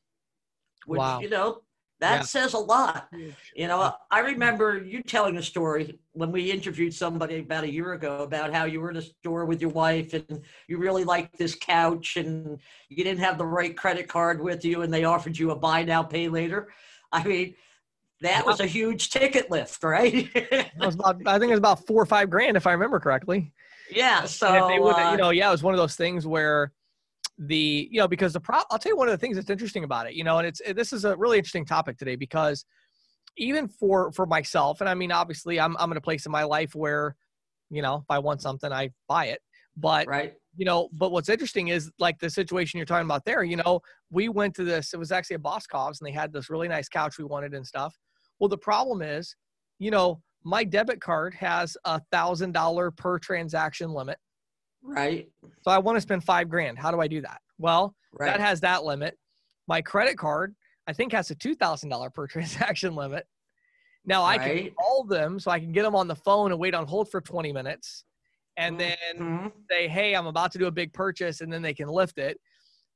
Which 0.85 0.99
Wow. 0.99 1.21
you 1.21 1.31
know 1.31 1.63
that 2.01 2.21
Yeah. 2.21 2.23
says 2.23 2.55
a 2.55 2.59
lot. 2.59 3.09
You 3.55 3.67
know, 3.67 3.93
I 4.11 4.21
remember 4.21 4.79
you 4.79 5.03
telling 5.03 5.37
a 5.37 5.43
story 5.43 5.99
when 6.13 6.31
we 6.31 6.51
interviewed 6.51 6.95
somebody 6.95 7.41
about 7.41 7.65
a 7.65 7.73
year 7.73 7.93
ago 7.93 8.23
about 8.23 8.55
how 8.55 8.65
you 8.65 8.81
were 8.81 8.91
in 8.91 8.97
a 8.97 9.03
store 9.03 9.45
with 9.45 9.61
your 9.61 9.71
wife 9.71 10.15
and 10.15 10.43
you 10.69 10.79
really 10.79 11.05
liked 11.05 11.37
this 11.39 11.55
couch 11.55 12.17
and 12.17 12.61
you 12.89 13.05
didn't 13.05 13.19
have 13.19 13.37
the 13.37 13.47
right 13.47 13.77
credit 13.77 14.09
card 14.09 14.41
with 14.41 14.65
you 14.65 14.83
and 14.83 14.95
they 14.95 15.05
offered 15.05 15.37
you 15.37 15.51
a 15.51 15.57
buy 15.57 15.83
now, 15.83 16.03
pay 16.03 16.29
later. 16.29 16.69
I 17.11 17.25
mean, 17.25 17.55
that 18.21 18.47
was 18.47 18.61
a 18.61 18.67
huge 18.67 19.11
ticket 19.11 19.51
lift, 19.51 19.83
right? 19.83 20.29
Was 20.79 20.95
about, 20.95 21.21
I 21.27 21.39
think 21.39 21.51
it 21.51 21.55
was 21.55 21.59
about 21.59 21.87
four 21.87 22.03
or 22.03 22.07
five 22.07 22.31
grand, 22.31 22.57
if 22.57 22.67
I 22.67 22.73
remember 22.73 23.01
correctly. 23.01 23.53
yeah. 23.91 24.25
So, 24.25 24.47
and 24.47 24.57
if 24.57 24.69
they 24.69 24.79
would, 24.79 24.95
uh, 24.97 25.11
you 25.13 25.17
know, 25.17 25.31
yeah, 25.31 25.49
it 25.49 25.53
was 25.53 25.63
one 25.63 25.75
of 25.75 25.79
those 25.79 25.97
things 25.97 26.27
where 26.27 26.73
the, 27.39 27.89
you 27.91 27.99
know, 28.01 28.09
because 28.09 28.33
the 28.33 28.41
pro, 28.41 28.61
I'll 28.71 28.79
tell 28.79 28.93
you 28.93 28.97
one 28.97 29.09
of 29.09 29.13
the 29.13 29.19
things 29.19 29.37
that's 29.37 29.51
interesting 29.51 29.85
about 29.85 30.07
it, 30.07 30.15
you 30.15 30.25
know, 30.25 30.39
and 30.39 30.47
it's 30.47 30.61
this 30.75 30.93
is 30.93 31.05
a 31.05 31.17
really 31.17 31.39
interesting 31.39 31.65
topic 31.65 31.97
today 31.97 32.17
because 32.17 32.65
even 33.37 33.69
for 33.69 34.11
for 34.13 34.27
myself, 34.27 34.81
and 34.81 34.89
I 34.89 34.95
mean, 34.95 35.13
obviously, 35.13 35.61
I'm 35.61 35.77
I'm 35.79 35.91
in 35.93 35.97
a 35.97 36.01
place 36.01 36.27
in 36.27 36.33
my 36.33 36.45
life 36.45 36.75
where, 36.75 37.15
you 37.71 37.83
know, 37.83 37.97
if 37.97 38.11
I 38.11 38.19
want 38.19 38.43
something, 38.43 38.73
I 38.73 38.91
buy 39.07 39.27
it, 39.27 39.41
but 39.77 40.09
right. 40.09 40.35
you 40.57 40.65
know, 40.65 40.89
but 40.93 41.13
what's 41.13 41.29
interesting 41.29 41.69
is 41.69 41.91
like 41.99 42.19
the 42.19 42.29
situation 42.31 42.79
you're 42.79 42.87
talking 42.87 43.07
about 43.07 43.25
there, 43.25 43.45
you 43.45 43.57
know, 43.57 43.81
we 44.11 44.29
went 44.29 44.55
to 44.57 44.65
this, 44.65 44.93
it 44.93 44.99
was 44.99 45.13
actually 45.13 45.37
a 45.37 45.41
Boscov's 45.41 46.01
and 46.01 46.09
they 46.09 46.13
had 46.13 46.33
this 46.33 46.51
really 46.51 46.69
nice 46.69 46.89
couch 46.89 47.19
we 47.19 47.25
wanted 47.25 47.55
and 47.55 47.67
stuff. 47.67 47.95
Well, 48.41 48.49
the 48.49 48.59
problem 48.59 49.03
is, 49.03 49.37
you 49.79 49.91
know, 49.91 50.21
my 50.45 50.65
debit 50.65 51.01
card 51.01 51.35
has 51.35 51.77
a 51.85 52.01
thousand 52.11 52.53
dollar 52.53 52.91
per 52.91 53.19
transaction 53.19 53.91
limit. 53.91 54.19
Right. 54.83 55.31
So 55.63 55.71
I 55.71 55.79
want 55.79 55.97
to 55.97 56.01
spend 56.01 56.25
five 56.25 56.49
grand. 56.49 56.79
How 56.79 56.91
do 56.91 57.01
I 57.01 57.09
do 57.09 57.21
that? 57.23 57.41
Well, 57.59 57.95
Right. 58.13 58.27
that 58.27 58.41
has 58.41 58.61
that 58.61 58.85
limit. 58.85 59.19
My 59.67 59.83
credit 59.83 60.17
card, 60.17 60.55
I 60.87 60.93
think, 60.93 61.13
has 61.13 61.31
a 61.31 61.35
two 61.35 61.55
thousand 61.55 61.89
dollar 61.91 62.11
per 62.11 62.27
transaction 62.29 62.95
limit. 62.95 63.27
Now 64.05 64.25
I 64.25 64.39
can 64.39 64.49
Right. 64.57 64.77
call 64.77 65.05
them 65.05 65.39
so 65.39 65.51
I 65.51 65.61
can 65.61 65.73
get 65.73 65.83
them 65.83 65.95
on 65.95 66.09
the 66.09 66.15
phone 66.17 66.51
and 66.53 66.61
wait 66.61 66.75
on 66.75 66.87
hold 66.87 67.11
for 67.11 67.21
20 67.21 67.53
minutes 67.53 68.05
and 68.57 68.79
then 68.81 68.97
Mhm. 69.17 69.53
say, 69.71 69.87
hey, 69.89 70.15
I'm 70.17 70.27
about 70.27 70.51
to 70.53 70.59
do 70.59 70.67
a 70.67 70.71
big 70.71 70.93
purchase, 70.93 71.41
and 71.43 71.53
then 71.53 71.63
they 71.63 71.75
can 71.75 71.89
lift 71.89 72.19
it. 72.19 72.41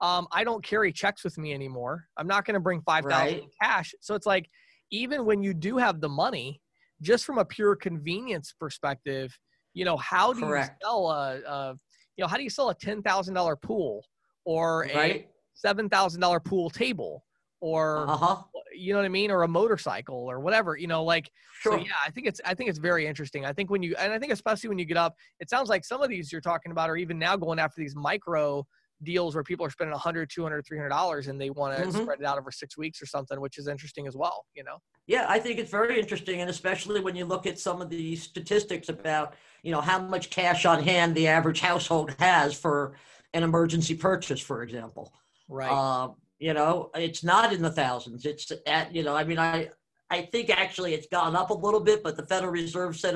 um, 0.00 0.26
I 0.32 0.42
don't 0.42 0.64
carry 0.64 0.90
checks 0.92 1.22
with 1.22 1.38
me 1.38 1.52
anymore. 1.54 2.08
I'm 2.16 2.26
not 2.26 2.44
going 2.44 2.54
to 2.54 2.60
bring 2.60 2.80
five 2.82 3.04
thousand 3.04 3.38
Right. 3.38 3.48
cash. 3.62 3.94
So 4.00 4.16
it's 4.16 4.26
like 4.26 4.50
even 4.90 5.24
when 5.24 5.44
you 5.44 5.54
do 5.54 5.76
have 5.76 6.00
the 6.00 6.08
money, 6.08 6.60
just 7.00 7.24
from 7.24 7.38
a 7.38 7.44
pure 7.44 7.76
convenience 7.76 8.52
perspective, 8.58 9.38
you 9.74 9.84
know, 9.84 9.96
how 9.96 10.32
do 10.32 10.40
Correct. 10.40 10.76
you 10.82 10.86
sell 10.86 11.10
a, 11.10 11.40
a 11.40 11.78
you 12.16 12.22
know 12.22 12.28
how 12.28 12.36
do 12.36 12.42
you 12.42 12.50
sell 12.50 12.70
a 12.70 12.74
ten 12.74 13.02
thousand 13.02 13.34
dollar 13.34 13.56
pool 13.56 14.04
or 14.44 14.86
a 14.86 14.94
Right? 14.96 15.28
seven 15.54 15.88
thousand 15.88 16.20
dollar 16.20 16.40
pool 16.40 16.70
table 16.70 17.24
or 17.60 18.08
Uh 18.08 18.16
huh. 18.16 18.42
you 18.72 18.92
know 18.92 18.98
what 18.98 19.04
I 19.04 19.08
mean 19.10 19.30
or 19.30 19.42
a 19.44 19.48
motorcycle 19.48 20.16
or 20.16 20.40
whatever 20.40 20.76
you 20.76 20.86
know 20.88 21.04
like 21.04 21.30
Sure. 21.60 21.78
so 21.78 21.84
yeah, 21.84 21.92
I 22.04 22.10
think 22.10 22.26
it's 22.26 22.40
I 22.44 22.54
think 22.54 22.70
it's 22.70 22.78
very 22.78 23.06
interesting. 23.06 23.44
I 23.44 23.52
think 23.52 23.70
when 23.70 23.82
you 23.82 23.94
and 23.96 24.12
I 24.12 24.18
think 24.18 24.32
especially 24.32 24.68
when 24.68 24.78
you 24.78 24.84
get 24.84 24.96
up, 24.96 25.14
it 25.40 25.48
sounds 25.48 25.68
like 25.68 25.84
some 25.84 26.02
of 26.02 26.08
these 26.08 26.32
you're 26.32 26.40
talking 26.40 26.72
about 26.72 26.90
are 26.90 26.96
even 26.96 27.18
now 27.18 27.36
going 27.36 27.58
after 27.60 27.80
these 27.80 27.94
micro 27.94 28.66
deals 29.02 29.34
where 29.34 29.44
people 29.44 29.64
are 29.66 29.70
spending 29.70 29.92
100 29.92 30.30
200 30.30 30.64
300 30.66 30.88
dollars 30.88 31.28
and 31.28 31.40
they 31.40 31.50
want 31.50 31.76
to 31.76 31.82
Mhm. 31.86 32.02
spread 32.02 32.20
it 32.20 32.26
out 32.26 32.38
over 32.38 32.50
six 32.50 32.76
weeks 32.76 33.00
or 33.02 33.06
something 33.06 33.40
which 33.40 33.58
is 33.58 33.66
interesting 33.68 34.06
as 34.06 34.16
well 34.16 34.44
you 34.54 34.62
know 34.64 34.78
Yeah, 35.06 35.26
I 35.28 35.38
think 35.40 35.58
it's 35.58 35.70
very 35.70 35.98
interesting, 35.98 36.40
and 36.42 36.48
especially 36.48 37.00
when 37.00 37.16
you 37.16 37.24
look 37.24 37.44
at 37.46 37.58
some 37.58 37.82
of 37.82 37.90
the 37.90 38.14
statistics 38.14 38.88
about, 38.88 39.34
you 39.64 39.72
know, 39.72 39.80
how 39.80 39.98
much 40.00 40.30
cash 40.30 40.64
on 40.64 40.80
hand 40.82 41.16
the 41.16 41.26
average 41.26 41.60
household 41.60 42.14
has 42.20 42.56
for 42.58 42.94
an 43.34 43.42
emergency 43.42 43.96
purchase, 43.96 44.40
for 44.40 44.62
example. 44.62 45.12
right 45.48 45.72
Uh, 45.72 46.08
you 46.38 46.54
know, 46.54 46.90
it's 46.94 47.22
not 47.24 47.52
in 47.52 47.62
the 47.62 47.70
thousands. 47.70 48.24
It's 48.24 48.50
at, 48.66 48.94
you 48.94 49.02
know, 49.02 49.14
I 49.16 49.24
mean, 49.24 49.38
I, 49.40 49.70
I 50.10 50.22
think 50.32 50.50
actually 50.50 50.94
it's 50.94 51.08
gone 51.08 51.34
up 51.34 51.50
a 51.50 51.54
little 51.54 51.80
bit, 51.80 52.02
but 52.04 52.16
the 52.16 52.26
Federal 52.26 52.52
Reserve 52.52 52.96
said 52.96 53.14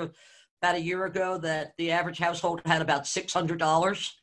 about 0.61 0.75
a 0.75 0.81
year 0.81 1.05
ago 1.05 1.39
that 1.39 1.73
the 1.79 1.91
average 1.93 2.19
household 2.19 2.61
had 2.67 2.83
about 2.83 3.07
six 3.07 3.33
hundred 3.33 3.59
dollars, 3.61 4.17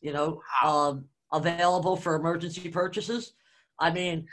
you 0.00 0.12
know, 0.12 0.42
um, 0.64 1.06
available 1.32 1.96
for 1.96 2.14
emergency 2.14 2.68
purchases. 2.68 3.34
I 3.78 3.90
mean, 3.90 4.26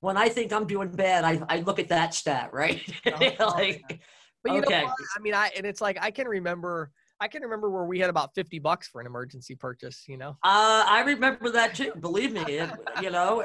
when 0.00 0.16
I 0.16 0.28
think 0.28 0.52
I'm 0.52 0.66
doing 0.66 0.90
bad, 0.90 1.24
I, 1.24 1.40
I 1.48 1.60
look 1.60 1.78
at 1.78 1.88
that 1.88 2.14
stat, 2.14 2.50
right? 2.52 2.82
Oh, 3.40 3.54
like, 3.56 4.00
but 4.44 4.52
you 4.52 4.58
okay. 4.60 4.82
know 4.82 4.86
what? 4.86 4.94
i 5.16 5.20
mean 5.20 5.34
i 5.34 5.50
and 5.56 5.66
it's 5.66 5.80
like 5.80 5.98
i 6.00 6.10
can 6.10 6.28
remember 6.28 6.90
i 7.20 7.26
can 7.26 7.42
remember 7.42 7.70
where 7.70 7.86
we 7.86 7.98
had 7.98 8.10
about 8.10 8.34
50 8.34 8.58
bucks 8.60 8.86
for 8.86 9.00
an 9.00 9.06
emergency 9.06 9.54
purchase 9.56 10.04
you 10.06 10.16
know 10.18 10.36
Uh, 10.44 10.84
I 10.86 11.02
remember 11.06 11.50
that 11.50 11.74
too. 11.74 11.92
Believe 11.98 12.32
me, 12.32 12.42
it, 12.42 12.68
you 13.00 13.10
know, 13.10 13.44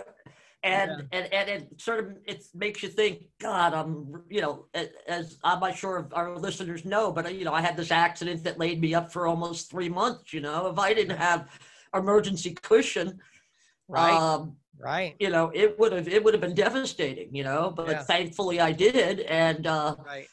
and, 0.64 0.92
and 1.12 1.34
and 1.34 1.50
it 1.50 1.82
sort 1.82 2.00
of 2.00 2.18
it 2.26 2.44
makes 2.54 2.84
you 2.84 2.90
think. 2.90 3.24
God, 3.40 3.74
I'm 3.74 4.24
you 4.30 4.42
know, 4.42 4.66
as 5.08 5.38
I'm 5.44 5.60
not 5.60 5.78
sure 5.78 6.00
if 6.00 6.14
our 6.14 6.38
listeners 6.38 6.84
know, 6.86 7.12
but 7.12 7.34
you 7.34 7.46
know, 7.46 7.54
I 7.54 7.62
had 7.62 7.78
this 7.78 7.92
accident 7.92 8.44
that 8.44 8.60
laid 8.60 8.82
me 8.82 8.94
up 8.94 9.12
for 9.12 9.28
almost 9.28 9.72
three 9.72 9.90
months. 9.90 10.34
You 10.34 10.42
know, 10.42 10.68
if 10.68 10.78
I 10.78 10.94
didn't 10.94 11.18
have 11.18 11.50
emergency 11.94 12.56
cushion, 12.62 13.20
right 13.88 14.14
um, 14.14 14.58
right 14.78 15.16
you 15.20 15.30
know, 15.30 15.52
it 15.54 15.80
would 15.80 15.94
have 15.94 16.08
it 16.08 16.24
would 16.24 16.34
have 16.34 16.42
been 16.42 16.56
devastating. 16.56 17.34
You 17.34 17.44
know, 17.46 17.72
but 17.72 17.90
Yeah. 17.90 18.04
thankfully 18.04 18.60
I 18.60 18.74
did, 18.74 19.22
and 19.22 19.66
uh, 19.66 19.96
right 20.06 20.28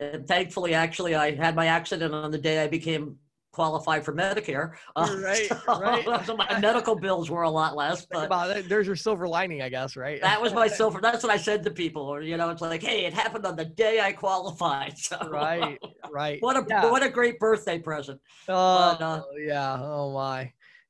and 0.00 0.26
thankfully, 0.26 0.74
actually, 0.74 1.14
I 1.14 1.34
had 1.34 1.56
my 1.56 1.66
accident 1.66 2.14
on 2.14 2.30
the 2.30 2.38
day 2.38 2.62
I 2.62 2.68
became 2.68 3.18
qualified 3.58 4.04
for 4.04 4.14
Medicare. 4.14 4.66
Uh, 4.94 5.16
Right, 5.20 5.48
so, 5.66 5.80
right. 5.80 6.06
so 6.26 6.36
my 6.36 6.60
medical 6.60 6.94
bills 6.94 7.28
were 7.28 7.42
a 7.42 7.50
lot 7.50 7.74
less, 7.74 8.06
but 8.06 8.30
it. 8.56 8.68
there's 8.68 8.86
your 8.86 8.94
silver 9.06 9.26
lining 9.26 9.60
i 9.62 9.68
guess 9.68 9.96
right 9.96 10.20
that 10.20 10.40
was 10.40 10.52
my 10.54 10.68
silver. 10.80 11.00
That's 11.00 11.22
what 11.24 11.32
I 11.32 11.36
said 11.48 11.64
to 11.64 11.70
people. 11.70 12.02
Or 12.02 12.18
you 12.22 12.36
know, 12.36 12.48
it's 12.50 12.62
like, 12.62 12.82
hey, 12.90 13.00
it 13.08 13.12
happened 13.22 13.44
on 13.50 13.56
the 13.56 13.64
day 13.64 13.94
I 14.08 14.12
qualified. 14.12 14.94
So 15.08 15.16
right 15.28 15.78
right 16.20 16.38
what 16.46 16.56
a 16.56 16.62
yeah. 16.68 16.88
what 16.92 17.02
a 17.02 17.10
great 17.18 17.36
birthday 17.46 17.78
present. 17.90 18.18
oh 18.48 18.96
but, 18.98 19.04
uh, 19.04 19.22
yeah 19.52 19.76
oh 19.80 20.12
my 20.12 20.40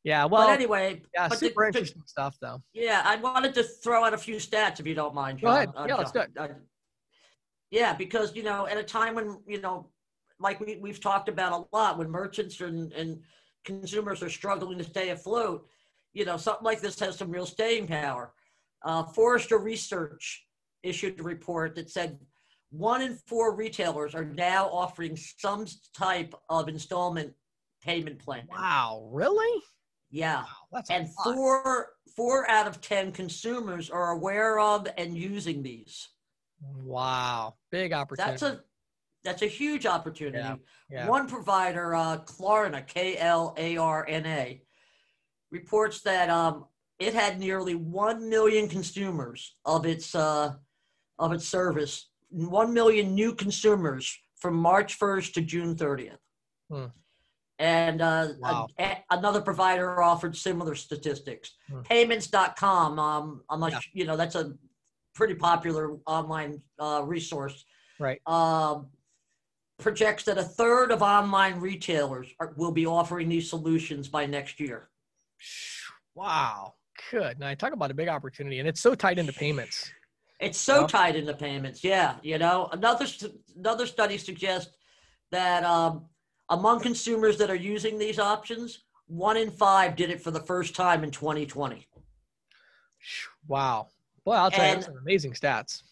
yeah 0.05 0.23
well 0.27 0.47
but 0.47 0.53
anyway, 0.61 1.01
yeah 1.15 1.29
but 1.29 1.39
super 1.39 1.63
the- 1.63 1.69
interesting 1.69 2.03
stuff 2.15 2.35
though 2.45 2.59
Yeah, 2.75 3.01
I 3.13 3.17
wanted 3.17 3.53
to 3.59 3.63
throw 3.83 4.05
out 4.05 4.13
a 4.13 4.19
few 4.29 4.37
stats 4.49 4.77
if 4.81 4.87
you 4.91 4.97
don't 5.03 5.15
mind. 5.15 5.41
Go 5.41 5.49
ahead. 5.49 5.71
John. 5.75 5.89
Yeah, 5.89 5.97
let's 6.03 6.13
John. 6.13 6.29
do 6.37 6.43
Uh, 6.43 6.49
yeah, 7.71 7.93
because 8.05 8.29
you 8.37 8.43
know, 8.49 8.61
at 8.73 8.77
a 8.85 8.87
time 8.99 9.15
when 9.19 9.29
you 9.47 9.61
know, 9.65 9.77
like 10.41 10.61
we 10.61 10.77
we've 10.81 11.01
talked 11.01 11.29
about 11.29 11.53
a 11.53 11.77
lot, 11.77 11.99
when 11.99 12.11
merchants 12.11 12.61
and, 12.61 12.93
and 12.93 13.21
consumers 13.65 14.23
are 14.23 14.31
struggling 14.31 14.79
to 14.79 14.85
stay 14.85 15.11
afloat, 15.11 15.67
you 16.13 16.25
know, 16.25 16.37
something 16.37 16.65
like 16.65 16.81
this 16.81 16.99
has 17.01 17.17
some 17.17 17.31
real 17.31 17.47
staying 17.47 17.87
power. 17.87 18.33
Uh, 18.85 19.03
Forrester 19.03 19.59
Research 19.59 20.47
issued 20.83 21.19
a 21.21 21.23
report 21.23 21.75
that 21.75 21.91
said 21.91 22.19
one 22.71 23.03
in 23.03 23.19
four 23.27 23.55
retailers 23.57 24.15
are 24.15 24.25
now 24.25 24.67
offering 24.69 25.17
some 25.17 25.67
type 25.97 26.35
of 26.49 26.69
installment 26.69 27.33
payment 27.83 28.19
plan. 28.19 28.47
wow 28.51 29.09
really 29.11 29.63
Yeah 30.11 30.45
wow 30.71 30.83
and 30.91 31.09
lot. 31.25 31.35
four 31.35 31.89
four 32.17 32.51
out 32.51 32.67
of 32.67 32.81
ten 32.81 33.11
consumers 33.13 33.91
are 33.91 34.11
aware 34.11 34.59
of 34.59 34.87
and 34.97 35.17
using 35.17 35.63
these. 35.63 36.09
Wow, 36.61 37.55
big 37.71 37.93
opportunity. 37.93 38.33
That's 38.33 38.43
a 38.43 38.61
that's 39.25 39.43
a 39.43 39.47
huge 39.47 39.87
opportunity. 39.87 40.39
Yeah, 40.39 40.57
yeah. 40.91 41.09
One 41.09 41.27
provider, 41.29 41.95
uh, 41.95 42.19
Klarna, 42.19 42.87
K 42.87 43.17
L 43.19 43.55
A 43.57 43.77
R 43.77 44.07
N 44.09 44.27
A, 44.27 44.63
reports 45.51 46.01
that 46.03 46.31
um, 46.31 46.67
it 46.99 47.15
had 47.15 47.39
nearly 47.39 47.75
one 47.75 48.29
million 48.29 48.69
consumers 48.69 49.57
of 49.65 49.87
its 49.87 50.15
uh, 50.15 50.55
of 51.19 51.33
its 51.33 51.47
service, 51.47 52.11
one 52.31 52.73
million 52.73 53.15
new 53.15 53.35
consumers 53.35 54.17
from 54.37 54.55
March 54.55 54.99
1st 54.99 55.33
to 55.33 55.41
June 55.41 55.75
30th. 55.75 56.17
Hmm. 56.71 56.85
And 57.59 58.01
uh, 58.01 58.29
Wow. 58.39 58.69
a- 58.79 58.83
a- 58.85 59.05
another 59.11 59.41
provider 59.41 60.01
offered 60.01 60.37
similar 60.37 60.77
statistics. 60.77 61.57
Hmm. 61.69 61.81
PYMNTS.com, 61.81 62.99
um, 63.01 63.43
I'm 63.51 63.59
not, 63.59 63.73
Yeah. 63.73 63.81
you 63.93 64.05
know, 64.05 64.17
that's 64.17 64.37
a 64.37 64.53
pretty 65.13 65.35
popular 65.35 65.97
online 66.07 66.63
uh, 66.79 67.03
resource. 67.05 67.65
Right. 67.99 68.21
Um, 68.29 68.87
projects 69.83 70.25
that 70.25 70.39
a 70.39 70.43
third 70.43 70.91
of 70.91 71.03
online 71.03 71.61
retailers 71.61 72.29
are, 72.41 72.53
will 72.57 72.73
be 72.73 72.85
offering 72.87 73.29
these 73.29 73.49
solutions 73.49 74.09
by 74.09 74.27
next 74.27 74.61
year. 74.61 74.89
Wow, 76.15 76.75
good. 77.11 77.39
Now 77.39 77.49
I 77.49 77.55
talk 77.55 77.73
about 77.73 77.91
a 77.91 77.95
big 77.95 78.09
opportunity, 78.09 78.59
and 78.59 78.69
it's 78.69 78.81
so 78.81 78.95
tied 78.95 79.19
into 79.19 79.33
payments. 79.33 79.91
It's 80.41 80.59
so 80.59 80.83
Yeah. 80.83 80.87
tied 80.89 81.17
into 81.17 81.35
payments. 81.35 81.83
Yeah, 81.85 82.17
you 82.23 82.39
know, 82.39 82.69
another 82.73 83.07
another 83.57 83.87
study 83.87 84.19
suggests 84.19 84.73
that 85.31 85.65
um, 85.65 86.07
among 86.49 86.81
consumers 86.81 87.39
that 87.39 87.51
are 87.51 87.55
using 87.57 87.99
these 87.99 88.19
options, 88.19 88.85
one 89.07 89.37
in 89.37 89.51
five 89.51 89.95
did 89.97 90.11
it 90.11 90.21
for 90.21 90.31
the 90.33 90.41
first 90.41 90.75
time 90.75 91.05
in 91.05 91.11
2020, 91.11 91.87
Wow. 93.47 93.89
Boy, 94.25 94.33
I'll 94.33 94.51
tell 94.51 94.65
you, 94.65 94.73
And- 94.73 94.77
that's 94.83 94.87
some 94.87 94.99
amazing 94.99 95.33
stats. 95.33 95.83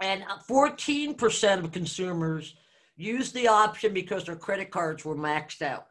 and 0.00 0.24
14% 0.48 1.64
of 1.64 1.72
consumers 1.72 2.54
used 2.96 3.34
the 3.34 3.48
option 3.48 3.92
because 3.92 4.24
their 4.24 4.36
credit 4.36 4.70
cards 4.70 5.04
were 5.04 5.16
maxed 5.16 5.62
out. 5.62 5.90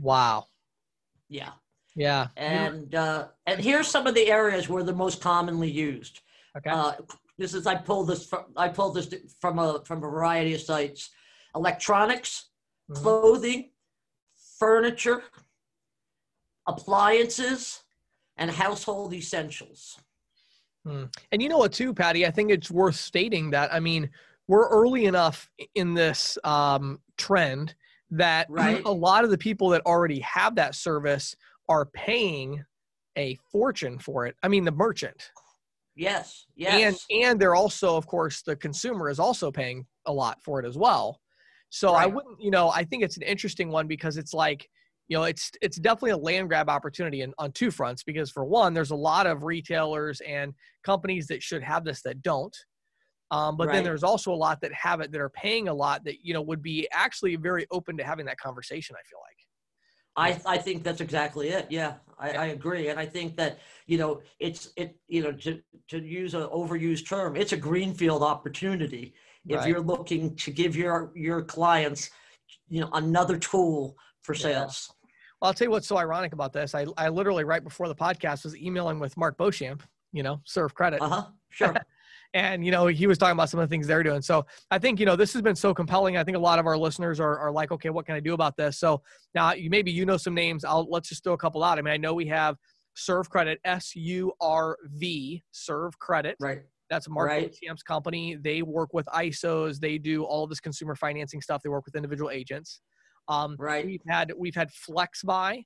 Wow. 0.00 0.46
Yeah, 1.28 1.52
Yeah. 1.96 2.28
and 2.36 2.94
uh, 2.94 3.28
and 3.46 3.60
here's 3.60 3.88
some 3.88 4.06
of 4.06 4.14
the 4.14 4.30
areas 4.30 4.68
where 4.68 4.82
they're 4.82 4.94
most 4.94 5.20
commonly 5.22 5.70
used. 5.70 6.20
okay. 6.56 6.70
Uh, 6.70 6.92
this 7.38 7.54
is 7.54 7.66
I 7.66 7.76
pulled 7.76 8.08
this 8.08 8.26
from 8.26 8.44
I 8.56 8.68
pulled 8.68 8.94
this 8.96 9.12
from 9.40 9.58
a 9.58 9.82
from 9.84 9.98
a 9.98 10.08
variety 10.08 10.54
of 10.54 10.60
sites: 10.60 11.10
electronics, 11.54 12.50
Mhm. 12.90 12.96
clothing, 12.96 13.70
furniture, 14.58 15.22
appliances, 16.66 17.82
and 18.36 18.50
household 18.50 19.14
essentials. 19.14 19.98
And 20.84 21.40
you 21.40 21.48
know 21.48 21.58
what, 21.58 21.72
too, 21.72 21.94
Patti? 21.94 22.26
I 22.26 22.30
think 22.32 22.50
it's 22.50 22.68
worth 22.70 22.96
stating 22.96 23.50
that. 23.50 23.72
I 23.72 23.78
mean, 23.78 24.10
we're 24.48 24.68
early 24.68 25.06
enough 25.06 25.48
in 25.74 25.94
this 25.94 26.36
um, 26.44 27.00
trend 27.16 27.74
that 28.10 28.46
Right. 28.50 28.82
a 28.84 28.92
lot 28.92 29.24
of 29.24 29.30
the 29.30 29.38
people 29.38 29.68
that 29.70 29.82
already 29.86 30.20
have 30.20 30.54
that 30.56 30.74
service 30.74 31.34
are 31.68 31.86
paying 31.86 32.64
a 33.16 33.38
fortune 33.50 33.98
for 33.98 34.26
it. 34.26 34.36
I 34.42 34.48
mean, 34.48 34.64
the 34.64 34.72
merchant. 34.72 35.30
Yes, 35.94 36.46
yes, 36.56 37.06
and 37.10 37.24
and 37.24 37.40
they're 37.40 37.54
also 37.54 37.96
of 37.96 38.06
course 38.06 38.40
the 38.42 38.56
consumer 38.56 39.10
is 39.10 39.18
also 39.18 39.50
paying 39.50 39.86
a 40.06 40.12
lot 40.12 40.42
for 40.42 40.58
it 40.58 40.66
as 40.66 40.76
well 40.76 41.20
so 41.68 41.92
i 41.92 42.06
wouldn't 42.06 42.40
you 42.40 42.50
know 42.50 42.70
i 42.70 42.82
think 42.82 43.02
it's 43.02 43.18
an 43.18 43.22
interesting 43.22 43.70
one 43.70 43.86
because 43.86 44.16
it's 44.16 44.32
like 44.32 44.66
you 45.08 45.16
know 45.16 45.24
it's 45.24 45.50
it's 45.60 45.76
definitely 45.76 46.10
a 46.10 46.16
land 46.16 46.48
grab 46.48 46.70
opportunity 46.70 47.20
in, 47.20 47.34
on 47.38 47.52
two 47.52 47.70
fronts 47.70 48.02
because 48.02 48.30
for 48.30 48.44
one 48.44 48.72
there's 48.72 48.90
a 48.90 48.96
lot 48.96 49.26
of 49.26 49.42
retailers 49.42 50.20
and 50.26 50.54
companies 50.82 51.26
that 51.26 51.42
should 51.42 51.62
have 51.62 51.84
this 51.84 52.00
that 52.02 52.22
don't 52.22 52.56
um, 53.32 53.56
but 53.56 53.72
then 53.72 53.82
there's 53.82 54.04
also 54.04 54.32
a 54.32 54.36
lot 54.36 54.60
that 54.60 54.72
have 54.72 55.00
it 55.00 55.10
that 55.10 55.20
are 55.20 55.30
paying 55.30 55.66
a 55.66 55.74
lot 55.74 56.04
that 56.04 56.24
you 56.24 56.32
know 56.32 56.42
would 56.42 56.62
be 56.62 56.86
actually 56.92 57.34
very 57.34 57.66
open 57.72 57.96
to 57.96 58.04
having 58.04 58.26
that 58.26 58.38
conversation 58.38 58.94
i 58.96 59.02
feel 59.08 59.18
like 59.18 59.36
I 60.14 60.38
I 60.46 60.58
think 60.58 60.82
that's 60.82 61.00
exactly 61.00 61.48
it. 61.48 61.66
Yeah, 61.70 61.94
I, 62.18 62.32
I 62.32 62.46
agree, 62.46 62.88
and 62.88 63.00
I 63.00 63.06
think 63.06 63.36
that 63.36 63.58
you 63.86 63.96
know 63.98 64.20
it's 64.38 64.70
it 64.76 64.96
you 65.08 65.22
know 65.22 65.32
to 65.32 65.60
to 65.88 65.98
use 66.00 66.34
an 66.34 66.42
overused 66.42 67.06
term, 67.08 67.34
it's 67.36 67.52
a 67.52 67.56
greenfield 67.56 68.22
opportunity 68.22 69.14
if 69.48 69.60
Right. 69.60 69.68
you're 69.68 69.80
looking 69.80 70.36
to 70.36 70.50
give 70.50 70.76
your 70.76 71.12
your 71.14 71.42
clients 71.42 72.10
you 72.68 72.80
know 72.82 72.90
another 72.92 73.38
tool 73.38 73.96
for 74.20 74.34
Yeah. 74.34 74.40
sales. 74.42 74.92
I'll 75.40 75.54
tell 75.54 75.66
you 75.66 75.70
what's 75.70 75.88
so 75.88 75.96
ironic 75.96 76.32
about 76.34 76.52
this. 76.52 76.74
I, 76.74 76.86
I 76.96 77.08
literally 77.08 77.44
right 77.44 77.64
before 77.64 77.88
the 77.88 77.94
podcast 77.94 78.44
was 78.44 78.56
emailing 78.56 79.00
with 79.00 79.16
Mark 79.16 79.36
Beauchamp, 79.38 79.82
you 80.12 80.22
know, 80.22 80.40
Surv 80.46 80.72
Credit. 80.74 81.00
Uh 81.02 81.08
huh. 81.08 81.26
Sure. 81.50 81.74
and 82.34 82.64
you 82.64 82.70
know 82.70 82.86
he 82.86 83.06
was 83.06 83.18
talking 83.18 83.32
about 83.32 83.50
some 83.50 83.60
of 83.60 83.68
the 83.68 83.72
things 83.72 83.86
they're 83.86 84.02
doing. 84.02 84.22
So 84.22 84.46
i 84.70 84.78
think 84.78 84.98
you 85.00 85.06
know 85.06 85.16
this 85.16 85.32
has 85.32 85.42
been 85.42 85.56
so 85.56 85.74
compelling. 85.74 86.16
I 86.16 86.24
think 86.24 86.36
a 86.36 86.40
lot 86.40 86.58
of 86.58 86.66
our 86.66 86.76
listeners 86.78 87.20
are, 87.20 87.38
are 87.38 87.52
like 87.52 87.72
okay 87.72 87.90
what 87.90 88.06
can 88.06 88.14
i 88.14 88.20
do 88.20 88.34
about 88.34 88.56
this? 88.56 88.78
So 88.78 89.02
now 89.34 89.52
you 89.52 89.70
maybe 89.70 89.90
you 89.90 90.06
know 90.06 90.16
some 90.16 90.34
names. 90.34 90.64
I'll 90.64 90.88
let's 90.90 91.08
just 91.08 91.24
throw 91.24 91.34
a 91.34 91.38
couple 91.38 91.62
out. 91.62 91.78
I 91.78 91.82
mean 91.82 91.94
i 91.94 91.96
know 91.96 92.14
we 92.14 92.26
have 92.26 92.56
Surv 92.96 93.28
Credit 93.28 93.58
s-u-r-v 93.64 95.42
Surv 95.54 95.90
Credit. 95.98 96.36
Right. 96.40 96.62
That's 96.90 97.08
mark 97.08 97.28
Right. 97.28 97.50
Beauchamp's 97.50 97.82
company. 97.82 98.36
They 98.36 98.62
work 98.62 98.92
with 98.92 99.06
isos 99.06 99.78
they 99.80 99.98
do 99.98 100.24
all 100.24 100.46
this 100.46 100.60
consumer 100.60 100.94
financing 100.94 101.40
stuff. 101.40 101.62
They 101.62 101.70
work 101.70 101.86
with 101.86 101.94
individual 101.96 102.30
agents. 102.30 102.80
Um, 103.28 103.56
Right. 103.58 103.86
we've 103.86 104.02
had 104.08 104.32
we've 104.36 104.54
had 104.54 104.68
FlexxBuy 104.70 105.64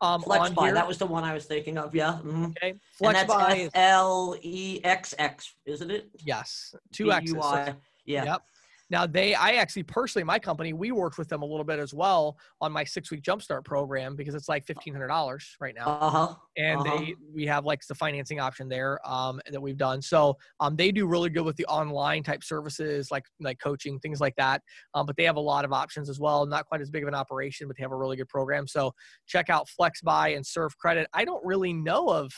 um. 0.00 0.22
That 0.26 0.86
was 0.86 0.98
the 0.98 1.06
one 1.06 1.24
I 1.24 1.34
was 1.34 1.44
thinking 1.46 1.78
of. 1.78 1.94
Yeah. 1.94 2.18
mhm. 2.22 2.50
okay 2.50 2.74
And 3.02 3.14
that's 3.14 3.32
FlexxBuy 3.32 3.58
is 3.58 3.66
F 3.66 3.70
L 3.74 4.36
E 4.42 4.80
X 4.84 5.14
X, 5.18 5.54
isn't 5.66 5.90
it? 5.90 6.10
yes 6.24 6.74
two 6.92 7.12
x's. 7.12 7.34
Yeah. 8.06 8.24
Yep. 8.24 8.42
Now 8.90 9.06
they, 9.06 9.34
I 9.34 9.52
actually 9.52 9.84
personally, 9.84 10.24
my 10.24 10.38
company, 10.38 10.72
we 10.72 10.92
worked 10.92 11.18
with 11.18 11.28
them 11.28 11.42
a 11.42 11.46
little 11.46 11.64
bit 11.64 11.78
as 11.78 11.94
well 11.94 12.36
on 12.60 12.70
my 12.72 12.84
six-week 12.84 13.22
jumpstart 13.22 13.64
program 13.64 14.14
because 14.14 14.34
it's 14.34 14.48
like 14.48 14.66
fifteen 14.66 14.92
hundred 14.92 15.08
dollars 15.08 15.56
right 15.60 15.74
now, 15.74 15.98
Uh 16.00 16.10
huh. 16.10 16.34
and 16.56 16.80
uh-huh. 16.80 16.98
they, 16.98 17.14
we 17.32 17.46
have 17.46 17.64
like 17.64 17.80
the 17.86 17.94
financing 17.94 18.40
option 18.40 18.68
there 18.68 19.00
um, 19.08 19.40
that 19.50 19.60
we've 19.60 19.76
done. 19.78 20.02
So 20.02 20.36
um, 20.60 20.76
they 20.76 20.92
do 20.92 21.06
really 21.06 21.30
good 21.30 21.44
with 21.44 21.56
the 21.56 21.66
online 21.66 22.22
type 22.22 22.44
services 22.44 23.10
like 23.10 23.24
like 23.40 23.58
coaching 23.58 23.98
things 24.00 24.20
like 24.20 24.36
that. 24.36 24.60
Um, 24.94 25.06
but 25.06 25.16
they 25.16 25.24
have 25.24 25.36
a 25.36 25.40
lot 25.40 25.64
of 25.64 25.72
options 25.72 26.10
as 26.10 26.20
well. 26.20 26.44
Not 26.46 26.66
quite 26.66 26.80
as 26.80 26.90
big 26.90 27.02
of 27.02 27.08
an 27.08 27.14
operation, 27.14 27.66
but 27.66 27.76
they 27.76 27.82
have 27.82 27.92
a 27.92 27.96
really 27.96 28.16
good 28.16 28.28
program. 28.28 28.66
So 28.66 28.92
check 29.26 29.48
out 29.50 29.68
FlexxBuy 29.80 30.36
and 30.36 30.44
Surv 30.44 30.70
Credit. 30.78 31.08
I 31.12 31.24
don't 31.24 31.44
really 31.44 31.72
know 31.72 32.10
of 32.10 32.32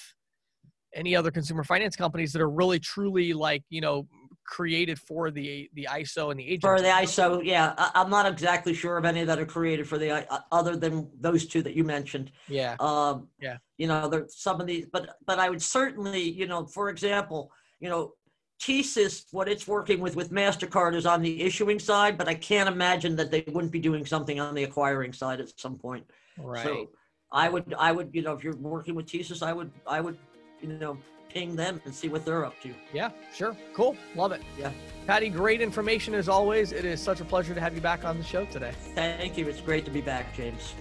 any 0.94 1.14
other 1.14 1.30
consumer 1.30 1.62
finance 1.62 1.96
companies 1.96 2.32
that 2.32 2.40
are 2.40 2.48
really 2.48 2.78
truly 2.78 3.32
like 3.32 3.62
you 3.68 3.80
know 3.80 4.06
created 4.46 4.98
for 4.98 5.30
the 5.30 5.68
the 5.74 5.88
ISO 5.90 6.30
and 6.30 6.40
the 6.40 6.46
agent. 6.46 6.62
For 6.62 6.80
the 6.80 6.88
ISO, 6.88 7.44
yeah, 7.44 7.74
I, 7.76 7.90
I'm 7.94 8.10
not 8.10 8.26
exactly 8.26 8.74
sure 8.74 8.96
of 8.96 9.04
any 9.04 9.24
that 9.24 9.38
are 9.38 9.46
created 9.46 9.88
for 9.88 9.98
the 9.98 10.10
uh, 10.32 10.38
other 10.52 10.76
than 10.76 11.08
those 11.20 11.46
two 11.46 11.62
that 11.62 11.74
you 11.74 11.84
mentioned. 11.84 12.30
Yeah. 12.48 12.76
Um, 12.80 13.28
Yeah. 13.40 13.58
You 13.76 13.88
know, 13.88 14.08
there's 14.08 14.36
some 14.36 14.60
of 14.60 14.66
these, 14.66 14.86
but 14.90 15.16
but 15.26 15.38
I 15.38 15.50
would 15.50 15.62
certainly, 15.62 16.22
you 16.22 16.46
know, 16.46 16.64
for 16.66 16.88
example, 16.88 17.52
you 17.80 17.88
know, 17.88 18.14
TSYS, 18.62 19.26
what 19.32 19.48
it's 19.48 19.68
working 19.68 20.00
with 20.00 20.16
with 20.16 20.30
Mastercard 20.30 20.94
is 20.94 21.06
on 21.06 21.20
the 21.22 21.42
issuing 21.42 21.78
side, 21.78 22.16
but 22.16 22.28
I 22.28 22.34
can't 22.34 22.68
imagine 22.68 23.16
that 23.16 23.30
they 23.30 23.44
wouldn't 23.48 23.72
be 23.72 23.80
doing 23.80 24.06
something 24.06 24.40
on 24.40 24.54
the 24.54 24.64
acquiring 24.64 25.12
side 25.12 25.40
at 25.40 25.58
some 25.60 25.76
point. 25.76 26.04
Right. 26.38 26.64
So 26.64 26.90
I 27.32 27.48
would, 27.48 27.74
I 27.78 27.92
would, 27.92 28.10
you 28.12 28.22
know, 28.22 28.32
if 28.32 28.44
you're 28.44 28.56
working 28.56 28.94
with 28.94 29.06
TSYS, 29.06 29.42
I 29.42 29.52
would, 29.52 29.70
I 29.86 30.00
would, 30.00 30.16
you 30.62 30.68
know, 30.68 30.96
ping 31.28 31.56
them 31.56 31.80
and 31.84 31.94
see 31.94 32.08
what 32.08 32.24
they're 32.24 32.44
up 32.44 32.60
to. 32.62 32.74
yeah, 32.92 33.10
sure. 33.34 33.56
Cool. 33.74 33.96
Love 34.14 34.32
it. 34.32 34.42
Yeah. 34.58 34.70
Patti, 35.06 35.28
great 35.28 35.60
information 35.60 36.14
as 36.14 36.28
always. 36.28 36.72
It 36.72 36.84
is 36.84 37.00
such 37.00 37.20
a 37.20 37.24
pleasure 37.24 37.54
to 37.54 37.60
have 37.60 37.74
you 37.74 37.80
back 37.80 38.04
on 38.04 38.18
the 38.18 38.24
show 38.24 38.44
today. 38.46 38.72
Thank 38.94 39.36
you. 39.38 39.48
It's 39.48 39.60
great 39.60 39.84
to 39.84 39.90
be 39.90 40.00
back, 40.00 40.34
James. 40.34 40.74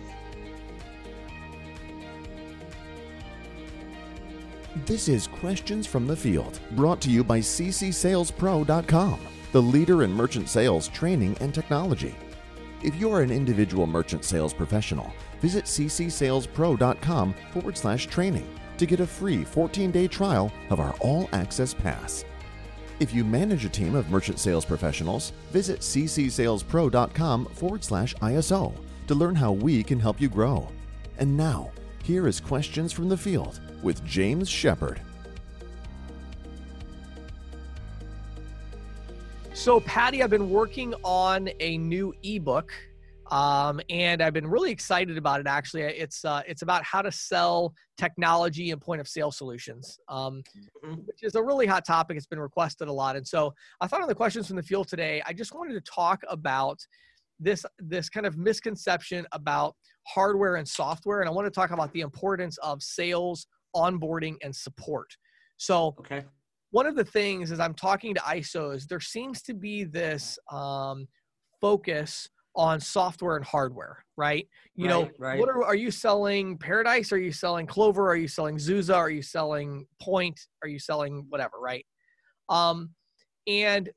This 4.86 5.08
is 5.08 5.28
Questions 5.28 5.88
from 5.88 6.06
the 6.06 6.16
Field, 6.16 6.60
brought 6.72 7.00
to 7.02 7.10
you 7.10 7.24
by 7.24 7.40
ccsalespro.com, 7.40 9.20
the 9.54 9.62
leader 9.62 10.04
in 10.04 10.12
merchant 10.12 10.50
sales 10.50 10.90
training 10.90 11.38
and 11.40 11.54
technology. 11.54 12.14
If 12.84 12.96
you're 12.96 13.22
an 13.22 13.32
individual 13.32 13.88
merchant 13.88 14.26
sales 14.26 14.54
professional, 14.54 15.14
visit 15.42 15.64
ccsalespro.com 15.64 17.36
forward 17.52 17.78
slash 17.78 18.08
training 18.08 18.48
to 18.78 18.86
get 18.86 19.00
a 19.00 19.08
free 19.08 19.44
14 19.44 19.92
day 19.92 20.08
trial 20.08 20.52
of 20.70 20.80
our 20.80 20.94
All 21.00 21.30
Access 21.34 21.74
Pass. 21.74 22.26
If 23.00 23.14
you 23.14 23.26
manage 23.26 23.66
a 23.66 23.70
team 23.70 23.96
of 23.96 24.10
merchant 24.10 24.40
sales 24.40 24.64
professionals, 24.64 25.34
visit 25.52 25.82
ccsalespro.com 25.82 27.46
forward 27.48 27.84
slash 27.84 28.16
ISO 28.16 28.74
to 29.08 29.16
learn 29.16 29.36
how 29.36 29.52
we 29.52 29.84
can 29.84 30.00
help 30.00 30.22
you 30.22 30.30
grow. 30.30 30.68
And 31.18 31.36
now, 31.36 31.72
here 32.04 32.28
is 32.28 32.40
Questions 32.40 32.92
from 32.92 33.10
the 33.10 33.18
Field 33.18 33.60
with 33.82 34.04
James 34.06 34.50
Shepherd. 34.50 35.02
So, 39.54 39.80
Patti, 39.80 40.22
I've 40.22 40.30
been 40.30 40.50
working 40.50 40.94
on 41.04 41.50
a 41.60 41.78
new 41.78 42.14
ebook, 42.24 42.72
um, 43.32 43.82
and 43.90 44.22
I've 44.22 44.34
been 44.34 44.48
really 44.48 44.72
excited 44.72 45.18
about 45.18 45.40
it. 45.40 45.48
Actually, 45.48 45.84
it's 45.84 46.24
uh, 46.26 46.42
it's 46.48 46.62
about 46.62 46.84
how 46.84 47.02
to 47.02 47.12
sell 47.12 47.74
technology 47.98 48.72
and 48.72 48.82
point 48.82 49.02
of 49.02 49.08
sale 49.08 49.32
solutions, 49.32 50.00
um, 50.08 50.44
Mhm. 50.84 51.06
which 51.08 51.24
is 51.24 51.36
a 51.36 51.44
really 51.44 51.66
hot 51.66 51.86
topic. 51.86 52.18
It's 52.18 52.28
been 52.28 52.40
requested 52.40 52.88
a 52.88 52.94
lot, 52.94 53.16
and 53.16 53.28
so 53.28 53.54
I 53.82 53.88
thought 53.88 54.02
on 54.02 54.08
the 54.08 54.16
questions 54.16 54.48
from 54.48 54.58
the 54.58 54.64
field 54.64 54.88
today, 54.88 55.22
I 55.26 55.34
just 55.34 55.54
wanted 55.54 55.74
to 55.74 55.82
talk 55.82 56.24
about 56.30 56.80
this 57.40 57.66
this 57.80 58.10
kind 58.10 58.26
of 58.26 58.38
misconception 58.38 59.26
about 59.32 59.76
hardware 60.08 60.56
and 60.58 60.68
software, 60.68 61.22
and 61.22 61.30
I 61.30 61.32
want 61.32 61.46
to 61.48 61.52
talk 61.52 61.72
about 61.72 61.92
the 61.94 62.02
importance 62.02 62.58
of 62.60 62.82
sales, 62.84 63.48
onboarding, 63.76 64.36
and 64.44 64.56
support. 64.56 65.08
So, 65.58 65.96
Okay. 66.00 66.26
one 66.72 66.86
of 66.86 66.96
the 66.96 67.06
things 67.06 67.52
as 67.52 67.60
I'm 67.60 67.74
talking 67.74 68.14
to 68.16 68.22
ISOs, 68.22 68.88
there 68.88 69.00
seems 69.00 69.42
to 69.44 69.54
be 69.54 69.84
this 69.86 70.38
um, 70.52 71.08
focus 71.62 72.30
on 72.56 72.80
software 72.80 73.36
and 73.36 73.46
hardware, 73.46 74.06
right? 74.18 74.48
You 74.76 74.88
know, 74.88 75.04
Right, 75.04 75.20
right. 75.20 75.40
what 75.40 75.50
are, 75.50 75.64
are 75.64 75.76
you 75.76 75.92
selling? 75.92 76.58
Paradise? 76.58 77.12
Are 77.12 77.18
you 77.18 77.32
selling 77.32 77.66
Clover? 77.68 78.10
Are 78.10 78.16
you 78.16 78.28
selling 78.28 78.58
Zuza? 78.58 78.96
Are 78.96 79.10
you 79.10 79.22
selling 79.22 79.86
Point? 80.02 80.40
Are 80.62 80.68
you 80.68 80.80
selling 80.80 81.26
whatever, 81.30 81.60
right? 81.60 81.86
Um, 82.50 82.92
and 83.48 83.90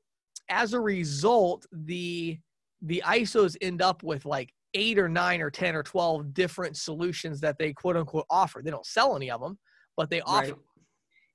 as 0.49 0.73
a 0.73 0.79
result, 0.79 1.65
the 1.71 2.37
the 2.81 3.03
ISOs 3.05 3.57
end 3.61 3.81
up 3.81 4.03
with 4.03 4.25
like 4.25 4.53
eight 4.73 4.97
or 4.97 5.09
nine 5.09 5.41
or 5.41 5.49
ten 5.49 5.75
or 5.75 5.83
twelve 5.83 6.33
different 6.33 6.77
solutions 6.77 7.39
that 7.41 7.57
they 7.57 7.73
quote 7.73 7.97
unquote 7.97 8.25
offer. 8.29 8.61
They 8.63 8.71
don't 8.71 8.85
sell 8.85 9.15
any 9.15 9.29
of 9.31 9.41
them, 9.41 9.57
but 9.97 10.09
they 10.09 10.21
offer. 10.21 10.47
Right. 10.47 10.55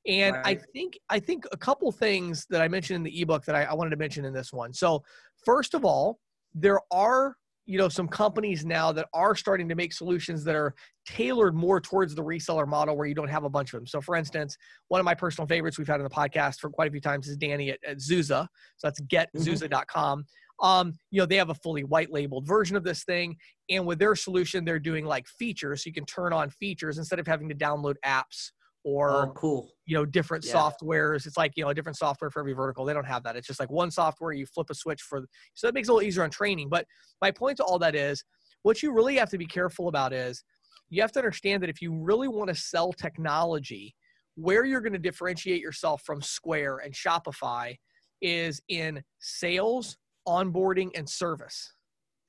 And 0.07 0.37
I 0.45 0.55
think 0.75 0.99
I 1.09 1.19
think 1.19 1.47
a 1.53 1.57
couple 1.57 1.91
things 1.91 2.47
that 2.51 2.61
I 2.61 2.69
mentioned 2.69 2.97
in 2.97 3.03
the 3.03 3.21
ebook 3.23 3.45
that 3.47 3.55
I, 3.55 3.65
I 3.65 3.75
wanted 3.75 3.91
to 3.91 3.97
mention 3.97 4.25
in 4.25 4.35
this 4.35 4.53
one. 4.53 4.73
So 4.73 5.03
first 5.45 5.75
of 5.75 5.85
all, 5.85 6.19
there 6.55 6.81
are 6.91 7.37
you 7.67 7.79
know 7.79 7.89
some 7.89 8.07
companies 8.07 8.65
now 8.65 8.93
that 8.93 9.09
are 9.15 9.35
starting 9.35 9.69
to 9.69 9.75
make 9.75 9.93
solutions 9.93 10.45
that 10.45 10.55
are 10.55 10.75
tailored 11.07 11.55
more 11.55 11.81
towards 11.81 12.15
the 12.15 12.23
reseller 12.23 12.67
model 12.67 12.97
where 12.97 13.07
you 13.07 13.15
don't 13.15 13.29
have 13.29 13.45
a 13.45 13.49
bunch 13.49 13.73
of 13.73 13.81
them. 13.81 13.87
So 13.87 14.01
for 14.01 14.17
instance, 14.17 14.57
one 14.89 15.01
of 15.01 15.05
my 15.05 15.15
personal 15.15 15.47
favorites 15.47 15.79
we've 15.79 15.89
had 15.89 16.01
on 16.01 16.05
the 16.05 16.11
podcast 16.11 16.61
for 16.61 16.71
quite 16.71 16.89
a 16.89 16.91
few 16.91 17.01
times 17.01 17.29
is 17.29 17.37
Danny 17.37 17.71
at, 17.71 17.79
at 17.87 17.99
Zuza. 17.99 18.47
So 18.77 18.87
that's 18.87 19.01
getzuza.com. 19.03 20.25
Um, 20.63 20.93
you 21.11 21.21
know, 21.21 21.27
they 21.27 21.37
have 21.37 21.51
a 21.51 21.55
fully 21.55 21.85
white 21.85 22.13
labeled 22.13 22.47
version 22.47 22.77
of 22.77 22.85
this 22.85 23.05
thing. 23.05 23.37
And 23.71 23.87
with 23.87 23.99
their 23.99 24.15
solution, 24.15 24.65
they're 24.65 24.79
doing 24.79 25.05
like 25.05 25.27
features. 25.27 25.83
So 25.85 25.89
you 25.89 25.95
can 25.95 26.07
turn 26.07 26.33
on 26.33 26.51
features 26.51 26.99
instead 26.99 27.19
of 27.19 27.27
having 27.27 27.49
to 27.49 27.55
download 27.55 27.95
apps 28.05 28.51
Oh, 28.85 28.91
or 28.91 29.11
Oh, 29.29 29.33
cool. 29.33 29.71
you 29.87 29.97
know 29.97 30.05
different 30.05 30.45
Yeah. 30.45 30.53
softwares. 30.55 31.27
It's 31.27 31.37
like 31.37 31.53
you 31.57 31.65
know 31.65 31.71
a 31.71 31.75
different 31.75 31.97
software 31.97 32.31
for 32.31 32.41
every 32.41 32.53
vertical. 32.53 32.85
They 32.85 32.95
don't 32.95 33.07
have 33.07 33.23
that. 33.25 33.37
It's 33.37 33.47
just 33.47 33.61
like 33.61 33.71
one 33.71 33.91
software 33.91 34.33
you 34.33 34.47
flip 34.47 34.71
a 34.71 34.75
switch 34.75 35.03
for 35.03 35.27
so 35.55 35.67
that 35.67 35.75
makes 35.75 35.89
it 35.89 35.91
a 35.91 35.95
little 35.95 36.07
easier 36.07 36.25
on 36.25 36.31
training. 36.31 36.69
But 36.69 36.87
my 37.21 37.31
point 37.31 37.59
to 37.59 37.65
all 37.65 37.79
that 37.81 37.95
is 37.95 38.25
what 38.63 38.83
you 38.83 38.93
really 38.93 39.17
have 39.17 39.31
to 39.31 39.39
be 39.39 39.47
careful 39.47 39.89
about 39.89 40.13
is 40.13 40.43
you 40.89 41.03
have 41.03 41.13
to 41.13 41.19
understand 41.19 41.63
that 41.63 41.71
if 41.71 41.83
you 41.83 41.93
really 41.93 42.29
want 42.29 42.49
to 42.49 42.55
sell 42.55 42.93
technology 42.93 43.95
where 44.37 44.65
you're 44.65 44.81
going 44.81 44.93
to 44.93 44.99
differentiate 44.99 45.61
yourself 45.61 46.03
from 46.03 46.21
square 46.21 46.79
and 46.79 46.93
shopify 46.95 47.77
is 48.21 48.61
in 48.69 49.03
sales 49.19 49.97
onboarding 50.27 50.91
and 50.95 51.09
service 51.09 51.73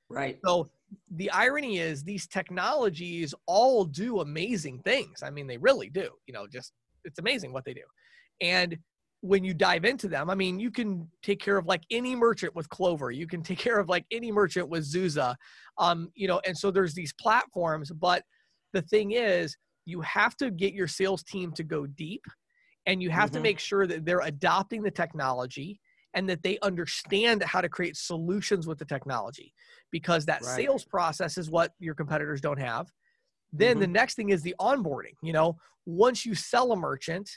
Right. 0.10 0.42
so 0.46 0.70
the 1.10 1.30
irony 1.32 1.80
is 1.80 2.04
these 2.04 2.28
technologies 2.28 3.34
all 3.48 3.86
do 3.86 4.20
amazing 4.20 4.80
things. 4.84 5.24
I 5.24 5.30
mean, 5.30 5.48
they 5.48 5.58
really 5.58 5.90
do. 5.90 6.12
You 6.28 6.34
know, 6.34 6.48
just 6.48 6.74
it's 7.04 7.20
amazing 7.20 7.54
what 7.54 7.66
they 7.66 7.74
do. 7.74 7.84
And 8.42 8.78
when 9.22 9.44
you 9.44 9.54
dive 9.56 9.86
into 9.86 10.08
them, 10.08 10.30
I 10.30 10.36
mean, 10.36 10.60
you 10.60 10.72
can 10.72 11.10
take 11.24 11.40
care 11.40 11.58
of 11.58 11.66
like 11.66 11.84
any 11.90 12.16
merchant 12.16 12.54
with 12.56 12.70
Clover. 12.70 13.12
You 13.12 13.28
can 13.28 13.42
take 13.42 13.58
care 13.60 13.80
of 13.80 13.90
like 13.90 14.06
any 14.12 14.32
merchant 14.32 14.70
with 14.70 14.84
Zuza. 14.84 15.36
Um, 15.80 16.12
you 16.16 16.28
know, 16.28 16.42
and 16.46 16.58
so 16.58 16.70
there's 16.72 16.94
these 16.94 17.14
platforms, 17.14 17.92
but 17.92 18.24
the 18.74 18.84
thing 18.84 19.12
is, 19.12 19.58
you 19.86 20.02
have 20.02 20.36
to 20.38 20.52
get 20.52 20.74
your 20.74 20.88
sales 20.88 21.24
team 21.24 21.52
to 21.54 21.64
go 21.64 21.86
deep 21.88 22.26
and 22.86 23.02
you 23.02 23.10
have 23.10 23.32
to 23.32 23.40
Mhm. 23.40 23.42
make 23.42 23.60
sure 23.60 23.88
that 23.88 24.06
they're 24.06 24.22
adopting 24.22 24.84
the 24.84 24.92
technology 24.92 25.80
and 26.16 26.28
that 26.30 26.42
they 26.42 26.58
understand 26.62 27.44
how 27.44 27.62
to 27.62 27.70
create 27.70 27.98
solutions 27.98 28.66
with 28.66 28.80
the 28.80 28.86
technology 28.86 29.54
because 29.92 30.26
that 30.26 30.44
Right. 30.44 30.56
sales 30.56 30.86
process 30.86 31.38
is 31.38 31.52
what 31.52 31.74
your 31.80 31.94
competitors 31.94 32.42
don't 32.42 32.60
have. 32.60 32.88
Then 33.54 33.80
the 33.80 33.88
next 33.88 34.16
thing 34.16 34.30
is 34.30 34.42
the 34.42 34.56
onboarding. 34.60 35.14
You 35.22 35.34
know, 35.34 35.58
once 35.86 36.26
you 36.26 36.36
sell 36.36 36.72
a 36.72 36.76
merchant, 36.76 37.30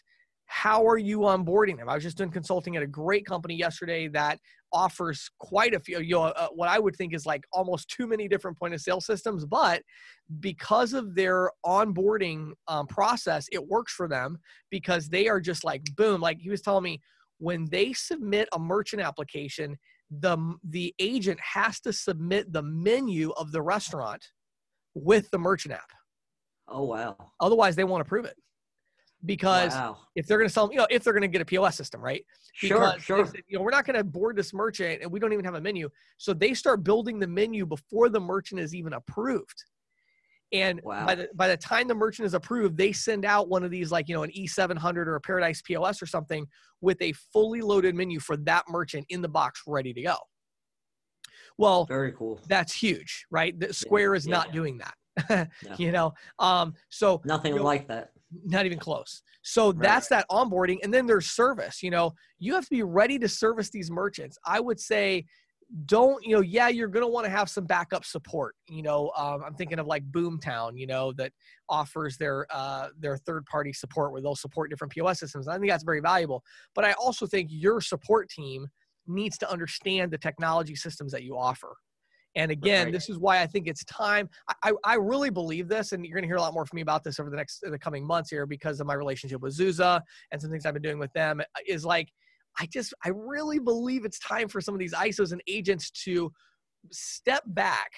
how 0.47 0.87
are 0.87 0.97
you 0.97 1.21
onboarding 1.21 1.77
them? 1.77 1.89
I 1.89 1.95
was 1.95 2.03
just 2.03 2.17
doing 2.17 2.31
consulting 2.31 2.77
at 2.77 2.83
a 2.83 2.87
great 2.87 3.27
company 3.27 3.55
yesterday 3.55 4.09
that 4.09 4.41
offers 4.73 5.31
quite 5.39 5.75
a 5.75 5.81
few, 5.81 6.01
you 6.01 6.15
know, 6.15 6.23
uh, 6.25 6.49
what 6.49 6.69
I 6.69 6.79
would 6.79 6.97
think 6.97 7.15
is 7.15 7.27
like 7.27 7.45
almost 7.53 7.91
too 7.91 8.07
many 8.07 8.29
different 8.29 8.59
point 8.59 8.75
of 8.75 8.81
sale 8.81 9.01
systems, 9.01 9.45
but 9.45 9.83
because 10.41 10.95
of 10.95 11.15
their 11.15 11.51
onboarding 11.67 12.53
um, 12.67 12.87
process, 12.87 13.47
it 13.53 13.67
works 13.67 13.93
for 13.93 14.09
them 14.09 14.39
because 14.71 15.09
they 15.09 15.29
are 15.29 15.41
just 15.41 15.65
like 15.65 15.85
boom. 15.97 16.21
Like 16.21 16.39
he 16.41 16.51
was 16.51 16.63
telling 16.63 16.85
me, 16.85 17.01
when 17.39 17.67
they 17.71 17.93
submit 17.93 18.49
a 18.53 18.59
merchant 18.59 19.03
application, 19.03 19.77
the 20.11 20.37
the 20.65 20.95
agent 20.99 21.39
has 21.41 21.81
to 21.81 21.93
submit 21.93 22.53
the 22.53 22.63
menu 22.63 23.31
of 23.33 23.53
the 23.53 23.61
restaurant 23.61 24.25
with 24.95 25.31
the 25.31 25.39
merchant 25.39 25.75
app. 25.75 25.91
Oh 26.69 26.85
wow! 26.85 27.17
Otherwise, 27.41 27.77
they 27.77 27.85
won't 27.85 28.03
approve 28.03 28.25
it 28.25 28.37
because 29.25 29.73
wow. 29.73 29.99
if 30.15 30.27
they're 30.27 30.39
going 30.39 30.49
to 30.49 30.53
sell, 30.53 30.71
you 30.71 30.79
know, 30.79 30.87
if 30.91 31.03
they're 31.03 31.13
going 31.13 31.23
to 31.23 31.29
get 31.29 31.41
a 31.41 31.45
POS 31.45 31.77
system, 31.77 32.01
right? 32.01 32.25
Because 32.61 33.03
sure, 33.03 33.25
sure. 33.25 33.33
you 33.49 33.59
know, 33.59 33.63
we're 33.63 33.71
not 33.71 33.85
going 33.85 33.97
to 33.97 34.05
board 34.05 34.37
this 34.37 34.53
merchant, 34.53 35.03
and 35.03 35.11
we 35.11 35.19
don't 35.19 35.33
even 35.33 35.45
have 35.45 35.55
a 35.55 35.61
menu, 35.61 35.89
so 36.19 36.33
they 36.33 36.55
start 36.55 36.85
building 36.85 37.19
the 37.19 37.27
menu 37.27 37.67
before 37.67 38.09
the 38.09 38.21
merchant 38.21 38.61
is 38.61 38.75
even 38.75 38.95
approved. 38.95 39.65
And 40.53 40.81
wow. 40.83 41.05
by 41.05 41.15
the 41.15 41.29
by 41.35 41.49
the 41.49 41.57
time 41.57 41.89
the 41.89 41.95
merchant 41.95 42.27
is 42.27 42.35
approved, 42.35 42.77
they 42.77 42.93
send 42.93 43.25
out 43.25 43.49
one 43.49 43.65
of 43.65 43.71
these 43.71 43.93
like 43.93 44.09
you 44.09 44.15
know 44.15 44.23
an 44.23 44.31
E700 44.31 45.07
or 45.07 45.17
a 45.17 45.21
Paradise 45.21 45.61
POS 45.63 46.01
or 46.01 46.07
something 46.07 46.47
with 46.81 47.01
a 47.03 47.13
fully 47.33 47.61
loaded 47.61 47.95
menu 47.95 48.19
for 48.19 48.37
that 48.39 48.65
merchant 48.69 49.05
in 49.11 49.21
the 49.21 49.29
box 49.29 49.63
ready 49.67 49.93
to 49.93 50.03
go. 50.03 50.17
Well, 51.59 51.85
very 51.87 52.13
cool. 52.13 52.41
That's 52.49 52.73
huge, 52.73 53.27
right? 53.31 53.59
The 53.59 53.75
Square 53.75 54.15
is 54.15 54.27
yeah. 54.27 54.37
not 54.37 54.53
doing 54.53 54.79
that. 54.79 55.51
you 55.79 55.91
know, 55.91 56.15
um, 56.39 56.75
so 56.89 57.21
nothing 57.25 57.53
you 57.53 57.59
know, 57.59 57.65
like 57.65 57.89
that. 57.89 58.11
Not 58.45 58.65
even 58.65 58.79
close. 58.79 59.23
So 59.43 59.73
right. 59.73 59.81
that's 59.81 60.09
that 60.09 60.27
onboarding, 60.31 60.79
and 60.83 60.95
then 60.95 61.07
there's 61.07 61.27
service. 61.27 61.83
You 61.83 61.91
know, 61.91 62.13
you 62.39 62.55
have 62.55 62.65
to 62.65 62.71
be 62.71 62.83
ready 62.83 63.19
to 63.19 63.29
service 63.29 63.71
these 63.71 63.91
merchants. 63.91 64.39
I 64.47 64.61
would 64.61 64.79
say 64.79 65.27
don't 65.85 66.25
you 66.25 66.35
know 66.35 66.41
yeah 66.41 66.69
you're 66.69 66.89
going 66.89 67.05
to 67.05 67.11
want 67.11 67.25
to 67.25 67.31
have 67.31 67.49
some 67.49 67.65
backup 67.65 68.05
support 68.05 68.55
you 68.69 68.83
know 68.83 69.11
um, 69.17 69.43
i'm 69.45 69.55
thinking 69.55 69.79
of 69.79 69.87
like 69.87 70.03
boomtown 70.11 70.73
you 70.75 70.87
know 70.87 71.13
that 71.13 71.31
offers 71.69 72.17
their 72.17 72.47
uh, 72.51 72.89
their 72.99 73.19
third 73.19 73.45
party 73.47 73.73
support 73.73 74.13
where 74.13 74.23
they'll 74.23 74.35
support 74.35 74.71
different 74.71 74.93
pos 74.95 75.21
systems 75.21 75.47
i 75.47 75.59
think 75.59 75.71
that's 75.71 75.85
very 75.85 76.01
valuable 76.01 76.43
but 76.75 76.85
i 76.85 76.93
also 76.93 77.27
think 77.27 77.49
your 77.51 77.81
support 77.81 78.31
team 78.31 78.67
needs 79.07 79.37
to 79.37 79.51
understand 79.51 80.11
the 80.11 80.19
technology 80.19 80.75
systems 80.75 81.13
that 81.13 81.23
you 81.23 81.37
offer 81.37 81.75
and 82.37 82.53
again, 82.53 82.87
right. 82.87 82.93
this 82.93 83.09
is 83.09 83.19
why 83.19 83.41
I 83.41 83.47
think 83.47 83.67
it's 83.67 83.85
time. 83.85 84.29
I, 84.63 84.73
I 84.85 84.95
really 84.95 85.31
believe 85.31 85.67
this, 85.67 85.93
and 85.93 86.05
you're 86.05 86.15
going 86.15 86.23
to 86.23 86.29
hear 86.29 86.37
a 86.37 86.41
lot 86.41 86.55
more 86.55 86.67
from 86.67 86.77
me 86.77 86.83
about 86.83 87.03
this 87.03 87.19
over 87.19 87.31
the 87.31 87.37
next 87.37 87.65
the 87.69 87.79
coming 87.79 88.07
months 88.07 88.31
here 88.31 88.47
because 88.47 88.81
of 88.81 88.87
my 88.87 88.95
relationship 88.95 89.41
with 89.41 89.57
Zuza 89.57 90.01
and 90.31 90.41
some 90.41 90.51
things 90.51 90.65
I've 90.65 90.75
been 90.75 90.83
doing 90.83 90.99
with 90.99 91.13
them. 91.15 91.41
Is 91.67 91.85
like 91.85 92.11
I 92.59 92.67
just 92.67 92.95
I 93.05 93.11
really 93.15 93.59
believe 93.59 94.05
it's 94.05 94.19
time 94.19 94.49
for 94.49 94.61
some 94.61 94.75
of 94.75 94.79
these 94.79 94.95
ISOs 94.95 95.33
and 95.33 95.43
agents 95.47 95.91
to 96.05 96.33
step 96.91 97.43
back 97.47 97.91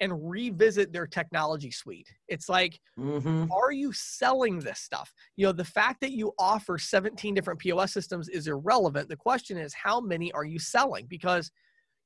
and 0.00 0.28
revisit 0.28 0.92
their 0.92 1.06
technology 1.06 1.70
suite. 1.70 2.12
It's 2.28 2.48
like, 2.48 2.78
mm-hmm. 2.98 3.50
are 3.50 3.72
you 3.72 3.92
selling 3.92 4.58
this 4.58 4.80
stuff? 4.80 5.12
You 5.36 5.46
know, 5.46 5.52
the 5.52 5.64
fact 5.64 6.00
that 6.02 6.12
you 6.12 6.32
offer 6.38 6.76
17 6.78 7.34
different 7.34 7.60
POS 7.60 7.92
systems 7.92 8.28
is 8.28 8.46
irrelevant. 8.46 9.08
The 9.08 9.16
question 9.16 9.56
is, 9.56 9.72
how 9.72 10.00
many 10.00 10.30
are 10.32 10.44
you 10.44 10.58
selling? 10.58 11.06
Because 11.06 11.50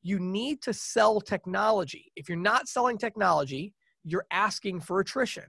you 0.03 0.19
need 0.19 0.63
to 0.63 0.73
sell 0.73 1.21
technology. 1.21 2.13
If 2.17 2.29
you're 2.29 2.39
not 2.39 2.69
selling 2.69 2.97
technology, 2.97 3.75
you're 4.05 4.27
asking 4.31 4.81
for 4.81 5.01
attrition. 5.01 5.45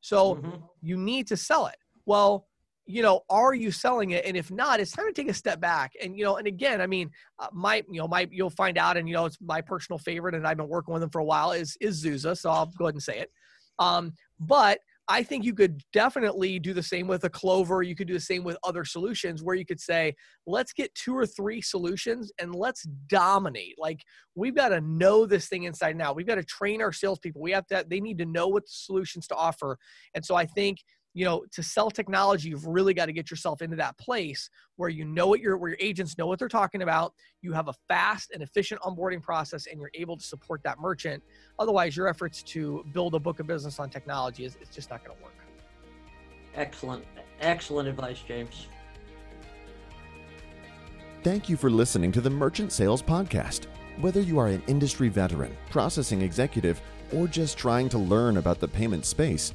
So 0.00 0.36
mm-hmm. 0.36 0.56
you 0.82 0.96
need 0.96 1.26
to 1.28 1.36
sell 1.36 1.66
it. 1.66 1.76
Well, 2.04 2.46
you 2.86 3.02
know, 3.02 3.22
are 3.28 3.54
you 3.54 3.70
selling 3.70 4.10
it? 4.10 4.24
And 4.24 4.36
if 4.36 4.50
not, 4.50 4.80
it's 4.80 4.92
time 4.92 5.06
to 5.06 5.12
take 5.12 5.28
a 5.28 5.34
step 5.34 5.60
back. 5.60 5.92
And 6.02 6.16
you 6.16 6.24
know, 6.24 6.36
and 6.36 6.46
again, 6.46 6.80
I 6.80 6.86
mean, 6.86 7.10
uh, 7.38 7.48
my 7.52 7.82
you 7.90 8.00
know, 8.00 8.08
my 8.08 8.28
you'll 8.30 8.50
find 8.50 8.78
out, 8.78 8.96
and 8.96 9.08
you 9.08 9.14
know, 9.14 9.26
it's 9.26 9.38
my 9.40 9.60
personal 9.60 9.98
favorite, 9.98 10.34
and 10.34 10.46
I've 10.46 10.56
been 10.56 10.68
working 10.68 10.94
with 10.94 11.00
them 11.00 11.10
for 11.10 11.20
a 11.20 11.24
while. 11.24 11.52
Is 11.52 11.76
is 11.80 12.04
Zuza? 12.04 12.36
So 12.36 12.50
I'll 12.50 12.66
go 12.78 12.86
ahead 12.86 12.94
and 12.94 13.02
say 13.02 13.18
it. 13.18 13.30
Um, 13.78 14.12
but 14.40 14.78
I 15.08 15.22
think 15.22 15.44
you 15.44 15.54
could 15.54 15.80
definitely 15.92 16.58
do 16.58 16.74
the 16.74 16.82
same 16.82 17.06
with 17.06 17.22
a 17.22 17.30
Clover. 17.30 17.82
You 17.82 17.94
could 17.94 18.08
do 18.08 18.14
the 18.14 18.20
same 18.20 18.42
with 18.42 18.56
other 18.64 18.84
solutions 18.84 19.40
where 19.42 19.54
you 19.54 19.64
could 19.64 19.78
say, 19.78 20.16
let's 20.48 20.72
get 20.72 20.92
two 20.96 21.16
or 21.16 21.24
three 21.24 21.60
solutions 21.60 22.32
and 22.40 22.52
let's 22.52 22.82
dominate. 23.08 23.76
Like 23.78 24.00
we've 24.34 24.56
got 24.56 24.70
to 24.70 24.80
know 24.80 25.24
this 25.24 25.48
thing 25.48 25.62
inside 25.62 25.96
now. 25.96 26.12
We've 26.12 26.26
got 26.26 26.36
to 26.36 26.44
train 26.44 26.82
our 26.82 26.92
salespeople. 26.92 27.40
We 27.40 27.52
have 27.52 27.68
to, 27.68 27.86
they 27.88 28.00
need 28.00 28.18
to 28.18 28.26
know 28.26 28.48
what 28.48 28.64
the 28.64 28.72
solutions 28.72 29.28
to 29.28 29.36
offer. 29.36 29.78
And 30.14 30.24
so 30.24 30.34
I 30.34 30.44
think 30.44 30.78
you 31.16 31.24
know, 31.24 31.46
to 31.50 31.62
sell 31.62 31.90
technology, 31.90 32.50
you've 32.50 32.66
really 32.66 32.92
got 32.92 33.06
to 33.06 33.12
get 33.12 33.30
yourself 33.30 33.62
into 33.62 33.74
that 33.76 33.96
place 33.96 34.50
where 34.76 34.90
you 34.90 35.06
know 35.06 35.26
what 35.26 35.40
your 35.40 35.56
where 35.56 35.70
your 35.70 35.78
agents 35.80 36.18
know 36.18 36.26
what 36.26 36.38
they're 36.38 36.46
talking 36.46 36.82
about. 36.82 37.14
You 37.40 37.54
have 37.54 37.68
a 37.68 37.74
fast 37.88 38.32
and 38.32 38.42
efficient 38.42 38.82
onboarding 38.82 39.22
process, 39.22 39.66
and 39.66 39.80
you're 39.80 39.90
able 39.94 40.18
to 40.18 40.22
support 40.22 40.62
that 40.64 40.78
merchant. 40.78 41.22
Otherwise, 41.58 41.96
your 41.96 42.06
efforts 42.06 42.42
to 42.42 42.84
build 42.92 43.14
a 43.14 43.18
book 43.18 43.40
of 43.40 43.46
business 43.46 43.80
on 43.80 43.88
technology 43.88 44.44
is 44.44 44.58
it's 44.60 44.74
just 44.74 44.90
not 44.90 45.02
going 45.06 45.16
to 45.16 45.24
work. 45.24 45.32
Excellent, 46.54 47.02
excellent 47.40 47.88
advice, 47.88 48.20
James. 48.28 48.66
Thank 51.22 51.48
you 51.48 51.56
for 51.56 51.70
listening 51.70 52.12
to 52.12 52.20
the 52.20 52.28
Merchant 52.28 52.72
Sales 52.72 53.02
Podcast. 53.02 53.68
Whether 54.02 54.20
you 54.20 54.38
are 54.38 54.48
an 54.48 54.62
industry 54.66 55.08
veteran, 55.08 55.56
processing 55.70 56.20
executive, 56.20 56.82
or 57.10 57.26
just 57.26 57.56
trying 57.56 57.88
to 57.88 57.96
learn 57.96 58.36
about 58.36 58.60
the 58.60 58.68
payment 58.68 59.06
space 59.06 59.54